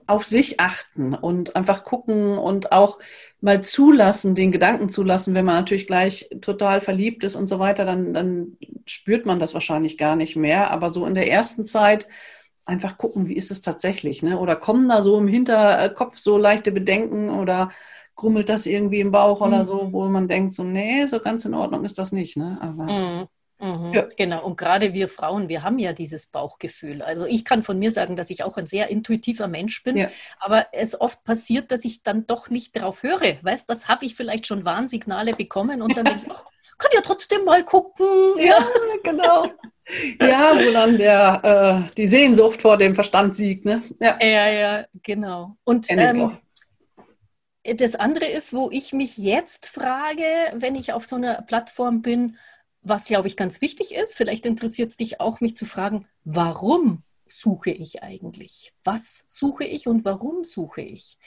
auf 0.07 0.25
sich 0.25 0.61
achten 0.61 1.13
und 1.13 1.57
einfach 1.57 1.83
gucken 1.83 2.37
und 2.37 2.71
auch 2.71 2.97
mal 3.41 3.61
zulassen, 3.61 4.35
den 4.35 4.53
Gedanken 4.53 4.87
zulassen, 4.87 5.35
wenn 5.35 5.43
man 5.43 5.55
natürlich 5.55 5.85
gleich 5.85 6.29
total 6.39 6.79
verliebt 6.79 7.25
ist 7.25 7.35
und 7.35 7.47
so 7.47 7.59
weiter, 7.59 7.83
dann, 7.83 8.13
dann 8.13 8.57
spürt 8.85 9.25
man 9.25 9.39
das 9.39 9.53
wahrscheinlich 9.53 9.97
gar 9.97 10.15
nicht 10.15 10.37
mehr. 10.37 10.71
Aber 10.71 10.89
so 10.89 11.05
in 11.05 11.13
der 11.13 11.29
ersten 11.29 11.65
Zeit 11.65 12.07
einfach 12.65 12.97
gucken, 12.97 13.27
wie 13.27 13.35
ist 13.35 13.51
es 13.51 13.61
tatsächlich. 13.61 14.23
Ne? 14.23 14.39
Oder 14.39 14.55
kommen 14.55 14.89
da 14.89 15.01
so 15.01 15.17
im 15.17 15.27
Hinterkopf 15.27 16.17
so 16.17 16.37
leichte 16.37 16.71
Bedenken 16.71 17.29
oder 17.29 17.71
grummelt 18.15 18.49
das 18.49 18.65
irgendwie 18.65 18.99
im 18.99 19.11
Bauch 19.11 19.41
mhm. 19.41 19.47
oder 19.47 19.63
so, 19.63 19.91
wo 19.91 20.05
man 20.07 20.27
denkt, 20.27 20.53
so, 20.53 20.63
nee, 20.63 21.05
so 21.05 21.19
ganz 21.19 21.45
in 21.45 21.53
Ordnung 21.53 21.85
ist 21.85 21.99
das 21.99 22.11
nicht. 22.11 22.37
Ne? 22.37 22.57
Aber, 22.61 22.83
mhm. 22.85 23.27
Mhm. 23.59 23.93
Ja. 23.93 24.07
Genau, 24.17 24.45
und 24.45 24.57
gerade 24.57 24.93
wir 24.93 25.07
Frauen, 25.07 25.47
wir 25.47 25.63
haben 25.63 25.79
ja 25.79 25.93
dieses 25.93 26.27
Bauchgefühl. 26.27 27.01
Also 27.01 27.25
ich 27.25 27.45
kann 27.45 27.63
von 27.63 27.79
mir 27.79 27.91
sagen, 27.91 28.15
dass 28.15 28.29
ich 28.29 28.43
auch 28.43 28.57
ein 28.57 28.65
sehr 28.65 28.89
intuitiver 28.89 29.47
Mensch 29.47 29.81
bin, 29.83 29.95
ja. 29.95 30.09
aber 30.39 30.67
es 30.73 30.99
oft 30.99 31.23
passiert, 31.23 31.71
dass 31.71 31.85
ich 31.85 32.03
dann 32.03 32.25
doch 32.25 32.49
nicht 32.49 32.75
darauf 32.75 33.03
höre. 33.03 33.37
Weißt, 33.41 33.69
das 33.69 33.87
habe 33.87 34.05
ich 34.05 34.15
vielleicht 34.15 34.47
schon 34.47 34.65
Warnsignale 34.65 35.33
bekommen 35.33 35.81
und 35.81 35.97
dann 35.97 36.05
denke 36.05 36.23
ich, 36.25 36.31
ach, 36.31 36.45
kann 36.77 36.91
ja 36.93 37.01
trotzdem 37.01 37.45
mal 37.45 37.63
gucken. 37.63 38.05
Ja, 38.37 38.57
genau. 39.03 39.47
Ja, 40.19 40.53
wo 40.55 40.71
dann 40.71 40.97
der, 40.97 41.87
äh, 41.89 41.95
die 41.95 42.07
Sehnsucht 42.07 42.61
vor 42.61 42.77
dem 42.77 42.95
Verstand 42.95 43.35
siegt. 43.35 43.65
Ne? 43.65 43.83
Ja. 43.99 44.17
ja, 44.21 44.49
ja, 44.49 44.85
genau. 45.03 45.57
Und 45.63 45.85
ähm, 45.89 46.37
das 47.63 47.95
andere 47.95 48.25
ist, 48.25 48.53
wo 48.53 48.69
ich 48.71 48.93
mich 48.93 49.17
jetzt 49.17 49.67
frage, 49.67 50.23
wenn 50.53 50.75
ich 50.75 50.93
auf 50.93 51.05
so 51.05 51.15
einer 51.15 51.41
Plattform 51.41 52.01
bin, 52.01 52.37
was, 52.81 53.05
glaube 53.05 53.27
ich, 53.27 53.35
ganz 53.35 53.61
wichtig 53.61 53.95
ist, 53.95 54.15
vielleicht 54.15 54.45
interessiert 54.45 54.91
es 54.91 54.97
dich 54.97 55.19
auch, 55.19 55.41
mich 55.41 55.55
zu 55.55 55.65
fragen, 55.65 56.07
warum 56.23 57.03
suche 57.27 57.71
ich 57.71 58.03
eigentlich? 58.03 58.73
Was 58.83 59.25
suche 59.27 59.65
ich 59.65 59.87
und 59.87 60.05
warum 60.05 60.43
suche 60.43 60.81
ich? 60.81 61.17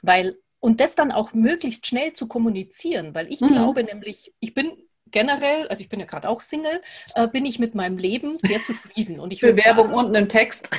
Weil, 0.00 0.38
und 0.60 0.80
das 0.80 0.94
dann 0.94 1.12
auch 1.12 1.34
möglichst 1.34 1.86
schnell 1.86 2.14
zu 2.14 2.26
kommunizieren, 2.26 3.14
weil 3.14 3.30
ich 3.30 3.42
mhm. 3.42 3.48
glaube 3.48 3.84
nämlich, 3.84 4.34
ich 4.40 4.54
bin 4.54 4.72
generell, 5.12 5.68
also 5.68 5.82
ich 5.82 5.88
bin 5.88 6.00
ja 6.00 6.06
gerade 6.06 6.28
auch 6.28 6.40
Single, 6.40 6.80
äh, 7.14 7.28
bin 7.28 7.46
ich 7.46 7.58
mit 7.58 7.74
meinem 7.74 7.98
Leben 7.98 8.38
sehr 8.38 8.62
zufrieden. 8.62 9.20
Und 9.20 9.32
ich 9.32 9.40
Bewerbung 9.40 9.86
sagen, 9.86 9.94
unten 9.94 10.14
im 10.16 10.28
Text. 10.28 10.70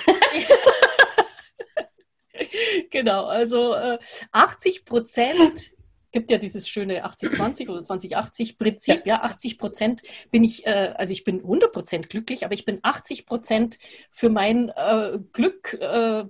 genau, 2.92 3.26
also 3.26 3.74
äh, 3.74 3.98
80 4.32 4.86
Prozent 4.86 5.72
gibt 6.14 6.32
ja 6.32 6.38
dieses 6.38 6.70
schöne 6.70 7.06
80-20 7.06 7.70
oder 7.70 7.82
20-80-Prinzip. 7.82 9.06
Ja. 9.06 9.18
ja, 9.18 9.24
80 9.24 9.58
Prozent 9.58 10.04
bin 10.32 10.44
ich, 10.44 10.66
äh, 10.66 10.94
also 10.96 11.12
ich 11.12 11.26
bin 11.26 11.40
100 11.40 11.74
Prozent 11.74 12.10
glücklich, 12.10 12.46
aber 12.46 12.54
ich 12.54 12.66
bin 12.66 12.80
80 12.84 13.26
Prozent 13.26 13.80
für 14.12 14.30
mein 14.30 14.70
äh, 14.70 15.20
Glück 15.34 15.74
äh, 15.74 16.24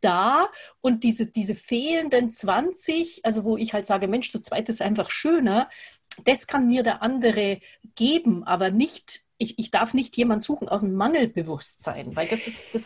da 0.00 0.48
und 0.80 1.04
diese, 1.04 1.26
diese 1.26 1.54
fehlenden 1.54 2.30
20, 2.30 3.24
also 3.24 3.44
wo 3.44 3.56
ich 3.56 3.72
halt 3.72 3.86
sage, 3.86 4.08
Mensch, 4.08 4.30
zu 4.30 4.40
zweit 4.40 4.68
ist 4.68 4.82
einfach 4.82 5.10
schöner, 5.10 5.70
das 6.24 6.46
kann 6.46 6.68
mir 6.68 6.82
der 6.82 7.02
andere 7.02 7.60
geben, 7.94 8.44
aber 8.44 8.70
nicht, 8.70 9.24
ich, 9.38 9.58
ich 9.58 9.70
darf 9.70 9.94
nicht 9.94 10.16
jemand 10.16 10.42
suchen 10.42 10.68
aus 10.68 10.82
dem 10.82 10.94
Mangelbewusstsein, 10.94 12.14
weil 12.14 12.28
das 12.28 12.46
ist, 12.46 12.68
das, 12.72 12.82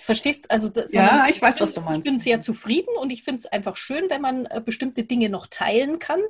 verstehst 0.00 0.50
also 0.50 0.68
das, 0.68 0.92
Ja, 0.92 1.26
ich 1.28 1.40
weiß, 1.40 1.60
was 1.60 1.74
du 1.74 1.80
meinst. 1.80 2.06
Ich 2.06 2.12
bin 2.12 2.18
sehr 2.18 2.40
zufrieden 2.40 2.96
und 3.00 3.10
ich 3.10 3.22
finde 3.22 3.38
es 3.38 3.46
einfach 3.46 3.76
schön, 3.76 4.10
wenn 4.10 4.20
man 4.20 4.46
äh, 4.46 4.60
bestimmte 4.64 5.04
Dinge 5.04 5.28
noch 5.28 5.46
teilen 5.46 5.98
kann. 5.98 6.20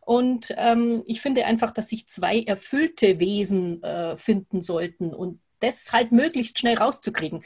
Und 0.00 0.54
ähm, 0.56 1.02
ich 1.06 1.20
finde 1.20 1.44
einfach, 1.44 1.70
dass 1.70 1.88
sich 1.88 2.08
zwei 2.08 2.40
erfüllte 2.40 3.18
Wesen 3.18 3.82
äh, 3.82 4.16
finden 4.16 4.62
sollten 4.62 5.12
und 5.12 5.40
das 5.60 5.92
halt 5.92 6.12
möglichst 6.12 6.58
schnell 6.58 6.76
rauszukriegen 6.76 7.44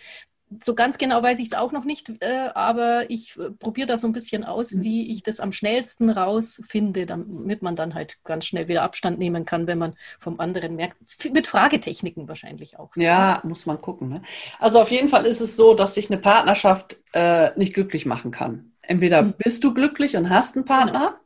so 0.62 0.74
ganz 0.74 0.98
genau 0.98 1.22
weiß 1.22 1.38
ich 1.38 1.48
es 1.48 1.52
auch 1.54 1.70
noch 1.70 1.84
nicht, 1.84 2.10
äh, 2.20 2.48
aber 2.54 3.08
ich 3.08 3.38
äh, 3.38 3.50
probiere 3.50 3.86
da 3.86 3.96
so 3.96 4.06
ein 4.06 4.12
bisschen 4.12 4.44
aus, 4.44 4.72
mhm. 4.72 4.82
wie 4.82 5.10
ich 5.10 5.22
das 5.22 5.38
am 5.38 5.52
schnellsten 5.52 6.10
rausfinde, 6.10 7.06
damit 7.06 7.62
man 7.62 7.76
dann 7.76 7.94
halt 7.94 8.18
ganz 8.24 8.46
schnell 8.46 8.66
wieder 8.66 8.82
Abstand 8.82 9.18
nehmen 9.18 9.44
kann, 9.44 9.66
wenn 9.66 9.78
man 9.78 9.94
vom 10.18 10.40
anderen 10.40 10.74
merkt. 10.74 10.96
Mit 11.32 11.46
Fragetechniken 11.46 12.26
wahrscheinlich 12.28 12.78
auch. 12.78 12.90
So. 12.94 13.00
Ja, 13.00 13.40
muss 13.44 13.66
man 13.66 13.80
gucken. 13.80 14.08
Ne? 14.08 14.22
Also 14.58 14.80
auf 14.80 14.90
jeden 14.90 15.08
Fall 15.08 15.24
ist 15.24 15.40
es 15.40 15.54
so, 15.54 15.74
dass 15.74 15.94
sich 15.94 16.10
eine 16.10 16.20
Partnerschaft 16.20 16.96
äh, 17.12 17.56
nicht 17.56 17.74
glücklich 17.74 18.04
machen 18.04 18.32
kann. 18.32 18.72
Entweder 18.82 19.22
mhm. 19.22 19.34
bist 19.38 19.62
du 19.62 19.72
glücklich 19.72 20.16
und 20.16 20.30
hast 20.30 20.56
einen 20.56 20.64
Partner. 20.64 21.20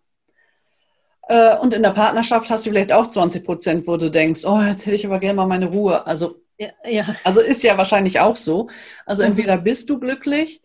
Genau. 1.29 1.55
Äh, 1.55 1.57
und 1.59 1.73
in 1.73 1.83
der 1.83 1.91
Partnerschaft 1.91 2.51
hast 2.51 2.67
du 2.67 2.71
vielleicht 2.71 2.93
auch 2.93 3.07
20 3.07 3.45
Prozent, 3.45 3.87
wo 3.87 3.97
du 3.97 4.11
denkst, 4.11 4.45
oh, 4.45 4.61
jetzt 4.61 4.85
hätte 4.85 4.97
ich 4.97 5.07
aber 5.07 5.19
gerne 5.19 5.37
mal 5.37 5.47
meine 5.47 5.71
Ruhe. 5.71 6.07
Also 6.07 6.44
ja, 6.59 6.69
ja. 6.89 7.17
Also 7.25 7.41
ist 7.41 7.63
ja 7.63 7.77
wahrscheinlich 7.79 8.21
auch 8.21 8.37
so. 8.37 8.69
Also 9.07 9.23
mhm. 9.23 9.31
entweder 9.31 9.59
bist 9.59 9.91
du 9.91 9.99
glücklich, 9.99 10.63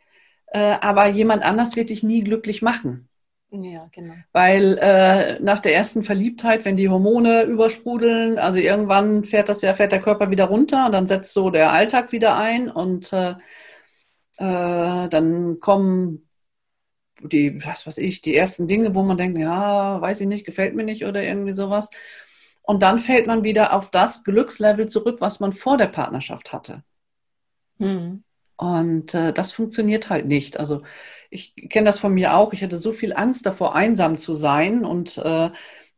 äh, 0.47 0.75
aber 0.82 1.08
jemand 1.08 1.43
anders 1.43 1.75
wird 1.75 1.89
dich 1.89 2.04
nie 2.04 2.23
glücklich 2.23 2.62
machen. 2.62 3.10
Ja, 3.52 3.89
genau. 3.91 4.13
Weil 4.32 4.78
äh, 4.80 5.39
nach 5.39 5.60
der 5.60 5.73
ersten 5.73 6.04
Verliebtheit, 6.04 6.65
wenn 6.65 6.78
die 6.78 6.89
Hormone 6.89 7.43
übersprudeln, 7.43 8.38
also 8.38 8.60
irgendwann 8.60 9.23
fährt 9.23 9.49
das 9.49 9.63
ja, 9.63 9.73
fährt 9.73 9.91
der 9.91 10.02
Körper 10.02 10.30
wieder 10.30 10.45
runter 10.45 10.86
und 10.86 10.91
dann 10.91 11.08
setzt 11.08 11.34
so 11.34 11.49
der 11.49 11.71
Alltag 11.71 12.12
wieder 12.12 12.38
ein 12.38 12.69
und 12.69 13.12
äh, 13.12 13.32
äh 14.38 15.10
dann 15.10 15.60
kommen 15.60 16.30
die, 17.21 17.63
was 17.65 17.88
weiß 17.88 17.97
ich, 17.97 18.21
die 18.21 18.36
ersten 18.36 18.67
Dinge, 18.67 18.93
wo 18.95 19.04
man 19.04 19.17
denkt, 19.17 19.38
ja, 19.39 19.99
weiß 19.99 20.21
ich 20.21 20.28
nicht, 20.28 20.45
gefällt 20.45 20.75
mir 20.75 20.84
nicht 20.84 21.06
oder 21.06 21.23
irgendwie 21.23 21.54
sowas. 21.54 21.89
Und 22.70 22.84
dann 22.84 23.00
fällt 23.00 23.26
man 23.26 23.44
wieder 23.44 23.74
auf 23.74 23.90
das 23.90 24.24
Glückslevel 24.24 24.88
zurück, 24.88 25.22
was 25.22 25.40
man 25.40 25.54
vor 25.54 25.76
der 25.76 25.88
Partnerschaft 25.88 26.54
hatte. 26.54 26.84
Mhm. 27.80 28.24
Und 28.58 29.16
äh, 29.16 29.34
das 29.34 29.52
funktioniert 29.52 30.12
halt 30.12 30.28
nicht. 30.28 30.60
Also 30.60 30.84
ich 31.32 31.56
kenne 31.72 31.88
das 31.88 31.98
von 31.98 32.14
mir 32.14 32.36
auch. 32.36 32.54
Ich 32.54 32.62
hatte 32.62 32.78
so 32.78 32.92
viel 32.92 33.14
Angst 33.14 33.48
davor, 33.48 33.74
einsam 33.74 34.20
zu 34.20 34.36
sein 34.36 34.86
und 34.86 35.18
äh, 35.18 35.50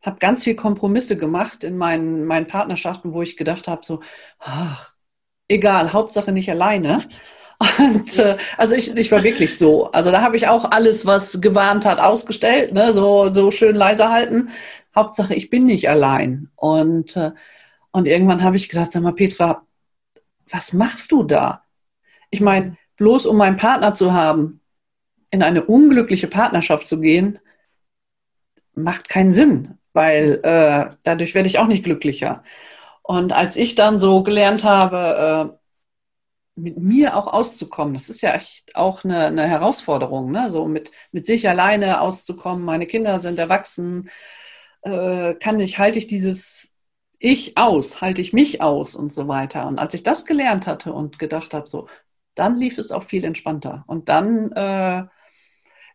habe 0.06 0.20
ganz 0.22 0.46
viel 0.46 0.56
Kompromisse 0.56 1.18
gemacht 1.18 1.66
in 1.66 1.76
meinen, 1.76 2.24
meinen 2.24 2.48
Partnerschaften, 2.48 3.12
wo 3.12 3.22
ich 3.22 3.36
gedacht 3.36 3.68
habe, 3.68 3.86
so, 3.86 4.00
ach, 4.40 4.94
egal, 5.50 5.92
Hauptsache 5.92 6.32
nicht 6.32 6.50
alleine. 6.50 7.00
Und 7.80 8.18
äh, 8.18 8.38
also 8.58 8.76
ich, 8.76 8.96
ich 8.96 9.12
war 9.12 9.24
wirklich 9.24 9.58
so. 9.58 9.92
Also 9.92 10.12
da 10.12 10.22
habe 10.22 10.36
ich 10.36 10.48
auch 10.48 10.72
alles, 10.72 11.06
was 11.06 11.42
gewarnt 11.42 11.86
hat, 11.86 12.00
ausgestellt, 12.00 12.74
ne? 12.74 12.94
so, 12.94 13.30
so 13.32 13.52
schön 13.52 13.76
leise 13.76 14.10
halten. 14.10 14.50
Hauptsache, 14.96 15.36
ich 15.36 15.50
bin 15.50 15.66
nicht 15.66 15.90
allein. 15.90 16.50
Und, 16.56 17.16
äh, 17.16 17.32
und 17.92 18.08
irgendwann 18.08 18.44
habe 18.44 18.58
ich 18.58 18.70
gedacht, 18.70 18.92
sag 18.92 19.04
mal, 19.04 19.14
Petra, 19.14 19.66
was 20.50 20.74
machst 20.74 21.12
du 21.12 21.24
da? 21.24 21.64
Ich 22.30 22.42
meine, 22.42 22.78
bloß 22.98 23.26
um 23.26 23.38
meinen 23.38 23.58
Partner 23.58 23.94
zu 23.94 24.14
haben, 24.14 24.62
in 25.30 25.44
eine 25.44 25.64
unglückliche 25.64 26.28
Partnerschaft 26.28 26.88
zu 26.88 27.00
gehen, 27.00 27.40
macht 28.74 29.08
keinen 29.08 29.32
Sinn, 29.32 29.78
weil 29.94 30.40
äh, 30.44 30.96
dadurch 31.04 31.36
werde 31.36 31.48
ich 31.48 31.60
auch 31.60 31.68
nicht 31.68 31.84
glücklicher. 31.84 32.44
Und 33.04 33.34
als 33.34 33.56
ich 33.56 33.76
dann 33.76 34.00
so 34.00 34.24
gelernt 34.24 34.64
habe, 34.64 35.54
äh, 35.56 35.61
mit 36.56 36.78
mir 36.78 37.16
auch 37.18 37.28
auszukommen, 37.28 37.94
das 37.94 38.10
ist 38.10 38.22
ja 38.22 38.34
echt 38.34 38.76
auch 38.76 39.04
eine, 39.04 39.28
eine 39.28 39.48
Herausforderung, 39.48 40.32
ne? 40.32 40.50
so 40.50 40.68
mit, 40.68 40.92
mit 41.12 41.26
sich 41.26 41.48
alleine 41.50 42.02
auszukommen. 42.02 42.66
Meine 42.66 42.88
Kinder 42.88 43.22
sind 43.22 43.40
erwachsen, 43.40 44.10
äh, 44.84 45.36
kann 45.36 45.60
ich, 45.60 45.80
halte 45.80 46.00
ich 46.00 46.08
dieses 46.08 46.74
Ich 47.20 47.58
aus, 47.58 48.02
halte 48.02 48.22
ich 48.22 48.34
mich 48.34 48.62
aus 48.62 48.96
und 48.96 49.14
so 49.14 49.28
weiter. 49.28 49.68
Und 49.68 49.80
als 49.80 49.94
ich 49.94 50.04
das 50.04 50.26
gelernt 50.26 50.68
hatte 50.68 50.94
und 50.94 51.20
gedacht 51.20 51.54
habe, 51.54 51.68
so, 51.68 51.88
dann 52.36 52.58
lief 52.58 52.78
es 52.78 52.92
auch 52.92 53.04
viel 53.04 53.24
entspannter. 53.26 53.84
Und 53.88 54.10
dann, 54.10 54.52
äh, 54.54 55.06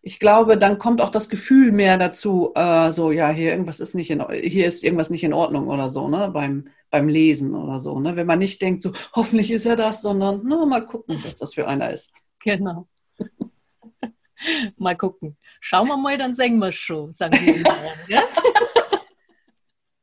ich 0.07 0.21
glaube, 0.21 0.57
dann 0.57 0.79
kommt 0.79 1.01
auch 1.01 1.11
das 1.11 1.29
Gefühl 1.29 1.73
mehr 1.73 1.99
dazu, 1.99 2.53
äh, 2.55 2.93
so, 2.93 3.11
ja, 3.11 3.31
hier 3.31 3.51
irgendwas 3.51 3.81
ist 3.81 3.97
nicht 3.97 4.09
in, 4.09 4.25
hier 4.31 4.69
ist 4.69 4.85
irgendwas 4.85 5.11
nicht 5.11 5.25
in 5.25 5.33
Ordnung 5.33 5.67
oder 5.67 5.91
so, 5.91 6.07
ne, 6.07 6.31
beim, 6.33 6.69
beim 6.91 7.09
Lesen 7.09 7.57
oder 7.57 7.81
so, 7.81 7.99
ne, 7.99 8.15
wenn 8.15 8.29
man 8.29 8.39
nicht 8.39 8.63
denkt, 8.63 8.83
so, 8.83 8.93
hoffentlich 9.17 9.51
ist 9.51 9.67
er 9.67 9.75
das, 9.75 10.03
sondern, 10.03 10.43
na, 10.45 10.65
mal 10.65 10.87
gucken, 10.87 11.19
was 11.25 11.39
das 11.39 11.55
für 11.55 11.67
einer 11.67 11.91
ist. 11.91 12.15
Genau. 12.39 12.87
mal 14.77 14.97
gucken. 14.97 15.37
Schauen 15.59 15.89
wir 15.89 15.97
mal, 15.97 16.17
dann 16.17 16.35
singen 16.35 16.61
wir 16.61 16.71
schon, 16.71 17.13
sagen 17.13 17.41
wir 17.45 17.65
ja? 18.07 18.23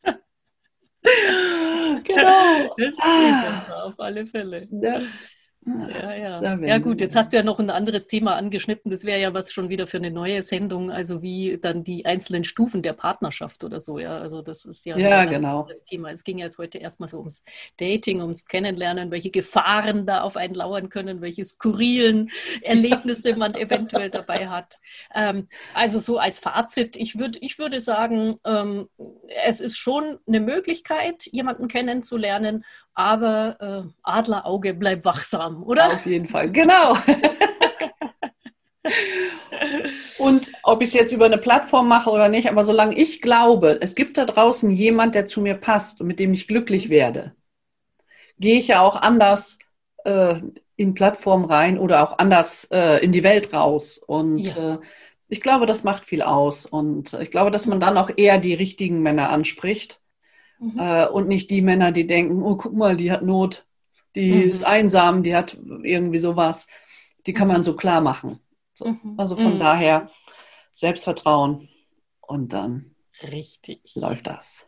genau. 2.04 2.76
Das 2.78 2.89
ist 2.89 3.00
ah. 3.02 3.84
auf 3.86 3.98
alle 4.02 4.26
Fälle. 4.26 4.68
Ja. 4.70 5.00
Ja, 5.65 6.13
ja. 6.13 6.56
Ja 6.56 6.78
gut, 6.80 6.99
jetzt 6.99 7.15
hast 7.15 7.32
du 7.32 7.38
ja 7.38 7.43
noch 7.43 7.60
ein 7.60 7.69
anderes 7.69 8.08
Thema 8.08 8.36
angeschnitten. 8.36 8.91
Das 8.91 9.06
wäre 9.06 9.19
ja 9.19 9.34
was 9.34 9.54
schon 9.54 9.69
wieder 9.69 9.88
für 9.88 9.97
eine 9.97 10.12
neue 10.12 10.43
Sendung, 10.43 10.91
also 10.91 11.21
wie 11.21 11.58
dann 11.62 11.84
die 11.84 12.06
einzelnen 12.06 12.43
Stufen 12.43 12.82
der 12.82 12.93
Partnerschaft 12.93 13.63
oder 13.63 13.80
so. 13.80 13.97
Ja, 13.99 14.17
also 14.17 14.41
das 14.41 14.65
ist 14.65 14.86
ja, 14.86 14.97
ja 14.97 15.19
ein 15.19 15.30
genau. 15.30 15.67
Thema. 15.86 16.12
Es 16.12 16.23
ging 16.23 16.38
jetzt 16.38 16.58
heute 16.58 16.80
erstmal 16.80 17.08
so 17.08 17.19
ums 17.19 17.43
Dating, 17.78 18.21
ums 18.21 18.45
Kennenlernen, 18.45 19.12
welche 19.12 19.30
Gefahren 19.30 20.06
da 20.06 20.21
auf 20.21 20.36
einen 20.36 20.56
lauern 20.56 20.89
können, 20.89 21.21
welche 21.21 21.45
skurrilen 21.45 22.30
Erlebnisse 22.62 23.36
man 23.36 23.56
eventuell 23.56 24.10
dabei 24.10 24.49
hat. 24.49 24.80
Ähm, 25.15 25.47
also 25.73 25.99
so 25.99 26.17
als 26.17 26.39
Fazit, 26.39 26.97
ich, 26.97 27.19
würd, 27.19 27.38
ich 27.41 27.58
würde 27.58 27.80
sagen, 27.80 28.38
ähm, 28.45 28.89
es 29.45 29.62
ist 29.62 29.78
schon 29.78 30.19
eine 30.28 30.41
Möglichkeit, 30.41 31.26
jemanden 31.32 31.67
kennenzulernen 31.67 32.65
aber 32.93 33.58
äh, 33.60 33.89
Adlerauge 34.03 34.73
bleibt 34.73 35.06
wachsam, 35.06 35.63
oder? 35.63 35.88
Auf 35.88 36.06
jeden 36.06 36.27
Fall, 36.27 36.51
genau. 36.51 36.97
Und 40.17 40.51
ob 40.63 40.82
ich 40.82 40.89
es 40.89 40.93
jetzt 40.93 41.13
über 41.13 41.25
eine 41.25 41.38
Plattform 41.38 41.88
mache 41.88 42.10
oder 42.10 42.29
nicht, 42.29 42.49
aber 42.49 42.63
solange 42.63 42.95
ich 42.95 43.21
glaube, 43.21 43.79
es 43.82 43.95
gibt 43.95 44.17
da 44.17 44.25
draußen 44.25 44.69
jemand, 44.71 45.15
der 45.15 45.27
zu 45.27 45.41
mir 45.41 45.56
passt 45.56 46.01
und 46.01 46.08
mit 46.08 46.19
dem 46.19 46.34
ich 46.34 46.47
glücklich 46.47 46.89
werde, 46.89 47.34
gehe 48.39 48.60
ich 48.60 48.67
ja 48.67 48.82
auch 48.82 48.95
anders 48.95 49.58
äh, 50.03 50.41
in 50.75 50.93
Plattformen 50.93 51.45
rein 51.45 51.79
oder 51.79 52.03
auch 52.03 52.17
anders 52.17 52.65
äh, 52.71 53.03
in 53.03 53.12
die 53.12 53.23
Welt 53.23 53.53
raus. 53.53 53.97
Und 53.97 54.39
ja. 54.39 54.75
äh, 54.75 54.79
ich 55.29 55.39
glaube, 55.41 55.65
das 55.65 55.84
macht 55.84 56.06
viel 56.06 56.21
aus. 56.21 56.65
Und 56.65 57.13
ich 57.13 57.32
glaube, 57.32 57.51
dass 57.51 57.65
man 57.65 57.79
dann 57.79 57.97
auch 57.97 58.12
eher 58.15 58.38
die 58.38 58.53
richtigen 58.53 59.01
Männer 59.01 59.29
anspricht 59.29 60.00
Mhm. 60.64 60.80
Äh, 60.80 61.08
und 61.08 61.28
nicht 61.28 61.50
die 61.50 61.62
Männer, 61.62 61.92
die 61.92 62.08
denken, 62.08 62.42
oh, 62.42 62.56
guck 62.56 62.74
mal, 62.74 62.96
die 62.96 63.12
hat 63.12 63.24
Not, 63.24 63.66
die 64.16 64.32
mhm. 64.32 64.52
ist 64.52 64.64
einsam, 64.64 65.24
die 65.24 65.36
hat 65.36 65.58
irgendwie 65.84 66.20
sowas. 66.20 66.68
Die 67.26 67.34
kann 67.34 67.48
man 67.48 67.64
so 67.64 67.76
klar 67.76 68.02
machen. 68.02 68.40
So. 68.74 68.88
Mhm. 68.88 69.16
Also 69.18 69.36
von 69.36 69.56
mhm. 69.56 69.60
daher 69.60 70.10
Selbstvertrauen 70.72 71.70
und 72.22 72.54
dann 72.54 72.96
Richtig. 73.22 73.82
läuft 73.96 74.28
das. 74.28 74.68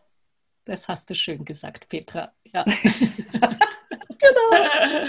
Das 0.66 0.88
hast 0.88 1.10
du 1.10 1.16
schön 1.16 1.46
gesagt, 1.46 1.90
Petra. 1.90 2.34
Ja. 2.54 2.64
genau. 4.10 5.08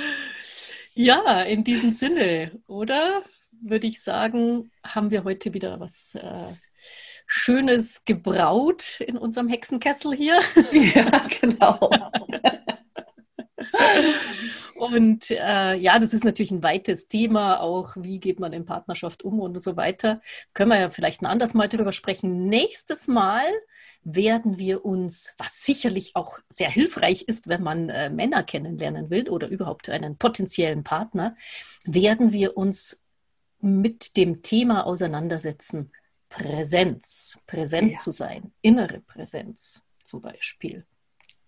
Ja, 0.94 1.42
in 1.42 1.64
diesem 1.64 1.92
Sinne, 1.92 2.60
oder? 2.66 3.22
Würde 3.58 3.86
ich 3.86 4.02
sagen, 4.02 4.70
haben 4.84 5.10
wir 5.10 5.24
heute 5.24 5.54
wieder 5.54 5.80
was 5.80 6.14
äh, 6.14 6.52
Schönes 7.26 8.04
gebraut 8.04 9.00
in 9.00 9.16
unserem 9.18 9.48
Hexenkessel 9.48 10.14
hier. 10.14 10.40
Ja, 10.72 11.26
genau. 11.40 11.78
Und 14.76 15.30
äh, 15.30 15.74
ja, 15.74 15.98
das 15.98 16.12
ist 16.12 16.24
natürlich 16.24 16.50
ein 16.50 16.62
weites 16.62 17.08
Thema, 17.08 17.60
auch 17.60 17.94
wie 17.96 18.20
geht 18.20 18.40
man 18.40 18.52
in 18.52 18.66
Partnerschaft 18.66 19.22
um 19.24 19.40
und 19.40 19.60
so 19.62 19.76
weiter. 19.76 20.20
Können 20.52 20.70
wir 20.70 20.78
ja 20.78 20.90
vielleicht 20.90 21.22
ein 21.22 21.26
anderes 21.26 21.54
Mal 21.54 21.68
darüber 21.68 21.92
sprechen. 21.92 22.46
Nächstes 22.46 23.08
Mal 23.08 23.44
werden 24.04 24.58
wir 24.58 24.84
uns, 24.84 25.34
was 25.38 25.64
sicherlich 25.64 26.14
auch 26.14 26.38
sehr 26.48 26.70
hilfreich 26.70 27.22
ist, 27.22 27.48
wenn 27.48 27.62
man 27.62 27.88
äh, 27.88 28.10
Männer 28.10 28.42
kennenlernen 28.44 29.10
will 29.10 29.28
oder 29.28 29.48
überhaupt 29.48 29.88
einen 29.88 30.16
potenziellen 30.16 30.84
Partner, 30.84 31.36
werden 31.84 32.32
wir 32.32 32.56
uns 32.56 33.02
mit 33.60 34.16
dem 34.16 34.42
Thema 34.42 34.86
auseinandersetzen. 34.86 35.90
Präsenz, 36.36 37.38
präsent 37.46 37.92
ja. 37.92 37.96
zu 37.96 38.10
sein, 38.10 38.52
innere 38.60 39.00
Präsenz 39.00 39.82
zum 40.04 40.20
Beispiel. 40.20 40.84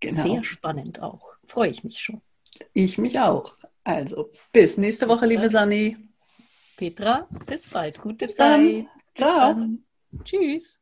Genau. 0.00 0.22
Sehr 0.22 0.44
spannend 0.44 1.02
auch. 1.02 1.34
Freue 1.46 1.70
ich 1.70 1.84
mich 1.84 1.98
schon. 1.98 2.22
Ich 2.72 2.96
mich 2.96 3.18
auch. 3.18 3.56
Also, 3.84 4.30
bis 4.52 4.78
nächste 4.78 5.08
Woche, 5.08 5.26
liebe 5.26 5.50
Sani. 5.50 5.96
Petra, 6.76 7.28
bis 7.46 7.66
bald. 7.68 8.00
Gute 8.00 8.26
bis 8.26 8.36
Zeit. 8.36 8.60
Dann. 8.60 8.88
Ciao. 9.14 9.54
Dann. 9.54 9.84
Tschüss. 10.24 10.80